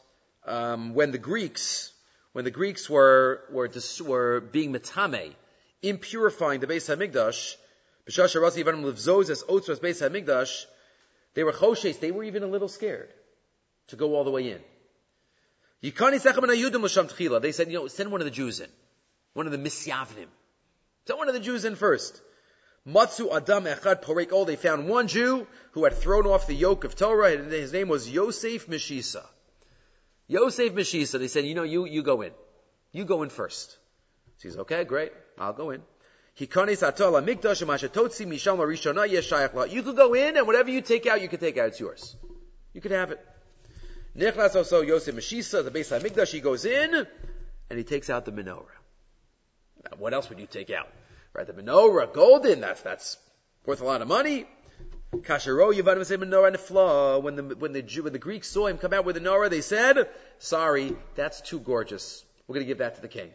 um, 0.47 0.95
when 0.95 1.11
the 1.11 1.19
Greeks, 1.19 1.93
when 2.33 2.47
the 2.47 2.51
Greeks 2.51 2.89
were 2.89 3.45
were, 3.53 3.69
dis, 3.69 4.01
were 4.01 4.41
being 4.41 4.73
metame, 4.73 5.35
impurifying 5.83 6.61
the 6.61 6.67
Beis 6.67 6.89
Hamikdash. 6.89 7.57
They 11.35 11.45
were 11.45 11.53
choshes. 11.53 12.01
They 12.01 12.11
were 12.11 12.25
even 12.25 12.43
a 12.43 12.47
little 12.47 12.69
scared 12.69 13.13
to 13.89 13.97
go 13.97 14.15
all 14.15 14.25
the 14.25 14.31
way 14.31 14.51
in. 14.51 14.61
They 15.83 15.91
said, 17.53 17.69
you 17.71 17.79
know, 17.79 17.89
send 17.89 18.11
one 18.11 18.23
of 18.23 18.25
the 18.25 18.31
Jews 18.31 18.61
in. 18.61 18.71
One 19.35 19.45
of 19.45 19.53
the 19.53 19.59
misyavnim. 19.59 20.29
Send 21.07 21.19
one 21.19 21.29
of 21.29 21.35
the 21.35 21.41
Jews 21.41 21.67
in 21.67 21.77
first. 21.77 22.19
Matsu 22.89 23.31
Adam 23.31 23.65
Echad 23.65 24.03
Porek 24.03 24.31
oh, 24.33 24.47
They 24.47 24.57
found 24.57 24.89
one 24.89 25.09
Jew 25.09 25.47
who 25.73 25.85
had 25.85 25.93
thrown 25.93 26.27
off 26.27 26.47
the 26.47 26.55
yoke 26.55 26.85
of 26.85 26.97
Torah. 26.97 27.33
And 27.33 27.53
his 27.53 27.71
name 27.71 27.89
was 27.89 28.09
Yosef 28.09 28.67
Meshisa. 28.67 29.27
Yosef 30.27 30.73
Meshisa. 30.73 31.19
They 31.19 31.29
said, 31.29 31.45
you 31.45 31.55
know, 31.55 31.65
you, 31.65 31.85
you 31.85 32.03
go 32.03 32.23
in. 32.23 32.33
You 32.93 33.05
go 33.05 33.23
in 33.25 33.29
first. 33.29 33.77
So 34.39 34.49
he's 34.49 34.57
okay, 34.57 34.85
great. 34.85 35.13
I'll 35.39 35.53
go 35.53 35.69
in. 35.71 35.83
You 36.37 36.47
could 36.47 36.67
go 39.97 40.15
in 40.15 40.37
and 40.37 40.47
whatever 40.47 40.71
you 40.71 40.81
take 40.81 41.07
out, 41.07 41.21
you 41.21 41.29
can 41.29 41.41
take 41.41 41.59
out. 41.59 41.69
It's 41.69 41.81
yours. 41.81 42.17
You 42.73 42.81
could 42.81 42.93
have 42.93 43.11
it. 43.11 43.21
Nichlas 44.17 44.57
also 44.57 44.81
Yosef 44.81 45.15
Meshisa, 45.15 45.63
the 45.63 45.71
Beis 45.71 45.91
Hamikdash, 45.91 46.33
he 46.33 46.41
goes 46.41 46.65
in 46.65 47.07
and 47.69 47.79
he 47.79 47.85
takes 47.85 48.09
out 48.09 48.25
the 48.25 48.33
menorah. 48.33 48.65
Now, 49.85 49.99
what 49.99 50.15
else 50.15 50.31
would 50.31 50.39
you 50.39 50.47
take 50.47 50.71
out? 50.71 50.89
Right, 51.35 51.47
the 51.47 51.53
menorah, 51.53 52.13
golden, 52.13 52.61
that's, 52.61 52.83
that's 52.83 53.17
worth 53.65 53.81
a 53.81 53.85
lot 53.85 54.03
of 54.03 54.09
money. 54.09 54.47
Kashero 55.13 55.73
Yavanim 55.75 56.05
say 56.05 56.17
menorah 56.17 56.55
nefla. 56.55 57.23
When 57.23 57.37
the, 57.37 57.43
when 57.57 57.73
the 57.73 57.83
Jew, 57.83 58.03
when 58.03 58.13
the 58.13 58.19
Greeks 58.19 58.49
saw 58.49 58.67
him 58.67 58.77
come 58.79 58.93
out 58.93 59.05
with 59.05 59.15
the 59.15 59.21
menorah, 59.21 59.49
they 59.49 59.61
said, 59.63 60.09
sorry, 60.39 60.97
that's 61.15 61.41
too 61.41 61.61
gorgeous. 61.61 62.25
We're 62.47 62.55
gonna 62.55 62.67
give 62.67 62.79
that 62.79 62.97
to 62.97 63.03
the 63.03 63.09
king. 63.09 63.31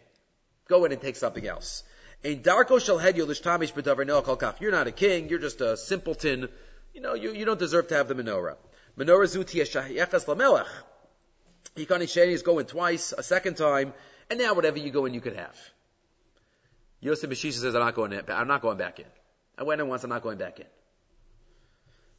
Go 0.68 0.86
in 0.86 0.92
and 0.92 1.02
take 1.02 1.16
something 1.16 1.46
else. 1.46 1.84
You're 2.24 2.42
not 2.46 2.72
a 4.88 4.92
king, 4.92 5.30
you're 5.30 5.40
just 5.40 5.62
a 5.62 5.76
simpleton. 5.78 6.50
You 6.94 7.02
know, 7.02 7.16
you, 7.16 7.34
you 7.34 7.46
don't 7.46 7.60
deserve 7.60 7.88
to 7.90 7.96
have 7.96 8.08
the 8.08 8.16
menorah. 8.16 8.56
Menorah 8.98 9.28
zuti 9.28 9.60
yeshayechas 9.62 10.26
lamelech. 10.26 10.68
Hikani 11.76 12.32
is 12.32 12.44
going 12.44 12.68
twice, 12.68 13.14
a 13.18 13.24
second 13.24 13.58
time, 13.58 13.94
and 14.30 14.40
now 14.40 14.54
whatever 14.54 14.78
you 14.78 14.92
go 14.92 15.06
in, 15.06 15.14
you 15.14 15.22
could 15.22 15.36
have. 15.36 15.58
Yosef 17.04 17.30
Meshisha 17.30 17.60
says, 17.60 17.76
I'm 17.76 17.82
not 17.82 17.96
going 17.96 18.14
in, 18.14 18.24
I'm 18.30 18.48
not 18.48 18.62
going 18.62 18.78
back 18.78 19.00
in. 19.00 19.06
I 19.58 19.64
went 19.64 19.82
in 19.82 19.90
once, 19.90 20.06
I'm 20.06 20.10
not 20.10 20.24
going 20.24 20.38
back 20.38 20.60
in. 20.62 20.66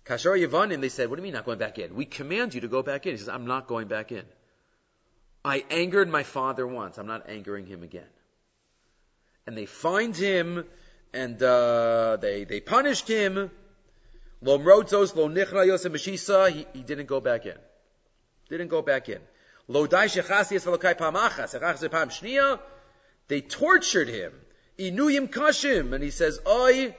Kashar 0.04 0.38
Yavanim, 0.38 0.82
they 0.82 0.90
said, 0.90 1.08
what 1.08 1.16
do 1.16 1.22
you 1.22 1.24
mean 1.24 1.32
not 1.32 1.46
going 1.46 1.58
back 1.58 1.78
in? 1.78 1.94
We 1.94 2.04
command 2.04 2.52
you 2.52 2.60
to 2.60 2.68
go 2.68 2.82
back 2.82 3.06
in. 3.06 3.12
He 3.12 3.18
says, 3.18 3.30
I'm 3.30 3.46
not 3.46 3.66
going 3.66 3.88
back 3.88 4.12
in. 4.12 4.24
I 5.42 5.64
angered 5.70 6.10
my 6.10 6.22
father 6.22 6.66
once, 6.66 6.98
I'm 6.98 7.06
not 7.06 7.30
angering 7.30 7.66
him 7.66 7.82
again. 7.82 8.12
And 9.46 9.56
they 9.56 9.64
find 9.64 10.14
him, 10.14 10.64
and 11.14 11.42
uh, 11.42 12.18
they, 12.20 12.44
they 12.44 12.60
punished 12.60 13.08
him, 13.08 13.50
Lo 14.42 14.58
mrotzos, 14.58 15.16
lo 15.16 15.30
nichna 15.30 15.66
yosef 15.66 15.90
meshisa, 15.90 16.50
he, 16.50 16.82
didn't 16.82 17.06
go 17.06 17.20
back 17.20 17.46
in. 17.46 17.56
Didn't 18.50 18.68
go 18.68 18.82
back 18.82 19.08
in. 19.08 19.20
Lo 19.66 19.86
dai 19.86 20.08
shechasi 20.08 20.56
es 20.56 20.66
velokai 20.66 20.94
pamachas, 20.94 22.60
they 23.28 23.40
tortured 23.40 24.08
him. 24.08 24.32
Inuyim 24.78 25.28
kashim, 25.28 25.92
and 25.92 26.02
he 26.02 26.10
says, 26.10 26.40
oi, 26.46 26.94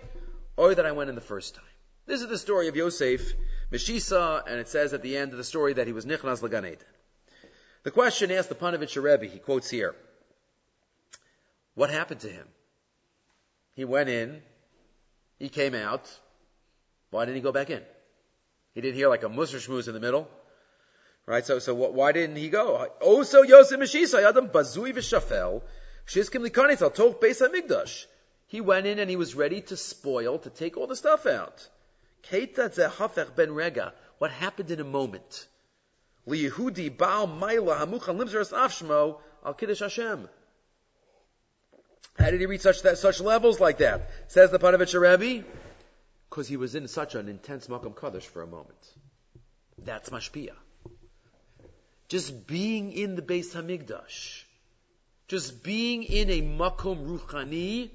oi 0.58 0.74
that 0.76 0.86
I 0.86 0.92
went 0.92 1.10
in 1.10 1.16
the 1.16 1.22
first 1.22 1.56
time. 1.56 1.64
This 2.06 2.22
is 2.22 2.28
the 2.28 2.38
story 2.38 2.68
of 2.68 2.76
Yosef, 2.76 3.34
Meshisa, 3.72 4.44
and 4.48 4.60
it 4.60 4.68
says 4.68 4.94
at 4.94 5.02
the 5.02 5.18
end 5.18 5.32
of 5.32 5.38
the 5.38 5.44
story 5.44 5.74
that 5.74 5.88
he 5.88 5.94
was 5.94 6.06
nichnas 6.06 6.42
laganed. 6.42 6.80
The 7.84 7.92
question 7.92 8.32
asked 8.32 8.50
the 8.50 8.56
Panovich 8.56 9.02
Rebbe, 9.02 9.26
he 9.26 9.40
quotes 9.40 9.70
here, 9.70 9.96
what 11.74 11.90
happened 11.90 12.22
to 12.22 12.30
him? 12.30 12.48
He 13.76 13.86
went 13.86 14.10
in, 14.10 14.42
he 15.38 15.50
came 15.50 15.76
out, 15.76 16.10
why 17.10 17.26
didn't 17.26 17.36
he 17.36 17.42
go 17.42 17.52
back 17.52 17.70
in? 17.70 17.82
He 18.74 18.82
didn't 18.82 18.96
hear 18.96 19.10
like 19.10 19.24
a 19.24 19.30
musr 19.30 19.56
shmooze 19.56 19.88
in 19.88 19.94
the 19.94 20.00
middle. 20.00 20.30
Right? 21.26 21.46
So, 21.46 21.60
so 21.60 21.74
why 21.74 22.12
didn't 22.12 22.36
he 22.36 22.50
go? 22.50 22.88
Oh, 23.02 23.18
also, 23.18 23.42
Yosef 23.42 23.80
Meshisa, 23.80 24.22
Yadam 24.22 24.52
Bazui 24.52 24.94
V'Shafel, 24.94 25.64
Shizkim 26.08 26.48
Likanis, 26.48 26.82
Al 26.82 26.92
Toch 26.92 27.20
Beis 27.20 27.42
HaMikdash. 27.42 28.06
He 28.48 28.62
went 28.62 28.86
in 28.86 29.00
and 29.00 29.10
he 29.10 29.16
was 29.16 29.36
ready 29.36 29.62
to 29.62 29.78
spoil, 29.78 30.40
to 30.40 30.50
take 30.50 30.78
all 30.78 30.88
the 30.88 30.96
stuff 30.96 31.26
out. 31.26 31.68
Ben 33.36 33.54
Rega. 33.54 33.94
What 34.18 34.32
happened 34.32 34.72
in 34.72 34.80
a 34.80 34.84
moment? 34.84 35.48
Liyehudi 36.28 36.96
Baal 36.96 37.28
Maila 37.28 37.78
Hamuchan 37.80 38.18
Limzeres 38.18 38.52
Afshmo 38.54 39.20
Al 39.46 39.54
Kiddush 39.54 39.80
Hashem. 39.80 40.30
How 42.18 42.32
did 42.32 42.40
he 42.40 42.46
reach 42.46 42.62
such 42.62 42.82
that, 42.84 42.98
such 42.98 43.20
levels 43.20 43.60
like 43.60 43.80
that? 43.80 44.10
Says 44.28 44.52
the 44.52 44.60
Panovich 44.60 45.00
Rebbe 45.00 45.46
because 46.30 46.48
he 46.48 46.58
was 46.58 46.76
in 46.76 46.88
such 46.88 47.16
an 47.16 47.30
intense 47.30 47.68
Makam 47.68 47.96
Kaddish 47.96 48.26
for 48.26 48.42
a 48.42 48.48
moment. 48.48 48.94
That's 49.78 50.10
Mashpia. 50.10 50.54
Just 52.08 52.48
being 52.48 52.92
in 52.92 53.16
the 53.16 53.22
Beis 53.22 53.54
Hamikdash, 53.54 54.44
just 55.28 55.64
being 55.64 56.04
in 56.04 56.30
a 56.30 56.42
Makom 56.42 57.08
Ruchani 57.08 57.90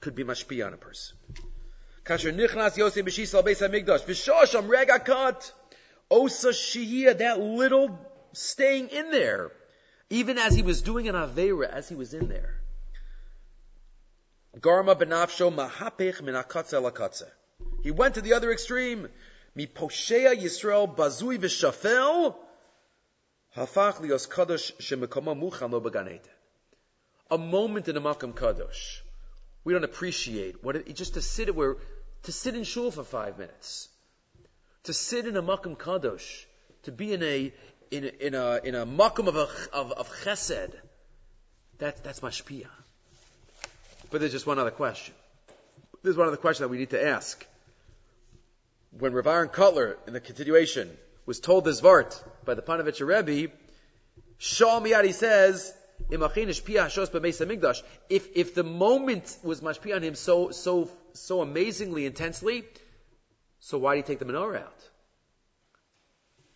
could 0.00 0.14
be 0.14 0.24
Mashpia 0.24 0.66
on 0.66 0.74
a 0.74 0.76
person. 0.76 1.16
Kasher 2.04 2.32
Nichnas 2.32 2.76
Beis 2.76 3.60
Hamikdash, 3.60 4.04
V'shosham 4.04 5.52
Osa 6.10 7.14
that 7.14 7.40
little 7.40 7.98
staying 8.32 8.88
in 8.88 9.10
there, 9.10 9.50
even 10.10 10.38
as 10.38 10.54
he 10.54 10.62
was 10.62 10.82
doing 10.82 11.08
an 11.08 11.14
Aveira, 11.14 11.68
as 11.68 11.88
he 11.88 11.94
was 11.94 12.12
in 12.14 12.28
there. 12.28 12.60
Garma 14.60 14.94
benafsho 14.94 15.52
mahapech 15.52 16.22
min 16.22 16.34
akatze. 16.34 17.26
He 17.82 17.90
went 17.90 18.14
to 18.14 18.20
the 18.20 18.34
other 18.34 18.52
extreme. 18.52 19.08
Mi 19.56 19.66
poshea 19.66 20.36
Yisrael 20.36 20.94
bazui 20.94 21.38
v'shafel 21.38 22.36
hafach 23.56 24.00
lios 24.00 24.28
kadosh 24.28 24.72
shemekoma 24.76 25.34
A 27.30 27.38
moment 27.38 27.88
in 27.88 27.96
a 27.96 28.00
makam 28.00 28.32
kadosh. 28.32 29.00
We 29.64 29.72
don't 29.72 29.84
appreciate 29.84 30.62
what 30.62 30.76
it, 30.76 30.94
just 30.94 31.14
to 31.14 31.22
sit 31.22 31.54
where 31.54 31.76
to 32.24 32.32
sit 32.32 32.54
in 32.54 32.64
shul 32.64 32.90
for 32.90 33.04
five 33.04 33.38
minutes, 33.38 33.88
to 34.84 34.92
sit 34.92 35.26
in 35.26 35.36
a 35.36 35.42
makam 35.42 35.76
kadosh, 35.76 36.44
to 36.84 36.92
be 36.92 37.12
in 37.12 37.22
a 37.22 37.52
in 37.90 38.04
in 38.04 38.34
a, 38.34 38.60
in 38.62 38.74
a 38.74 38.86
makam 38.86 39.28
of, 39.28 39.36
a, 39.36 39.48
of, 39.72 39.92
of 39.92 40.08
chesed. 40.22 40.74
That, 41.78 42.04
that's 42.04 42.20
mashpia. 42.20 42.68
But 44.10 44.20
there's 44.20 44.32
just 44.32 44.46
one 44.46 44.58
other 44.58 44.70
question. 44.70 45.14
There's 46.02 46.16
one 46.16 46.28
other 46.28 46.36
question 46.36 46.64
that 46.64 46.68
we 46.68 46.78
need 46.78 46.90
to 46.90 47.04
ask 47.04 47.44
when 48.98 49.12
Rav 49.12 49.26
Aaron 49.26 49.48
Kotler, 49.48 49.96
in 50.06 50.12
the 50.12 50.20
continuation, 50.20 50.96
was 51.26 51.40
told 51.40 51.64
this 51.64 51.80
vart 51.80 52.22
by 52.44 52.54
the 52.54 52.62
Panovich 52.62 53.04
Rebbe, 53.04 53.52
Shaw 54.38 54.80
Miyad, 54.80 55.04
he 55.04 55.12
says, 55.12 55.72
if, 58.08 58.28
if 58.34 58.54
the 58.54 58.64
moment 58.64 59.38
was 59.42 59.60
mashpi 59.60 59.94
on 59.94 60.02
him 60.02 60.14
so, 60.14 60.50
so, 60.50 60.90
so 61.12 61.40
amazingly 61.40 62.06
intensely, 62.06 62.64
so 63.60 63.78
why 63.78 63.96
did 63.96 64.04
he 64.04 64.12
take 64.12 64.18
the 64.18 64.26
menorah 64.26 64.62
out? 64.62 64.90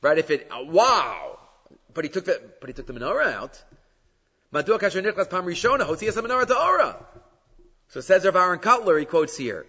Right? 0.02 0.18
If 0.18 0.30
it, 0.30 0.48
uh, 0.50 0.64
wow! 0.64 1.38
But 1.94 2.04
he 2.04 2.10
took 2.10 2.26
the, 2.26 2.40
but 2.60 2.68
he 2.68 2.74
took 2.74 2.86
the 2.86 2.92
menorah 2.92 3.32
out. 3.32 3.62
So 7.88 7.98
it 7.98 8.02
says 8.02 8.24
Rav 8.24 8.36
Aaron 8.36 8.58
Kotler, 8.58 8.98
he 8.98 9.06
quotes 9.06 9.36
here, 9.36 9.66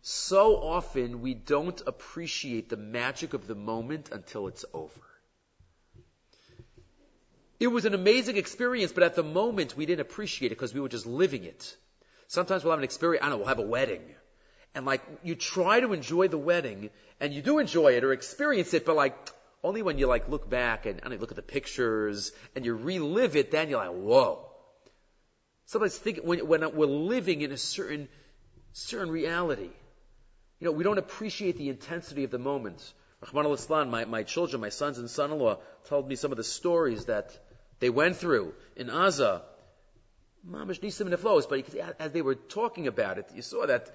so 0.00 0.56
often 0.56 1.20
we 1.20 1.34
don't 1.34 1.80
appreciate 1.86 2.68
the 2.68 2.76
magic 2.76 3.34
of 3.34 3.46
the 3.46 3.54
moment 3.54 4.10
until 4.12 4.48
it's 4.48 4.64
over. 4.72 5.07
It 7.60 7.66
was 7.66 7.84
an 7.84 7.94
amazing 7.94 8.36
experience, 8.36 8.92
but 8.92 9.02
at 9.02 9.16
the 9.16 9.24
moment 9.24 9.76
we 9.76 9.84
didn't 9.86 10.00
appreciate 10.00 10.52
it 10.52 10.54
because 10.56 10.72
we 10.72 10.80
were 10.80 10.88
just 10.88 11.06
living 11.06 11.44
it. 11.44 11.76
Sometimes 12.28 12.62
we'll 12.62 12.72
have 12.72 12.80
an 12.80 12.84
experience, 12.84 13.24
I 13.24 13.28
don't 13.28 13.38
know, 13.38 13.38
we'll 13.38 13.48
have 13.48 13.58
a 13.58 13.62
wedding. 13.62 14.02
And 14.74 14.86
like, 14.86 15.02
you 15.24 15.34
try 15.34 15.80
to 15.80 15.92
enjoy 15.92 16.28
the 16.28 16.38
wedding, 16.38 16.90
and 17.20 17.32
you 17.32 17.42
do 17.42 17.58
enjoy 17.58 17.94
it 17.94 18.04
or 18.04 18.12
experience 18.12 18.74
it, 18.74 18.84
but 18.84 18.94
like, 18.94 19.16
only 19.64 19.82
when 19.82 19.98
you 19.98 20.06
like 20.06 20.28
look 20.28 20.48
back 20.48 20.86
and, 20.86 21.00
look 21.20 21.30
at 21.30 21.36
the 21.36 21.42
pictures 21.42 22.32
and 22.54 22.64
you 22.64 22.74
relive 22.74 23.34
it, 23.34 23.50
then 23.50 23.68
you're 23.68 23.84
like, 23.84 23.96
whoa. 23.96 24.46
Sometimes 25.66 25.98
think 25.98 26.20
when, 26.22 26.46
when 26.46 26.76
we're 26.76 26.86
living 26.86 27.40
in 27.40 27.50
a 27.50 27.56
certain, 27.56 28.08
certain 28.72 29.10
reality. 29.10 29.70
You 30.60 30.66
know, 30.66 30.72
we 30.72 30.84
don't 30.84 30.98
appreciate 30.98 31.58
the 31.58 31.68
intensity 31.68 32.24
of 32.24 32.30
the 32.30 32.38
moment. 32.38 32.92
Rahman 33.20 33.46
al-Islam, 33.46 33.90
my, 33.90 34.04
my 34.04 34.22
children, 34.22 34.60
my 34.60 34.68
sons 34.68 34.98
and 34.98 35.10
son-in-law 35.10 35.58
told 35.88 36.08
me 36.08 36.14
some 36.14 36.30
of 36.30 36.36
the 36.36 36.44
stories 36.44 37.06
that 37.06 37.36
they 37.80 37.90
went 37.90 38.16
through 38.16 38.54
in 38.76 38.88
Aza 38.88 39.42
Mamish 40.48 40.80
nisim 40.80 41.12
neflos, 41.12 41.48
but 41.48 41.94
as 42.00 42.12
they 42.12 42.22
were 42.22 42.34
talking 42.34 42.86
about 42.86 43.18
it, 43.18 43.28
you 43.34 43.42
saw 43.42 43.66
that 43.66 43.90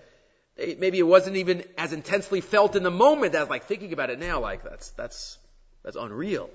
they, 0.55 0.75
maybe 0.75 0.99
it 0.99 1.07
wasn't 1.07 1.37
even 1.37 1.63
as 1.77 1.93
intensely 1.93 2.41
felt 2.41 2.75
in 2.75 2.83
the 2.83 2.91
moment 2.91 3.33
as 3.33 3.49
like 3.49 3.65
thinking 3.65 3.93
about 3.93 4.09
it 4.09 4.19
now, 4.19 4.39
like 4.39 4.63
that's, 4.63 4.91
that's, 4.91 5.37
that's 5.83 5.95
unreal. 5.95 6.49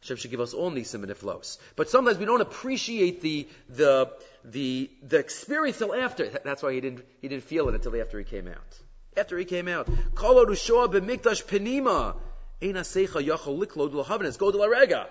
Hashem 0.00 0.16
should 0.18 0.30
give 0.30 0.40
us 0.40 0.54
all 0.54 0.70
nisim 0.70 1.02
and. 1.02 1.58
But 1.74 1.90
sometimes 1.90 2.18
we 2.18 2.24
don't 2.24 2.40
appreciate 2.40 3.20
the, 3.20 3.48
the, 3.68 4.12
the, 4.44 4.90
the 5.02 5.18
experience 5.18 5.78
till 5.78 5.94
after. 5.94 6.28
That's 6.28 6.62
why 6.62 6.72
he 6.72 6.80
didn't, 6.80 7.04
he 7.20 7.28
didn't 7.28 7.44
feel 7.44 7.68
it 7.68 7.74
until 7.74 8.00
after 8.00 8.18
he 8.18 8.24
came 8.24 8.46
out. 8.46 8.78
After 9.16 9.36
he 9.36 9.44
came 9.44 9.66
out. 9.66 9.88
Kol 10.14 10.46
Rushoa 10.46 10.88
b'mikdash 10.92 11.44
penima. 11.44 12.16
Yachol. 12.60 14.38
Go 14.38 14.50
to 14.50 14.56
la 14.56 14.66
rega. 14.66 15.08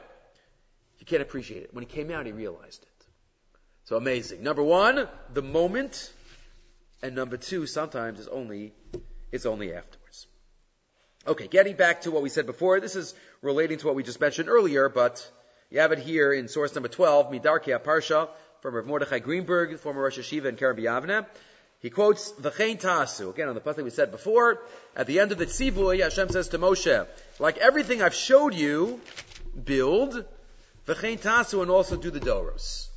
Can't 1.07 1.21
appreciate 1.21 1.63
it. 1.63 1.73
When 1.73 1.83
he 1.83 1.89
came 1.89 2.11
out, 2.11 2.25
he 2.25 2.31
realized 2.31 2.83
it. 2.83 3.05
So 3.85 3.95
amazing. 3.95 4.43
Number 4.43 4.63
one, 4.63 5.07
the 5.33 5.41
moment. 5.41 6.11
And 7.01 7.15
number 7.15 7.37
two, 7.37 7.67
sometimes 7.67 8.19
it's 8.19 8.27
only, 8.27 8.73
it's 9.31 9.45
only 9.45 9.73
afterwards. 9.73 10.27
Okay, 11.27 11.47
getting 11.47 11.75
back 11.75 12.01
to 12.01 12.11
what 12.11 12.23
we 12.23 12.29
said 12.29 12.45
before, 12.45 12.79
this 12.79 12.95
is 12.95 13.13
relating 13.41 13.77
to 13.77 13.85
what 13.87 13.95
we 13.95 14.03
just 14.03 14.19
mentioned 14.19 14.49
earlier, 14.49 14.89
but 14.89 15.29
you 15.69 15.79
have 15.79 15.91
it 15.91 15.99
here 15.99 16.33
in 16.33 16.47
source 16.47 16.73
number 16.73 16.87
12, 16.87 17.31
Midarkei 17.31 17.77
Parsha, 17.79 18.29
from 18.61 18.75
Rav 18.75 18.85
Mordechai 18.85 19.19
Greenberg, 19.19 19.77
former 19.79 20.01
Rosh 20.01 20.17
HaYeshiva 20.17 20.45
in 20.45 20.55
Kerem 20.55 20.77
B'Yavneh. 20.79 21.25
He 21.79 21.89
quotes, 21.89 22.31
V'chein 22.31 22.79
tasu. 22.79 23.29
Again, 23.29 23.49
on 23.49 23.55
the 23.55 23.61
pasuk 23.61 23.83
we 23.83 23.91
said 23.91 24.11
before, 24.11 24.59
at 24.95 25.05
the 25.05 25.19
end 25.19 25.31
of 25.31 25.37
the 25.37 25.45
tzivui, 25.45 26.01
Hashem 26.01 26.29
says 26.29 26.49
to 26.49 26.59
Moshe, 26.59 27.05
like 27.39 27.57
everything 27.57 28.01
I've 28.01 28.15
showed 28.15 28.55
you, 28.55 28.99
build, 29.63 30.25
v'chein 30.87 31.19
tasu, 31.19 31.61
and 31.61 31.69
also 31.69 31.97
do 31.97 32.09
the 32.09 32.19
doros. 32.19 32.87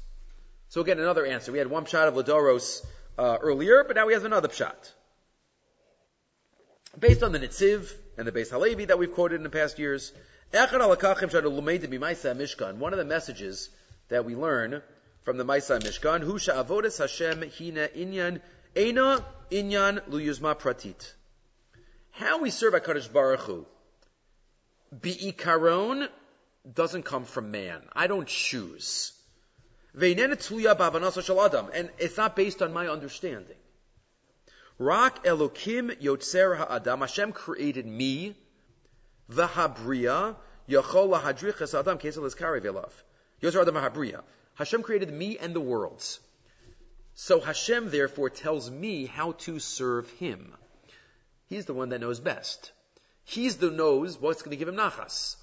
So 0.68 0.80
again, 0.80 0.98
another 1.00 1.26
answer. 1.26 1.52
We 1.52 1.58
had 1.58 1.68
one 1.68 1.84
shot 1.84 2.08
of 2.08 2.14
Ladoros 2.14 2.84
uh, 3.18 3.38
earlier, 3.40 3.84
but 3.84 3.96
now 3.96 4.06
we 4.06 4.12
have 4.14 4.24
another 4.24 4.48
shot. 4.50 4.92
Based 6.98 7.22
on 7.22 7.32
the 7.32 7.40
Nitziv, 7.40 7.92
and 8.20 8.26
the 8.28 8.32
Beis 8.32 8.50
Halevi 8.50 8.84
that 8.86 8.98
we've 8.98 9.12
quoted 9.12 9.36
in 9.36 9.42
the 9.42 9.48
past 9.48 9.78
years. 9.78 10.12
One 10.52 10.62
of 10.68 10.80
the 12.98 13.04
messages 13.06 13.70
that 14.10 14.26
we 14.26 14.34
learn 14.34 14.82
from 15.22 15.38
the 15.38 15.44
Maisa 15.44 15.80
Mishkan, 15.80 16.20
Hu 16.20 16.38
sha'avodas 16.38 16.98
Hashem 16.98 17.42
hina 17.50 17.88
inyan, 17.88 18.42
ena 18.76 19.24
inyan 19.50 20.00
luyuzma 20.10 20.54
pratit. 20.58 21.12
How 22.10 22.40
we 22.40 22.50
serve 22.50 22.74
a 22.74 22.80
HaKadosh 22.80 23.10
Baruch 23.10 23.40
Hu, 23.40 23.66
bi'ikaron, 24.94 26.06
doesn't 26.72 27.04
come 27.04 27.24
from 27.24 27.50
man. 27.50 27.82
I 27.92 28.06
don't 28.06 28.28
choose. 28.28 29.12
And 29.94 31.90
it's 31.98 32.16
not 32.16 32.36
based 32.36 32.62
on 32.62 32.72
my 32.72 32.88
understanding. 32.88 33.56
Rak 34.78 35.24
Elokim 35.24 36.00
Yotzer 36.00 36.56
Ha'adam. 36.56 37.00
Hashem 37.00 37.32
created 37.32 37.86
me, 37.86 38.34
the 39.28 39.46
Habriya, 39.46 40.36
Adam 40.68 41.98
Kesel 41.98 42.24
Yotzer 43.42 43.62
Adam 43.62 43.74
Habriya. 43.74 44.22
Hashem 44.54 44.82
created 44.82 45.12
me 45.12 45.38
and 45.38 45.54
the 45.54 45.60
worlds. 45.60 46.20
So 47.14 47.40
Hashem 47.40 47.90
therefore 47.90 48.30
tells 48.30 48.70
me 48.70 49.06
how 49.06 49.32
to 49.32 49.58
serve 49.58 50.08
Him. 50.12 50.54
He's 51.48 51.66
the 51.66 51.74
one 51.74 51.88
that 51.88 52.00
knows 52.00 52.20
best. 52.20 52.70
He's 53.24 53.56
the 53.56 53.70
knows 53.70 54.18
what's 54.20 54.42
going 54.42 54.52
to 54.52 54.56
give 54.56 54.68
him 54.68 54.76
nachas. 54.76 55.36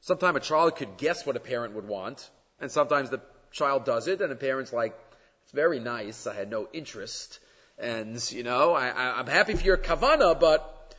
Sometimes 0.00 0.36
a 0.36 0.40
child 0.40 0.76
could 0.76 0.96
guess 0.96 1.26
what 1.26 1.36
a 1.36 1.40
parent 1.40 1.74
would 1.74 1.88
want, 1.88 2.28
and 2.60 2.70
sometimes 2.70 3.10
the 3.10 3.20
child 3.52 3.84
does 3.84 4.08
it, 4.08 4.20
and 4.20 4.30
the 4.30 4.36
parent's 4.36 4.72
like, 4.72 4.98
it's 5.42 5.52
very 5.52 5.80
nice, 5.80 6.26
I 6.26 6.34
had 6.34 6.50
no 6.50 6.68
interest. 6.72 7.38
And, 7.78 8.20
you 8.32 8.42
know, 8.42 8.72
I, 8.72 9.20
am 9.20 9.26
happy 9.26 9.54
for 9.54 9.64
your 9.64 9.76
kavana, 9.76 10.38
but, 10.38 10.94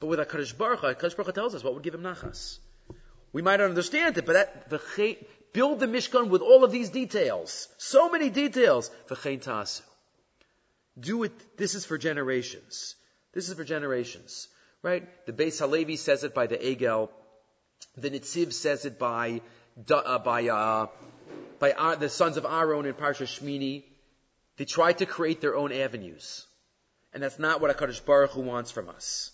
but 0.00 0.06
with 0.06 0.18
HaKadosh 0.18 0.56
Baruch 0.56 0.80
Hu, 0.80 0.86
HaKadosh 0.88 1.16
Baruch 1.16 1.26
Hu 1.26 1.32
tells 1.32 1.54
us 1.54 1.64
what 1.64 1.74
would 1.74 1.82
give 1.82 1.94
him 1.94 2.02
nachas. 2.02 2.58
We 3.32 3.42
might 3.42 3.56
not 3.56 3.68
understand 3.70 4.16
it, 4.18 4.26
but 4.26 4.34
that, 4.34 4.70
the 4.70 4.78
build 5.52 5.80
the 5.80 5.86
Mishkan 5.86 6.28
with 6.28 6.42
all 6.42 6.64
of 6.64 6.72
these 6.72 6.90
details. 6.90 7.68
So 7.78 8.10
many 8.10 8.28
details. 8.28 8.90
V'chein 9.08 9.42
tasu. 9.42 9.82
Do 10.98 11.22
it, 11.22 11.56
this 11.56 11.74
is 11.74 11.86
for 11.86 11.96
generations. 11.96 12.96
This 13.32 13.48
is 13.48 13.54
for 13.54 13.64
generations. 13.64 14.48
Right? 14.82 15.08
The 15.26 15.32
Beis 15.32 15.58
Halevi 15.58 15.96
says 15.96 16.24
it 16.24 16.34
by 16.34 16.46
the 16.46 16.58
Egel. 16.58 17.08
The 17.96 18.10
Nitziv 18.10 18.52
says 18.52 18.84
it 18.84 18.98
by, 18.98 19.40
uh, 19.90 20.18
by, 20.18 20.48
uh, 20.48 20.86
by 21.58 21.72
uh, 21.72 21.94
the 21.94 22.08
sons 22.08 22.36
of 22.36 22.44
Aaron 22.44 22.86
in 22.86 22.94
Parsha 22.94 23.26
Shmini. 23.26 23.84
They 24.56 24.64
try 24.64 24.92
to 24.92 25.06
create 25.06 25.40
their 25.40 25.56
own 25.56 25.72
avenues. 25.72 26.46
And 27.12 27.22
that's 27.22 27.38
not 27.38 27.60
what 27.60 27.76
HaKadosh 27.76 28.04
Baruch 28.04 28.30
Hu 28.32 28.40
wants 28.40 28.70
from 28.70 28.88
us. 28.88 29.30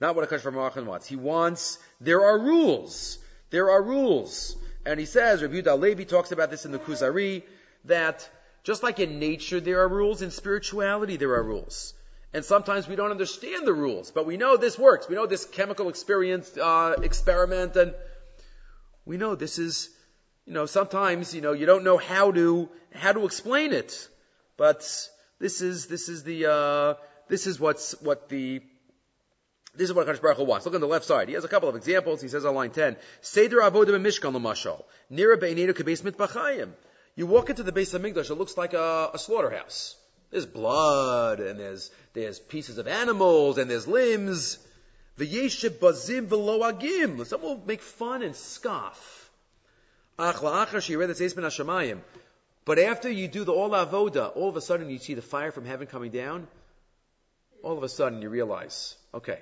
Not 0.00 0.16
what 0.16 0.28
HaKadosh 0.28 0.52
Baruch 0.52 0.74
Hu 0.74 0.84
wants. 0.84 1.06
He 1.06 1.16
wants, 1.16 1.78
there 2.00 2.24
are 2.24 2.38
rules. 2.38 3.18
There 3.50 3.70
are 3.70 3.82
rules. 3.82 4.56
And 4.84 4.98
he 4.98 5.06
says, 5.06 5.42
Rabbi 5.42 5.60
Yehuda 5.60 5.78
Levi 5.78 6.04
talks 6.04 6.32
about 6.32 6.50
this 6.50 6.66
in 6.66 6.72
the 6.72 6.78
Kuzari, 6.78 7.42
that 7.84 8.28
just 8.64 8.82
like 8.82 8.98
in 8.98 9.18
nature 9.18 9.60
there 9.60 9.80
are 9.80 9.88
rules, 9.88 10.22
in 10.22 10.30
spirituality 10.30 11.16
there 11.16 11.34
are 11.34 11.42
rules. 11.42 11.94
And 12.34 12.44
sometimes 12.44 12.88
we 12.88 12.96
don't 12.96 13.12
understand 13.12 13.64
the 13.64 13.72
rules, 13.72 14.10
but 14.10 14.26
we 14.26 14.36
know 14.36 14.56
this 14.56 14.76
works. 14.76 15.08
We 15.08 15.14
know 15.14 15.26
this 15.26 15.44
chemical 15.44 15.88
experience, 15.88 16.56
uh, 16.56 16.96
experiment, 17.00 17.76
and 17.76 17.94
we 19.06 19.16
know 19.16 19.36
this 19.36 19.60
is, 19.60 19.88
you 20.44 20.52
know, 20.52 20.66
sometimes, 20.66 21.32
you 21.32 21.40
know, 21.40 21.52
you 21.52 21.64
don't 21.64 21.84
know 21.84 21.96
how 21.96 22.32
to, 22.32 22.68
how 22.92 23.12
to 23.12 23.24
explain 23.24 23.72
it. 23.72 24.08
But 24.56 24.80
this 25.38 25.60
is 25.60 25.86
this 25.86 26.08
is 26.08 26.24
the 26.24 26.50
uh, 26.50 26.94
this 27.28 27.46
is 27.46 27.58
what's 27.60 27.92
what 28.00 28.28
the 28.28 28.62
this 29.76 29.90
is 29.90 29.94
what 29.94 30.06
Hakadosh 30.06 30.22
Baruch 30.22 30.38
Hu 30.38 30.44
wants. 30.44 30.66
Look 30.66 30.74
on 30.74 30.80
the 30.80 30.86
left 30.86 31.04
side. 31.04 31.28
He 31.28 31.34
has 31.34 31.44
a 31.44 31.48
couple 31.48 31.68
of 31.68 31.76
examples. 31.76 32.20
He 32.20 32.28
says 32.28 32.44
on 32.44 32.54
line 32.54 32.70
ten, 32.70 32.96
Seder 33.20 33.58
avodim 33.58 34.00
mishkan 34.02 34.32
l'mashal 34.32 34.84
nira 35.10 35.36
beineinu 35.36 35.72
kebeis 35.72 36.02
mitbachayim. 36.02 36.70
You 37.16 37.26
walk 37.26 37.50
into 37.50 37.62
the 37.62 37.72
Beis 37.72 37.96
Hamikdash, 37.96 38.30
it 38.30 38.34
looks 38.34 38.56
like 38.56 38.74
a, 38.74 39.10
a 39.14 39.18
slaughterhouse. 39.18 39.96
There's 40.34 40.46
blood, 40.46 41.38
and 41.38 41.60
there's 41.60 41.92
there's 42.12 42.40
pieces 42.40 42.78
of 42.78 42.88
animals, 42.88 43.56
and 43.56 43.70
there's 43.70 43.86
limbs. 43.86 44.58
V'yeshib 45.16 45.78
bazim 45.78 46.26
v'lo. 46.26 47.24
Some 47.24 47.40
will 47.40 47.62
make 47.64 47.80
fun 47.80 48.24
and 48.24 48.34
scoff. 48.34 49.30
Ach. 50.18 50.34
But 52.64 52.78
after 52.80 53.08
you 53.08 53.28
do 53.28 53.44
the 53.44 53.52
all 53.52 53.70
avoda, 53.70 54.36
all 54.36 54.48
of 54.48 54.56
a 54.56 54.60
sudden 54.60 54.90
you 54.90 54.98
see 54.98 55.14
the 55.14 55.22
fire 55.22 55.52
from 55.52 55.66
heaven 55.66 55.86
coming 55.86 56.10
down. 56.10 56.48
All 57.62 57.78
of 57.78 57.84
a 57.84 57.88
sudden 57.88 58.20
you 58.20 58.28
realize, 58.28 58.96
okay, 59.14 59.38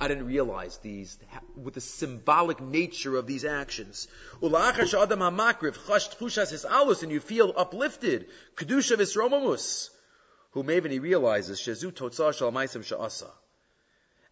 I 0.00 0.08
didn't 0.08 0.26
realize 0.26 0.76
these, 0.78 1.16
with 1.54 1.74
the 1.74 1.80
symbolic 1.80 2.60
nature 2.60 3.16
of 3.16 3.28
these 3.28 3.44
actions. 3.44 4.08
And 4.42 4.52
you 7.12 7.20
feel 7.20 7.54
uplifted. 7.56 8.26
Kedusha 8.56 8.96
visromamus. 8.96 9.90
Who 10.52 10.62
he 10.62 10.98
realizes, 10.98 11.60
Shezu 11.60 11.92
totzah 11.92 12.32
shalmaisim 12.32 12.84
sha'asa. 12.84 13.30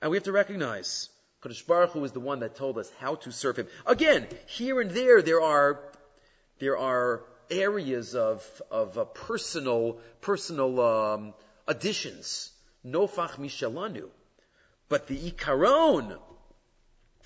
And 0.00 0.10
we 0.10 0.16
have 0.16 0.24
to 0.24 0.32
recognize, 0.32 1.08
Kadosh 1.42 1.66
Baruch 1.66 1.90
Hu 1.90 2.04
is 2.04 2.12
the 2.12 2.20
one 2.20 2.40
that 2.40 2.56
told 2.56 2.78
us 2.78 2.90
how 2.98 3.16
to 3.16 3.32
serve 3.32 3.56
Him. 3.56 3.68
Again, 3.86 4.26
here 4.46 4.80
and 4.80 4.90
there, 4.90 5.22
there 5.22 5.40
are, 5.40 5.80
there 6.58 6.76
are 6.76 7.22
areas 7.50 8.14
of 8.14 8.62
of 8.70 8.98
uh, 8.98 9.04
personal 9.04 9.98
personal 10.20 10.80
um, 10.80 11.34
additions. 11.66 12.50
Nofach 12.86 13.36
mishalanu, 13.36 14.08
but 14.88 15.06
the 15.08 15.16
ikaron 15.30 16.16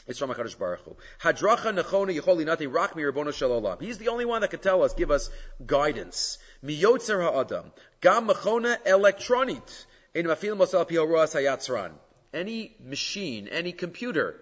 is 0.06 0.18
from 0.18 0.30
Hakadosh 0.30 0.58
Baruch 0.58 0.80
Hu. 0.80 0.96
Hadracha 1.20 1.72
nechona 1.72 2.18
yicholi 2.18 2.44
nati 2.44 2.66
rak 2.66 2.96
mi 2.96 3.02
shalom. 3.32 3.78
He's 3.80 3.98
the 3.98 4.08
only 4.08 4.24
one 4.24 4.40
that 4.40 4.48
can 4.48 4.60
tell 4.60 4.82
us, 4.82 4.94
give 4.94 5.10
us 5.10 5.30
guidance. 5.64 6.38
Miyotzer 6.64 7.22
ha'adam 7.22 7.72
gam 8.00 8.28
mechona 8.28 8.78
electronit 8.84 9.84
in 10.14 10.26
mafil 10.26 10.56
mosal 10.56 10.88
pihoruas 10.88 11.34
hayatzran. 11.34 11.92
Any 12.32 12.74
machine, 12.82 13.48
any 13.48 13.72
computer, 13.72 14.36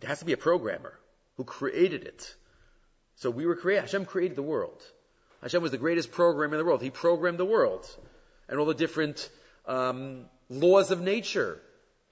there 0.00 0.08
has 0.08 0.20
to 0.20 0.24
be 0.24 0.32
a 0.32 0.36
programmer 0.36 0.98
who 1.36 1.44
created 1.44 2.04
it. 2.04 2.34
So 3.16 3.30
we 3.30 3.46
were 3.46 3.56
created, 3.56 3.82
Hashem 3.82 4.04
created 4.04 4.36
the 4.36 4.42
world. 4.42 4.82
Hashem 5.42 5.62
was 5.62 5.70
the 5.70 5.78
greatest 5.78 6.12
programmer 6.12 6.54
in 6.54 6.58
the 6.58 6.64
world. 6.64 6.82
He 6.82 6.90
programmed 6.90 7.38
the 7.38 7.46
world 7.46 7.88
and 8.48 8.58
all 8.58 8.66
the 8.66 8.74
different 8.74 9.28
um, 9.66 10.26
laws 10.48 10.90
of 10.90 11.00
nature 11.00 11.60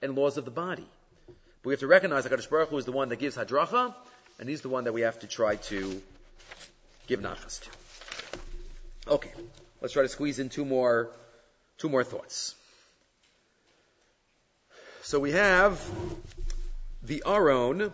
and 0.01 0.15
laws 0.15 0.37
of 0.37 0.45
the 0.45 0.51
body. 0.51 0.87
But 1.27 1.67
we 1.67 1.73
have 1.73 1.81
to 1.81 1.87
recognize 1.87 2.23
that 2.23 2.31
HaKadosh 2.31 2.49
Baruch 2.49 2.69
Hu 2.69 2.77
is 2.77 2.85
the 2.85 2.91
one 2.91 3.09
that 3.09 3.17
gives 3.17 3.35
hadracha, 3.35 3.93
and 4.39 4.49
he's 4.49 4.61
the 4.61 4.69
one 4.69 4.85
that 4.85 4.93
we 4.93 5.01
have 5.01 5.19
to 5.19 5.27
try 5.27 5.57
to 5.57 6.01
give 7.07 7.19
nachas 7.19 7.61
to. 7.61 7.69
Okay, 9.09 9.31
let's 9.81 9.93
try 9.93 10.03
to 10.03 10.09
squeeze 10.09 10.37
in 10.37 10.49
two 10.49 10.63
more, 10.63 11.09
two 11.79 11.89
more 11.89 12.03
thoughts. 12.03 12.53
So 15.01 15.19
we 15.19 15.31
have 15.31 15.81
the 17.01 17.23
Aron, 17.25 17.91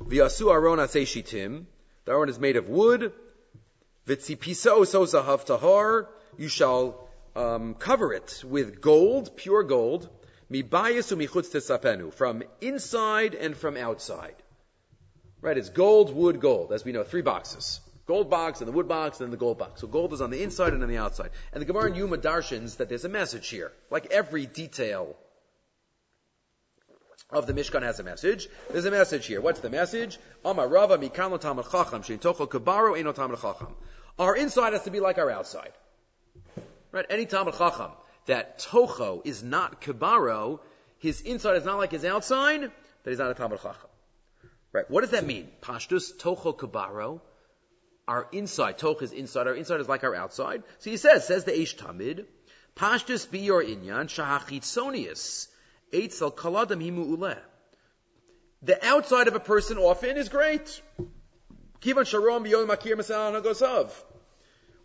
the 0.00 0.18
Asu 0.18 0.50
Aron 0.50 0.78
Aseshitim, 0.78 1.66
the 2.06 2.12
Aron 2.12 2.30
is 2.30 2.38
made 2.38 2.56
of 2.56 2.70
wood, 2.70 3.12
Vitzipisa 4.06 4.70
oso 4.70 5.04
zahav 5.04 5.44
tahar, 5.44 6.08
you 6.38 6.48
shall 6.48 7.06
um, 7.34 7.74
cover 7.74 8.14
it 8.14 8.42
with 8.46 8.80
gold, 8.80 9.36
pure 9.36 9.62
gold, 9.62 10.08
mibayis 10.50 11.12
umichutz 11.12 12.14
from 12.14 12.42
inside 12.62 13.34
and 13.34 13.54
from 13.54 13.76
outside. 13.76 14.36
Right, 15.42 15.58
it's 15.58 15.68
gold, 15.68 16.14
wood, 16.14 16.40
gold, 16.40 16.72
as 16.72 16.82
we 16.82 16.92
know, 16.92 17.04
three 17.04 17.20
boxes. 17.20 17.80
Gold 18.06 18.30
box 18.30 18.60
and 18.60 18.68
the 18.68 18.72
wood 18.72 18.86
box 18.86 19.20
and 19.20 19.32
the 19.32 19.36
gold 19.36 19.58
box. 19.58 19.80
So 19.80 19.88
gold 19.88 20.12
is 20.12 20.20
on 20.20 20.30
the 20.30 20.42
inside 20.42 20.72
and 20.72 20.82
on 20.82 20.88
the 20.88 20.98
outside. 20.98 21.30
And 21.52 21.60
the 21.60 21.66
Gemara 21.66 21.90
in 21.90 21.94
Yoma 21.94 22.18
darshans 22.18 22.76
that 22.76 22.88
there's 22.88 23.04
a 23.04 23.08
message 23.08 23.48
here. 23.48 23.72
Like 23.90 24.06
every 24.12 24.46
detail 24.46 25.16
of 27.30 27.48
the 27.48 27.52
Mishkan 27.52 27.82
has 27.82 27.98
a 27.98 28.04
message. 28.04 28.48
There's 28.70 28.84
a 28.84 28.92
message 28.92 29.26
here. 29.26 29.40
What's 29.40 29.58
the 29.58 29.70
message? 29.70 30.18
Rava. 30.44 30.98
Our 34.18 34.36
inside 34.36 34.72
has 34.72 34.82
to 34.84 34.90
be 34.90 35.00
like 35.00 35.18
our 35.18 35.30
outside. 35.30 35.72
Right? 36.92 37.06
Any 37.10 37.26
talmid 37.26 37.58
chacham 37.58 37.90
that 38.26 38.60
tocho 38.60 39.20
is 39.24 39.42
not 39.42 39.80
kabaro, 39.80 40.60
his 40.98 41.20
inside 41.20 41.56
is 41.56 41.64
not 41.64 41.78
like 41.78 41.90
his 41.90 42.04
outside, 42.04 42.60
that 42.60 43.10
he's 43.10 43.18
not 43.18 43.32
a 43.32 43.34
talmid 43.34 43.60
chacham. 43.60 43.90
Right? 44.72 44.88
What 44.88 45.00
does 45.00 45.10
that 45.10 45.26
mean? 45.26 45.48
Pashtus 45.60 46.16
tocho 46.16 46.56
kabaro. 46.56 47.20
Our 48.08 48.28
inside, 48.32 48.78
toch 48.78 49.02
is 49.02 49.12
inside, 49.12 49.48
our 49.48 49.54
inside 49.54 49.80
is 49.80 49.88
like 49.88 50.04
our 50.04 50.14
outside. 50.14 50.62
So 50.78 50.90
he 50.90 50.96
says, 50.96 51.26
says 51.26 51.44
the 51.44 51.52
Eish 51.52 51.76
Tamid, 51.76 52.26
Pashtus 52.76 53.28
be 53.30 53.40
your 53.40 53.64
inyan, 53.64 54.06
shahachitzonius. 54.06 55.48
Eitzel 55.92 56.34
kaladam 56.34 56.82
himu 56.82 57.16
uleh. 57.16 57.38
The 58.62 58.84
outside 58.86 59.28
of 59.28 59.34
a 59.34 59.40
person 59.40 59.78
often 59.78 60.16
is 60.18 60.28
great. 60.28 60.82
Kivan 61.80 62.04
sharom 62.04 62.46
biyoy 62.46 62.66
makir 62.66 62.94
masal 62.94 63.32
hanagosav. 63.32 63.90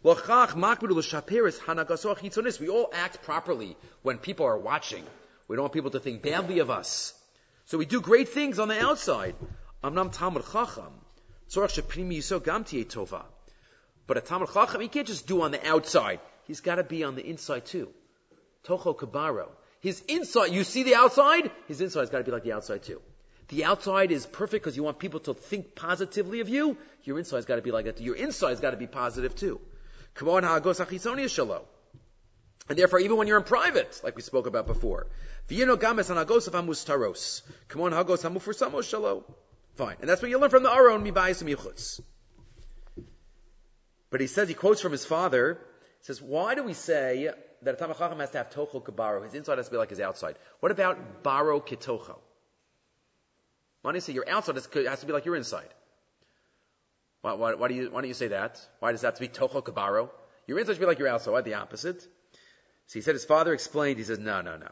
Lachach 0.06 0.52
makbidu 0.52 0.96
l'shaperis 0.96 1.60
hanagasoch 1.60 2.20
hitzonis. 2.20 2.60
We 2.60 2.70
all 2.70 2.90
act 2.94 3.24
properly 3.24 3.76
when 4.04 4.18
people 4.20 4.46
are 4.46 4.58
watching. 4.58 5.04
We 5.50 5.58
don't 5.58 5.64
want 5.64 5.74
people 5.74 5.92
to 5.92 6.00
think 6.00 6.22
badly 6.22 6.60
of 6.60 6.70
us. 6.70 7.14
So 7.66 7.78
we 7.78 7.86
do 7.86 8.00
great 8.00 8.30
things 8.30 8.58
on 8.58 8.70
the 8.70 8.82
outside. 8.82 9.36
Amnam 9.84 10.16
talmid 10.16 10.50
chacham. 10.50 10.94
But 11.54 11.68
a 14.18 14.22
talmid 14.22 14.54
chacham, 14.54 14.82
he 14.82 14.88
can't 14.88 15.08
just 15.08 15.28
do 15.28 15.42
on 15.42 15.52
the 15.52 15.68
outside. 15.68 16.20
He's 16.46 16.62
got 16.62 16.76
to 16.76 16.84
be 16.84 17.04
on 17.04 17.16
the 17.16 17.26
inside 17.26 17.66
too. 17.66 17.90
Tocho 18.66 18.96
kabaro. 18.98 19.48
His 19.82 20.02
inside, 20.08 20.52
you 20.52 20.64
see 20.64 20.84
the 20.84 20.96
outside? 20.96 21.52
His 21.68 21.82
inside's 21.82 22.10
got 22.10 22.20
to 22.20 22.24
be 22.24 22.32
like 22.32 22.44
the 22.44 22.54
outside 22.54 22.84
too. 22.84 23.02
The 23.50 23.66
outside 23.66 24.12
is 24.12 24.26
perfect 24.26 24.64
because 24.64 24.78
you 24.78 24.84
want 24.84 25.00
people 25.00 25.20
to 25.22 25.34
think 25.34 25.76
positively 25.76 26.40
of 26.40 26.48
you. 26.48 26.78
Your 27.04 27.18
inside's 27.18 27.46
got 27.46 27.58
to 27.58 27.62
be 27.62 27.72
like 27.72 27.86
that. 27.86 28.00
Your 28.00 28.16
inside's 28.16 28.62
got 28.62 28.72
to 28.72 28.78
be 28.78 28.88
positive 28.88 29.36
too. 29.36 29.60
Come 30.14 30.30
on, 30.30 30.44
shalo. 30.44 31.62
And 32.70 32.78
therefore, 32.78 33.00
even 33.00 33.18
when 33.18 33.28
you're 33.28 33.38
in 33.38 33.44
private, 33.44 34.00
like 34.04 34.16
we 34.16 34.22
spoke 34.22 34.46
about 34.48 34.68
before, 34.68 35.08
V'yino 35.50 35.78
games 35.78 36.10
anagos 36.10 36.50
amus 36.50 36.86
taros. 36.86 37.42
Come 37.68 37.82
on, 37.82 37.92
hagos 37.92 38.22
hamu 38.22 38.40
for 38.40 38.54
shalo. 38.54 39.24
Fine. 39.76 39.98
And 40.02 40.10
that's 40.10 40.22
what 40.22 40.30
you 40.30 40.40
learn 40.40 40.50
from 40.50 40.64
the 40.64 40.74
Aron, 40.74 41.04
mibayis 41.04 41.44
michutz. 41.44 42.02
But 44.10 44.22
he 44.22 44.28
says, 44.28 44.50
he 44.50 44.54
quotes 44.54 44.82
from 44.82 44.92
his 44.92 45.06
father, 45.06 45.60
he 46.00 46.06
says, 46.06 46.22
why 46.22 46.56
do 46.56 46.64
we 46.64 46.74
say 46.74 47.32
that 47.62 47.80
a 47.80 47.84
Talmid 47.84 47.98
Chacham 47.98 48.20
has 48.20 48.32
to 48.32 48.40
have 48.40 48.50
tocho 48.50 48.84
kabaro. 48.84 49.24
His 49.24 49.34
inside 49.34 49.58
has 49.58 49.68
to 49.68 49.72
be 49.72 49.78
like 49.78 49.90
his 49.90 50.00
outside. 50.00 50.36
What 50.60 50.72
about 50.72 51.24
baro 51.24 51.60
kitocho? 51.60 52.18
Why 53.82 53.92
do 53.92 53.98
you 53.98 54.02
say 54.02 54.14
your 54.14 54.30
outside 54.30 54.56
has 54.56 55.00
to 55.00 55.06
be 55.06 55.14
like 55.14 55.26
your 55.26 55.36
inside? 55.36 55.70
Why, 57.22 57.34
why, 57.34 57.54
why, 57.54 57.68
do 57.68 57.76
you, 57.76 57.92
why 57.92 58.02
don't 58.02 58.08
you 58.08 58.16
say 58.16 58.30
that? 58.30 58.60
Why 58.80 58.92
does 58.92 59.02
that 59.02 59.08
have 59.08 59.16
to 59.16 59.22
be 59.22 59.28
tocho 59.28 59.64
kabaro? 59.64 60.10
Your 60.48 60.60
inside 60.60 60.74
should 60.74 60.80
be 60.80 60.86
like 60.88 61.00
your 61.00 61.08
outside. 61.08 61.32
Why 61.32 61.42
the 61.42 61.56
opposite? 61.56 62.02
So 62.02 62.94
he 62.94 63.02
said 63.02 63.14
his 63.14 63.26
father 63.26 63.54
explained, 63.54 64.00
he 64.00 64.04
says, 64.04 64.20
no, 64.20 64.42
no, 64.42 64.58
no. 64.58 64.72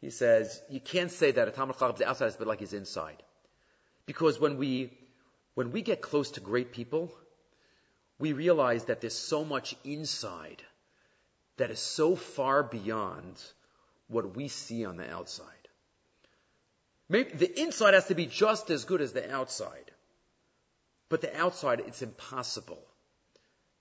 He 0.00 0.10
says, 0.10 0.62
you 0.70 0.80
can't 0.80 1.10
say 1.10 1.32
that 1.32 1.48
a 1.48 1.50
Talmid 1.50 1.78
Chacham's 1.78 2.02
outside 2.02 2.26
has 2.26 2.34
to 2.34 2.40
be 2.40 2.44
like 2.44 2.60
his 2.60 2.72
inside. 2.72 3.22
Because 4.08 4.40
when 4.40 4.56
we, 4.56 4.90
when 5.54 5.70
we 5.70 5.82
get 5.82 6.00
close 6.00 6.30
to 6.30 6.40
great 6.40 6.72
people, 6.72 7.12
we 8.18 8.32
realize 8.32 8.86
that 8.86 9.02
there's 9.02 9.12
so 9.14 9.44
much 9.44 9.76
inside 9.84 10.62
that 11.58 11.70
is 11.70 11.78
so 11.78 12.16
far 12.16 12.62
beyond 12.62 13.38
what 14.08 14.34
we 14.34 14.48
see 14.48 14.86
on 14.86 14.96
the 14.96 15.06
outside. 15.12 15.68
Maybe 17.10 17.32
the 17.34 17.60
inside 17.60 17.92
has 17.92 18.06
to 18.06 18.14
be 18.14 18.24
just 18.24 18.70
as 18.70 18.86
good 18.86 19.02
as 19.02 19.12
the 19.12 19.30
outside. 19.30 19.90
But 21.10 21.20
the 21.20 21.36
outside, 21.38 21.80
it's 21.80 22.00
impossible 22.00 22.82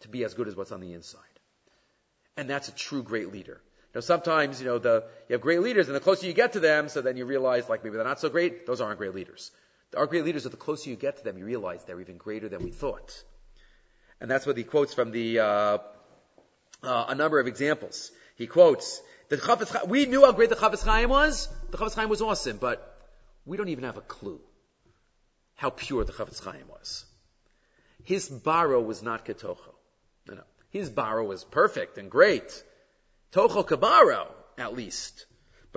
to 0.02 0.10
be 0.10 0.26
as 0.26 0.34
good 0.34 0.50
as 0.50 0.58
what's 0.58 0.74
on 0.74 0.82
the 0.82 0.92
inside. 0.92 1.22
And 2.36 2.50
that's 2.50 2.68
a 2.68 2.74
true 2.74 3.02
great 3.02 3.32
leader. 3.32 3.62
Now 3.96 4.02
sometimes, 4.02 4.60
you 4.60 4.68
know, 4.68 4.78
the, 4.78 5.06
you 5.30 5.36
have 5.36 5.42
great 5.42 5.62
leaders 5.62 5.88
and 5.88 5.96
the 5.96 6.02
closer 6.02 6.28
you 6.28 6.34
get 6.34 6.52
to 6.54 6.60
them, 6.60 6.90
so 6.90 7.02
then 7.02 7.16
you 7.16 7.24
realize 7.24 7.70
like 7.70 7.86
maybe 7.86 7.96
they're 7.96 8.06
not 8.06 8.20
so 8.20 8.28
great, 8.28 8.68
those 8.68 8.82
aren't 8.82 8.98
great 8.98 9.16
leaders. 9.16 9.52
Our 9.96 10.08
great 10.08 10.26
leaders 10.26 10.46
are 10.46 10.50
the 10.50 10.58
closer 10.58 10.90
you 10.90 10.96
get 10.96 11.18
to 11.18 11.24
them, 11.24 11.38
you 11.38 11.46
realize 11.46 11.84
they're 11.86 12.02
even 12.02 12.18
greater 12.18 12.50
than 12.50 12.64
we 12.64 12.72
thought. 12.72 13.24
And 14.20 14.30
that's 14.30 14.46
what 14.46 14.58
he 14.58 14.64
quotes 14.64 14.94
from 14.94 15.12
the, 15.12 15.40
uh, 15.40 15.78
uh, 16.84 17.06
a 17.10 17.16
number 17.16 17.40
of 17.40 17.48
examples. 17.48 18.12
He 18.36 18.48
quotes, 18.48 19.02
Chafetz 19.30 19.88
we 19.88 20.06
knew 20.06 20.26
how 20.26 20.32
great 20.32 20.50
the 20.50 20.56
Chafetz 20.56 20.84
Chaim 20.84 21.10
was. 21.10 21.48
The 21.72 21.78
Chafetz 21.78 21.96
Chaim 21.96 22.10
was 22.10 22.22
awesome, 22.22 22.58
but 22.58 22.98
we 23.46 23.58
don't 23.58 23.70
even 23.70 23.84
have 23.84 23.98
a 23.98 24.02
clue 24.02 24.40
how 25.56 25.70
pure 25.70 26.04
the 26.04 26.14
Chafetz 26.14 26.44
Chaim 26.44 26.68
was. 26.70 27.06
His 28.04 28.30
baro 28.30 28.82
was 28.82 29.04
not 29.04 29.26
ketocho. 29.26 29.74
No, 30.28 30.36
no. 30.36 30.44
His 30.70 30.90
baro 30.90 31.26
was 31.26 31.44
perfect 31.44 31.98
and 31.98 32.10
great. 32.10 32.64
Tocho 33.32 33.66
kabaro, 33.66 34.28
at 34.58 34.74
least. 34.74 35.26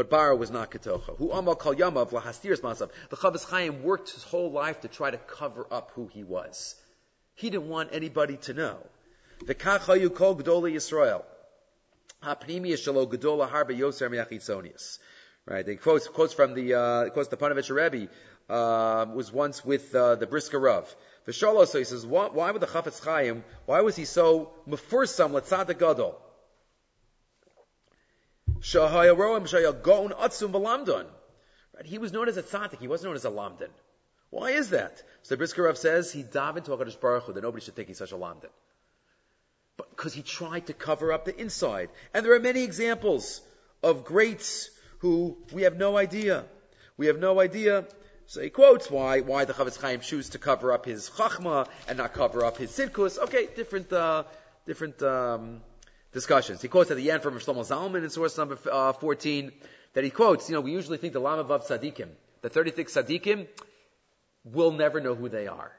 But 0.00 0.08
baro 0.08 0.34
was 0.34 0.50
not 0.50 0.70
ketocho. 0.70 1.18
Who 1.18 1.30
amal 1.30 1.56
kal 1.56 1.74
yamav 1.74 2.08
lahastir's 2.08 2.62
masav. 2.62 2.88
The 3.10 3.16
Chafetz 3.16 3.44
Chaim 3.44 3.82
worked 3.82 4.08
his 4.08 4.22
whole 4.22 4.50
life 4.50 4.80
to 4.80 4.88
try 4.88 5.10
to 5.10 5.18
cover 5.18 5.66
up 5.70 5.90
who 5.94 6.06
he 6.06 6.24
was. 6.24 6.74
He 7.34 7.50
didn't 7.50 7.68
want 7.68 7.90
anybody 7.92 8.38
to 8.48 8.54
know. 8.54 8.78
The 9.44 9.54
kachayu 9.54 10.14
kol 10.14 10.36
gdoli 10.36 10.72
Yisrael. 10.72 11.22
Hapnimi 12.24 12.72
shalo 12.78 13.12
gedola 13.12 13.46
harba 13.46 13.78
yoser 13.78 14.08
miachitzonius. 14.08 14.98
Right. 15.44 15.66
They 15.66 15.76
quotes 15.76 16.08
quotes 16.08 16.32
from 16.32 16.54
the 16.54 16.72
uh, 16.72 17.10
quotes 17.10 17.28
the 17.28 17.36
Panovich 17.36 17.68
Rebbe 17.68 18.10
uh, 18.48 19.04
was 19.14 19.30
once 19.30 19.62
with 19.66 19.94
uh, 19.94 20.14
the 20.14 20.26
Brisker 20.26 20.58
Rav. 20.58 20.96
The 21.26 21.32
Sholo, 21.32 21.66
so 21.66 21.76
he 21.76 21.84
says, 21.84 22.06
why, 22.06 22.28
why 22.28 22.50
would 22.50 22.62
the 22.62 22.66
Chafetz 22.66 23.04
Chaim? 23.04 23.44
Why 23.66 23.82
was 23.82 23.96
he 23.96 24.06
so 24.06 24.52
mefursam 24.66 25.32
letzadik 25.32 25.78
gadol? 25.78 26.18
Right. 31.76 31.86
He 31.86 31.98
was 31.98 32.12
known 32.12 32.28
as 32.28 32.36
a 32.36 32.42
tzaddik. 32.42 32.78
He 32.78 32.88
wasn't 32.88 33.08
known 33.08 33.16
as 33.16 33.24
a 33.24 33.30
lamdan. 33.30 33.70
Why 34.30 34.50
is 34.50 34.70
that? 34.70 35.02
So 35.22 35.34
the 35.34 35.38
Brisker 35.38 35.74
says 35.74 36.12
he 36.12 36.22
davened 36.22 36.64
to 36.64 36.72
Hakadosh 36.72 37.00
Baruch 37.00 37.24
Hu 37.24 37.32
that 37.32 37.42
nobody 37.42 37.64
should 37.64 37.74
think 37.74 37.88
he's 37.88 37.98
such 37.98 38.12
a 38.12 38.16
lamdan 38.16 38.50
but 39.80 39.88
because 39.96 40.12
he 40.12 40.20
tried 40.20 40.66
to 40.66 40.74
cover 40.74 41.10
up 41.10 41.24
the 41.24 41.34
inside. 41.34 41.88
And 42.12 42.22
there 42.22 42.34
are 42.34 42.40
many 42.40 42.64
examples 42.64 43.40
of 43.82 44.04
greats 44.04 44.68
who 44.98 45.38
we 45.52 45.62
have 45.62 45.78
no 45.78 45.96
idea. 45.96 46.44
We 46.98 47.06
have 47.06 47.18
no 47.18 47.40
idea. 47.40 47.86
So 48.26 48.42
he 48.42 48.50
quotes 48.50 48.90
why 48.90 49.20
why 49.20 49.46
the 49.46 49.54
Chafetz 49.54 49.80
Chaim 49.80 50.00
choose 50.00 50.28
to 50.30 50.38
cover 50.38 50.70
up 50.74 50.84
his 50.84 51.08
chachma 51.08 51.66
and 51.88 51.96
not 51.96 52.12
cover 52.12 52.44
up 52.44 52.58
his 52.58 52.70
sidkus. 52.72 53.18
Okay, 53.18 53.48
different 53.56 53.90
uh, 53.90 54.24
different 54.66 55.02
um, 55.02 55.62
discussions. 56.12 56.62
He 56.62 56.68
quotes 56.68 56.90
at 56.90 56.96
the 56.96 57.10
end 57.10 57.22
from 57.22 57.34
Shlomo 57.38 57.66
Zalman 57.66 58.02
in 58.02 58.10
source 58.10 58.36
number 58.36 58.58
uh, 58.70 58.92
14 58.92 59.52
that 59.94 60.04
he 60.04 60.10
quotes. 60.10 60.48
You 60.48 60.54
know, 60.54 60.60
we 60.60 60.72
usually 60.72 60.98
think 60.98 61.12
the 61.12 61.20
Lama 61.20 61.44
Lamavav 61.44 61.66
Tzadikim, 61.66 62.08
the 62.42 62.48
36 62.48 62.94
Tzadikim, 62.94 63.46
will 64.44 64.72
never 64.72 65.00
know 65.00 65.14
who 65.14 65.28
they 65.28 65.46
are 65.46 65.72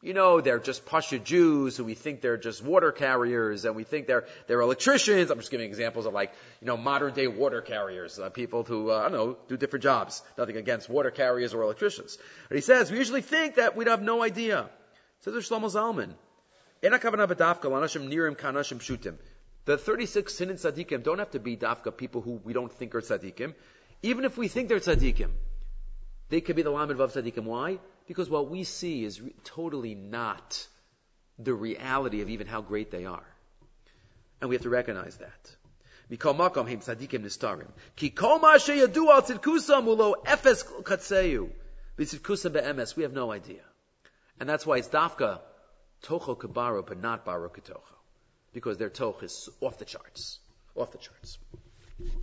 you 0.00 0.14
know, 0.14 0.40
they're 0.40 0.60
just 0.60 0.86
Pasha 0.86 1.18
Jews 1.18 1.76
who 1.76 1.84
we 1.84 1.94
think 1.94 2.20
they're 2.20 2.36
just 2.36 2.62
water 2.62 2.92
carriers 2.92 3.64
and 3.64 3.74
we 3.74 3.82
think 3.82 4.06
they're, 4.06 4.26
they're 4.46 4.60
electricians. 4.60 5.30
I'm 5.30 5.38
just 5.38 5.50
giving 5.50 5.66
examples 5.66 6.06
of 6.06 6.12
like, 6.12 6.32
you 6.60 6.68
know, 6.68 6.76
modern 6.76 7.14
day 7.14 7.26
water 7.26 7.60
carriers, 7.60 8.18
uh, 8.18 8.30
people 8.30 8.62
who, 8.62 8.92
uh, 8.92 8.98
I 8.98 9.02
don't 9.08 9.12
know, 9.12 9.36
do 9.48 9.56
different 9.56 9.82
jobs. 9.82 10.22
Nothing 10.36 10.56
against 10.56 10.88
water 10.88 11.10
carriers 11.10 11.52
or 11.52 11.62
electricians. 11.62 12.16
But 12.48 12.54
he 12.56 12.60
says, 12.60 12.92
we 12.92 12.98
usually 12.98 13.22
think 13.22 13.56
that 13.56 13.76
we'd 13.76 13.88
have 13.88 14.02
no 14.02 14.22
idea. 14.22 14.70
Says 15.20 15.34
Shlomo 15.34 15.68
Zalman. 15.68 16.14
The 19.68 19.76
36 19.76 20.34
sin 20.34 20.48
and 20.48 20.58
tzaddikim 20.58 21.02
don't 21.02 21.18
have 21.18 21.32
to 21.32 21.38
be 21.38 21.54
dafka 21.54 21.94
people 21.94 22.22
who 22.22 22.40
we 22.42 22.54
don't 22.54 22.72
think 22.72 22.94
are 22.94 23.02
tzaddikim. 23.02 23.54
Even 24.02 24.24
if 24.24 24.38
we 24.38 24.48
think 24.48 24.70
they're 24.70 24.80
tzaddikim, 24.80 25.28
they 26.30 26.40
could 26.40 26.56
be 26.56 26.62
the 26.62 26.70
lamed 26.70 26.92
vav 26.92 27.12
tzaddikim. 27.12 27.44
Why? 27.44 27.78
Because 28.06 28.30
what 28.30 28.48
we 28.48 28.64
see 28.64 29.04
is 29.04 29.20
re- 29.20 29.34
totally 29.44 29.94
not 29.94 30.66
the 31.38 31.52
reality 31.52 32.22
of 32.22 32.30
even 32.30 32.46
how 32.46 32.62
great 32.62 32.90
they 32.90 33.04
are. 33.04 33.26
And 34.40 34.48
we 34.48 34.56
have 34.56 34.62
to 34.62 34.70
recognize 34.70 35.18
that. 35.18 35.54
We 36.08 36.16
have 43.02 43.12
no 43.12 43.32
idea. 43.32 43.64
And 44.40 44.48
that's 44.48 44.64
why 44.64 44.78
it's 44.78 44.88
dafka 44.88 45.40
Tocho 46.02 46.38
kabaro, 46.38 46.86
but 46.86 46.98
not 47.02 47.26
baro 47.26 47.50
ketocho. 47.50 47.97
Because 48.52 48.78
their 48.78 48.90
toch 48.90 49.22
is 49.22 49.48
off 49.60 49.78
the 49.78 49.84
charts. 49.84 50.38
Off 50.74 50.92
the 50.92 50.98
charts. 50.98 51.38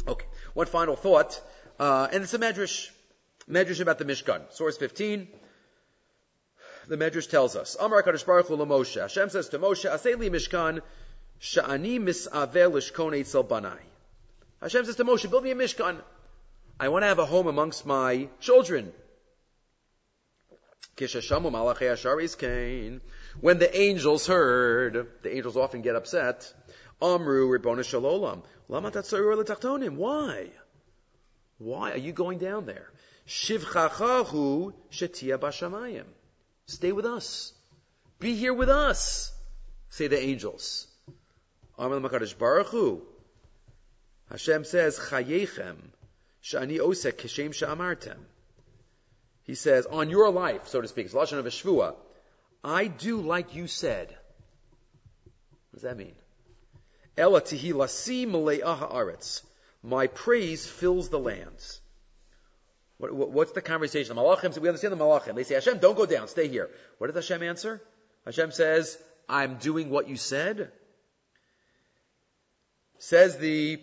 Okay. 0.08 0.26
One 0.54 0.68
final 0.68 0.96
thought, 0.96 1.42
uh, 1.80 2.08
and 2.12 2.24
it's 2.24 2.34
a 2.34 2.40
medrash. 2.40 2.90
Medrash 3.50 3.80
about 3.80 4.00
the 4.00 4.06
Mishkan. 4.06 4.52
Source 4.52 4.78
15. 4.78 5.28
The 6.88 6.98
medrash 6.98 7.30
tells 7.30 7.56
us, 7.56 7.76
Amar 7.80 8.04
Kadosh 8.04 8.26
Baruch 8.26 8.48
Hu 8.48 8.58
Moshe. 8.58 9.00
Hashem 9.00 9.30
says 9.30 9.50
to 9.50 9.60
Moshe, 9.60 9.90
Aseli 9.90 10.30
Mishkan, 10.30 10.82
Sha'ani 11.42 12.00
mis'avel 12.00 12.72
lishkon 12.72 13.48
banai. 13.48 13.80
Hashem 14.62 14.86
says 14.86 14.96
to 14.96 15.04
Moshe, 15.04 15.30
build 15.30 15.44
me 15.44 15.52
a 15.52 15.56
Mishkan. 15.56 16.02
I 16.80 16.90
want 16.90 17.04
to 17.04 17.08
have 17.08 17.20
a 17.20 17.26
home 17.26 17.48
amongst 17.48 17.86
my 17.86 18.30
children. 18.40 18.94
When 23.42 23.60
the 23.60 23.78
angels 23.78 24.28
heard, 24.28 25.08
the 25.22 25.36
angels 25.36 25.58
often 25.58 25.82
get 25.82 25.96
upset. 25.96 26.52
Amru 27.02 27.50
Ribbona 27.50 27.84
Shalolam. 27.84 28.44
Why? 29.98 30.50
Why 31.58 31.92
are 31.92 31.98
you 31.98 32.12
going 32.12 32.40
down 32.40 32.66
there? 32.66 32.90
Shivchachahu 33.28 34.74
shetia 34.92 35.38
bashamayim. 35.38 36.06
Stay 36.68 36.92
with 36.92 37.06
us. 37.06 37.54
Be 38.20 38.36
here 38.36 38.54
with 38.54 38.70
us, 38.70 39.32
say 39.90 40.08
the 40.08 40.20
angels. 40.20 40.88
Amar 41.78 42.00
Makadish 42.00 42.38
Baruch. 42.38 43.04
Hashem 44.32 44.64
says, 44.64 44.98
Chayechem, 44.98 45.76
shani 46.44 46.80
osek 46.80 47.14
kishem 47.14 47.50
sha'amartem. 47.50 48.18
He 49.44 49.54
says, 49.54 49.86
on 49.86 50.10
your 50.10 50.32
life, 50.32 50.68
so 50.68 50.82
to 50.82 50.88
speak, 50.88 51.06
it's 51.06 51.14
Lashon 51.14 51.38
of 51.38 51.46
a 51.46 51.50
Shvua, 51.50 51.96
I 52.66 52.88
do 52.88 53.22
like 53.22 53.54
you 53.54 53.68
said. 53.68 54.10
What 54.10 55.74
does 55.74 55.84
that 55.84 55.98
mean? 55.98 56.16
Aretz. 58.92 59.44
My 59.84 60.08
praise 60.08 60.66
fills 60.66 61.10
the 61.10 61.20
lands. 61.20 61.80
What, 62.98 63.14
what, 63.14 63.30
what's 63.30 63.52
the 63.52 63.62
conversation? 63.62 64.16
The 64.16 64.22
Malachim, 64.22 64.58
we 64.58 64.68
understand 64.68 64.94
the 64.94 64.98
Malachim. 64.98 65.36
They 65.36 65.44
say, 65.44 65.54
Hashem, 65.54 65.78
don't 65.78 65.96
go 65.96 66.08
down, 66.08 66.28
stay 66.28 66.48
here. 66.48 66.72
What 66.98 67.14
does 67.14 67.28
Hashem 67.28 67.44
answer? 67.44 67.82
Hashem 68.26 68.52
says, 68.52 68.98
I'm 69.30 69.58
doing 69.58 69.92
what 69.92 70.10
you 70.10 70.18
said. 70.18 70.72
Says 72.98 73.38
the 73.38 73.80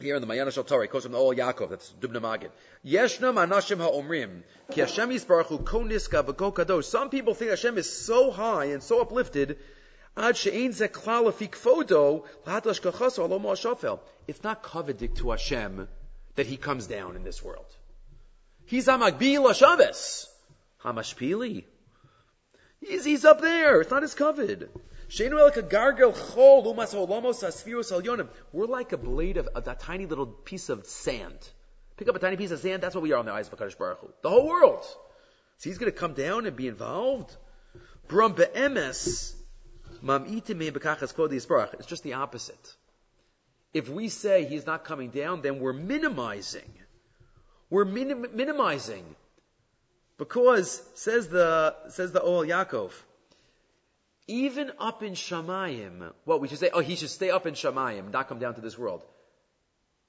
here 0.00 0.14
in 0.14 0.20
the 0.20 0.28
Ma'ayana 0.28 0.52
Shel 0.52 0.64
Torah, 0.64 0.86
quotes 0.86 1.06
from 1.06 1.12
the 1.12 1.18
Ohel 1.18 1.36
Yaakov, 1.36 1.70
that's 1.70 1.92
Dubno 2.00 2.20
Maggid. 2.20 2.50
Yeshna 2.84 3.34
manashim 3.34 3.78
ha'omrim, 3.78 4.42
ki 4.70 4.80
Hashem 4.80 5.10
yisbaruchu 5.10 5.64
koniska 5.64 6.24
v'ko 6.24 6.54
kadosh. 6.54 6.84
Some 6.84 7.10
people 7.10 7.34
think 7.34 7.50
Hashem 7.50 7.78
is 7.78 7.90
so 7.90 8.30
high 8.30 8.66
and 8.66 8.82
so 8.82 9.00
uplifted, 9.00 9.58
ad 10.16 10.36
she'ein 10.36 10.72
ze 10.72 10.88
klal 10.88 11.32
afikfodo, 11.32 12.24
lahatash 12.46 12.80
kachaso 12.80 13.28
alomo 13.28 13.50
ha'shofel. 13.50 14.00
It's 14.26 14.42
not 14.42 14.62
coveted 14.62 15.16
to 15.16 15.30
Hashem 15.30 15.88
that 16.36 16.46
He 16.46 16.56
comes 16.56 16.86
down 16.86 17.16
in 17.16 17.24
this 17.24 17.42
world. 17.42 17.66
He's 18.66 18.86
amagbi 18.86 19.38
lashaves. 19.38 20.26
Hamashpili. 20.84 21.64
He's, 22.80 23.04
he's 23.04 23.24
up 23.24 23.40
there. 23.40 23.80
It's 23.80 23.90
not 23.90 24.02
his 24.02 24.14
covet. 24.14 24.70
We're 25.18 25.46
like 28.66 28.92
a 28.92 28.96
blade 28.96 29.36
of, 29.36 29.46
of 29.48 29.64
that 29.64 29.80
tiny 29.80 30.06
little 30.06 30.26
piece 30.26 30.68
of 30.68 30.86
sand. 30.86 31.50
Pick 31.98 32.08
up 32.08 32.14
a 32.14 32.20
tiny 32.20 32.36
piece 32.36 32.52
of 32.52 32.60
sand, 32.60 32.80
that's 32.82 32.94
what 32.94 33.02
we 33.02 33.12
are 33.12 33.20
in 33.20 33.26
the 33.26 33.32
eyes 33.32 33.48
of 33.48 33.58
HaKadosh 33.58 33.76
Baruch 33.76 33.98
Hu. 33.98 34.08
The 34.22 34.30
whole 34.30 34.46
world. 34.46 34.84
So 35.58 35.68
he's 35.68 35.78
going 35.78 35.90
to 35.90 35.98
come 35.98 36.14
down 36.14 36.46
and 36.46 36.56
be 36.56 36.68
involved. 36.68 37.36
Is 41.32 41.46
brach. 41.46 41.74
It's 41.74 41.86
just 41.86 42.04
the 42.04 42.14
opposite. 42.14 42.74
If 43.74 43.88
we 43.88 44.08
say 44.08 44.44
he's 44.44 44.64
not 44.64 44.84
coming 44.84 45.10
down, 45.10 45.42
then 45.42 45.58
we're 45.58 45.72
minimizing. 45.72 46.72
We're 47.68 47.84
minim- 47.84 48.28
minimizing. 48.32 49.04
Because, 50.16 50.80
says 50.94 51.28
the, 51.28 51.74
says 51.88 52.12
the 52.12 52.20
Ohel 52.20 52.46
Yaakov, 52.46 52.92
even 54.28 54.70
up 54.78 55.02
in 55.02 55.14
Shamayim, 55.14 56.12
what 56.24 56.40
we 56.40 56.48
should 56.48 56.58
say, 56.58 56.70
oh, 56.72 56.80
he 56.80 56.94
should 56.94 57.10
stay 57.10 57.30
up 57.30 57.46
in 57.46 57.54
Shamayim, 57.54 58.12
not 58.12 58.28
come 58.28 58.38
down 58.38 58.54
to 58.54 58.60
this 58.60 58.78
world. 58.78 59.02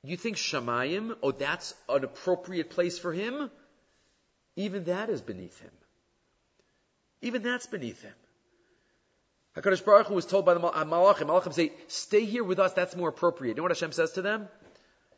You 0.04 0.16
think 0.16 0.38
Shamayim, 0.38 1.16
oh, 1.22 1.32
that's 1.32 1.74
an 1.90 2.04
appropriate 2.04 2.70
place 2.70 2.98
for 2.98 3.12
him? 3.12 3.52
Even 4.56 4.86
that 4.86 5.10
is 5.10 5.22
beneath 5.22 5.60
him. 5.60 5.72
Even 7.22 7.44
that's 7.44 7.66
beneath 7.66 8.02
him. 8.02 8.14
HaKadosh 9.58 9.84
Baruch 9.84 10.08
Hu 10.08 10.14
was 10.14 10.26
told 10.26 10.46
by 10.46 10.54
the 10.54 10.62
uh, 10.62 10.86
Malachim, 10.86 11.28
Malachim 11.28 11.54
say, 11.54 11.74
stay 11.88 12.24
here 12.24 12.44
with 12.44 12.60
us, 12.60 12.74
that's 12.74 12.96
more 12.96 13.10
appropriate. 13.10 13.52
You 13.52 13.56
know 13.58 13.64
what 13.64 13.72
Hashem 13.72 13.92
says 13.92 14.14
to 14.14 14.22
them? 14.22 14.48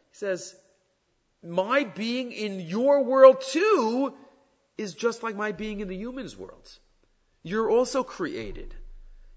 He 0.09 0.17
says, 0.17 0.55
my 1.43 1.83
being 1.83 2.31
in 2.31 2.59
your 2.59 3.03
world 3.03 3.41
too 3.41 4.13
is 4.77 4.95
just 4.95 5.21
like 5.21 5.35
my 5.35 5.51
being 5.51 5.79
in 5.79 5.87
the 5.87 5.95
human's 5.95 6.35
world. 6.35 6.69
You're 7.43 7.69
also 7.69 8.03
created. 8.03 8.73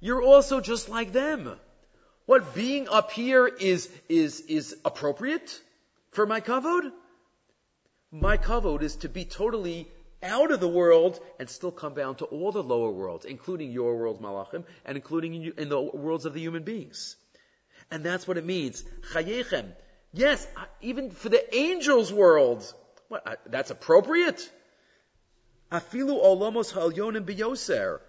You're 0.01 0.23
also 0.23 0.61
just 0.61 0.89
like 0.89 1.13
them. 1.13 1.59
What 2.27 2.55
being 2.55 2.89
up 2.89 3.13
here 3.13 3.47
is, 3.47 3.91
is, 4.09 4.41
is 4.41 4.77
appropriate 4.85 5.61
for 6.13 6.27
my 6.27 6.41
kavod? 6.41 6.91
My 8.11 8.39
kavod 8.39 8.83
is 8.83 8.97
to 8.97 9.09
be 9.11 9.25
totally 9.27 9.89
out 10.23 10.51
of 10.51 10.61
the 10.61 10.69
world 10.69 11.21
and 11.39 11.51
still 11.51 11.71
come 11.71 11.95
down 11.95 12.15
to 12.17 12.25
all 12.25 12.51
the 12.51 12.63
lower 12.63 12.91
worlds, 12.91 13.27
including 13.27 13.73
your 13.73 13.97
world, 13.97 14.23
Malachim, 14.23 14.65
and 14.87 14.97
including 14.97 15.53
in 15.59 15.69
the 15.69 15.81
worlds 15.81 16.25
of 16.25 16.33
the 16.33 16.41
human 16.41 16.63
beings. 16.63 17.17
And 17.91 18.03
that's 18.03 18.27
what 18.27 18.39
it 18.39 18.45
means. 18.47 18.83
Chayechem. 19.13 19.73
Yes, 20.15 20.47
even 20.81 21.11
for 21.11 21.29
the 21.29 21.55
angels' 21.55 22.13
world. 22.13 22.73
What, 23.09 23.41
that's 23.47 23.71
appropriate? 23.71 24.51
Afilu 25.71 26.25
olamos 26.25 26.73
halyonim 26.73 27.27
biyoser. 27.27 28.01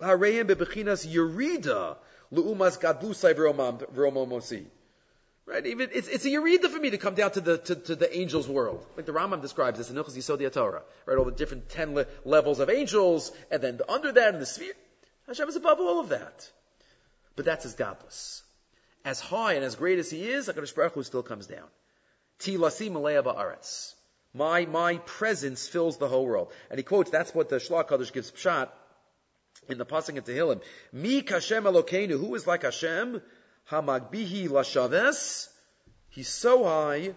Hareim 0.00 0.46
bebechinas 0.46 1.06
yerida 1.06 1.98
luumas 2.32 2.78
gadlusai 2.78 3.34
v'romomosi. 3.34 4.64
Right? 5.44 5.66
Even 5.66 5.90
it's, 5.92 6.06
it's 6.06 6.24
a 6.24 6.28
yerida 6.28 6.68
for 6.68 6.78
me 6.78 6.90
to 6.90 6.98
come 6.98 7.14
down 7.14 7.32
to 7.32 7.40
the 7.40 7.58
to, 7.58 7.74
to 7.74 7.96
the 7.96 8.16
angels' 8.16 8.48
world, 8.48 8.86
like 8.96 9.06
the 9.06 9.12
Rambam 9.12 9.42
describes 9.42 9.76
this 9.76 9.90
in 9.90 9.96
Ilchos 9.96 10.16
Yisod 10.16 10.52
Torah. 10.52 10.82
Right? 11.04 11.18
All 11.18 11.24
the 11.24 11.32
different 11.32 11.68
ten 11.68 11.94
le- 11.94 12.06
levels 12.24 12.60
of 12.60 12.70
angels, 12.70 13.32
and 13.50 13.60
then 13.60 13.76
the, 13.76 13.90
under 13.90 14.12
that 14.12 14.34
in 14.34 14.40
the 14.40 14.46
sphere. 14.46 14.74
Hashem 15.26 15.48
is 15.48 15.56
above 15.56 15.80
all 15.80 16.00
of 16.00 16.10
that. 16.10 16.48
But 17.34 17.44
that's 17.44 17.64
his 17.64 17.74
godless. 17.74 18.42
As 19.04 19.18
high 19.18 19.54
and 19.54 19.64
as 19.64 19.74
great 19.74 19.98
as 19.98 20.10
he 20.10 20.28
is, 20.28 20.48
Hakadosh 20.48 20.74
Baruch 20.74 20.94
Hu 20.94 21.02
still 21.02 21.22
comes 21.22 21.46
down. 21.46 21.66
Tilasi 22.38 22.90
malaya 22.90 23.22
ba'aretz. 23.22 23.94
My 24.34 24.64
my 24.66 24.98
presence 24.98 25.66
fills 25.68 25.98
the 25.98 26.08
whole 26.08 26.24
world. 26.24 26.52
And 26.70 26.78
he 26.78 26.84
quotes 26.84 27.10
that's 27.10 27.34
what 27.34 27.48
the 27.48 27.56
Shelah 27.56 27.88
Kadosh 27.88 28.12
gives 28.12 28.30
pshat 28.30 28.68
in 29.68 29.78
the 29.78 29.84
passing 29.84 30.18
of 30.18 30.24
Tehillim, 30.24 30.60
Mi 30.92 31.22
Kashem 31.22 31.62
Elokeinu, 31.62 32.18
who 32.18 32.34
is 32.34 32.46
like 32.46 32.62
Hashem? 32.62 33.22
Hamagbihi 33.70 34.48
Lashaves. 34.48 35.48
He's 36.08 36.28
so 36.28 36.64
high, 36.64 37.14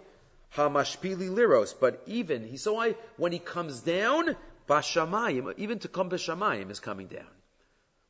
Hamashpili 0.55 1.29
Liros. 1.29 1.73
But 1.79 2.01
even, 2.05 2.47
he's 2.47 2.63
so 2.63 2.77
high, 2.77 2.95
when 3.17 3.31
he 3.31 3.39
comes 3.39 3.81
down, 3.81 4.35
Bashamayim, 4.67 5.53
even 5.57 5.79
to 5.79 5.87
come 5.87 6.09
Bashamayim 6.09 6.71
is 6.71 6.79
coming 6.79 7.07
down. 7.07 7.27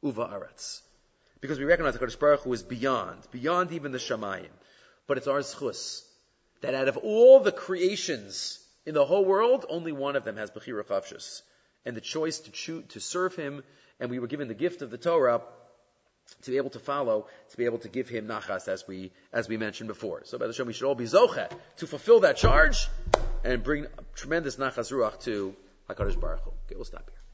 Uva 0.01 0.25
Aretz. 0.25 0.81
Because 1.41 1.59
we 1.59 1.65
recognize 1.65 1.93
that 1.93 2.01
Kodesh 2.01 2.19
Baruch 2.19 2.41
Hu 2.41 2.53
is 2.53 2.63
beyond, 2.63 3.19
beyond 3.31 3.71
even 3.71 3.91
the 3.91 3.97
Shamayim. 3.97 4.49
But 5.07 5.17
it's 5.17 5.27
our 5.27 5.39
schus, 5.39 6.03
that 6.61 6.73
out 6.73 6.87
of 6.87 6.97
all 6.97 7.39
the 7.39 7.51
creations 7.51 8.59
in 8.85 8.93
the 8.93 9.05
whole 9.05 9.25
world, 9.25 9.65
only 9.69 9.91
one 9.91 10.15
of 10.15 10.23
them 10.23 10.37
has 10.37 10.51
Bechira 10.51 10.83
Chavshus. 10.83 11.41
And 11.85 11.95
the 11.95 12.01
choice 12.01 12.39
to 12.39 12.51
choose, 12.51 12.85
to 12.89 12.99
serve 12.99 13.35
him 13.35 13.63
and 13.99 14.09
we 14.09 14.19
were 14.19 14.27
given 14.27 14.47
the 14.47 14.53
gift 14.53 14.81
of 14.81 14.91
the 14.91 14.97
Torah 14.97 15.41
to 16.41 16.51
be 16.51 16.57
able 16.57 16.71
to 16.71 16.79
follow, 16.79 17.27
to 17.51 17.57
be 17.57 17.65
able 17.65 17.77
to 17.79 17.89
give 17.89 18.09
him 18.09 18.27
nachas 18.27 18.67
as 18.67 18.87
we, 18.87 19.11
as 19.31 19.47
we 19.47 19.57
mentioned 19.57 19.87
before. 19.87 20.21
So 20.25 20.37
by 20.37 20.47
the 20.47 20.53
Shem, 20.53 20.67
we 20.67 20.73
should 20.73 20.87
all 20.87 20.95
be 20.95 21.05
zochet 21.05 21.51
to 21.77 21.87
fulfill 21.87 22.21
that 22.21 22.37
charge 22.37 22.87
and 23.43 23.63
bring 23.63 23.87
tremendous 24.15 24.55
nachas 24.55 24.91
ruach 24.91 25.21
to 25.23 25.55
HaKadosh 25.89 26.19
Baruch 26.19 26.41
Hu. 26.41 26.49
Okay, 26.49 26.75
we'll 26.75 26.85
stop 26.85 27.09
here. 27.09 27.24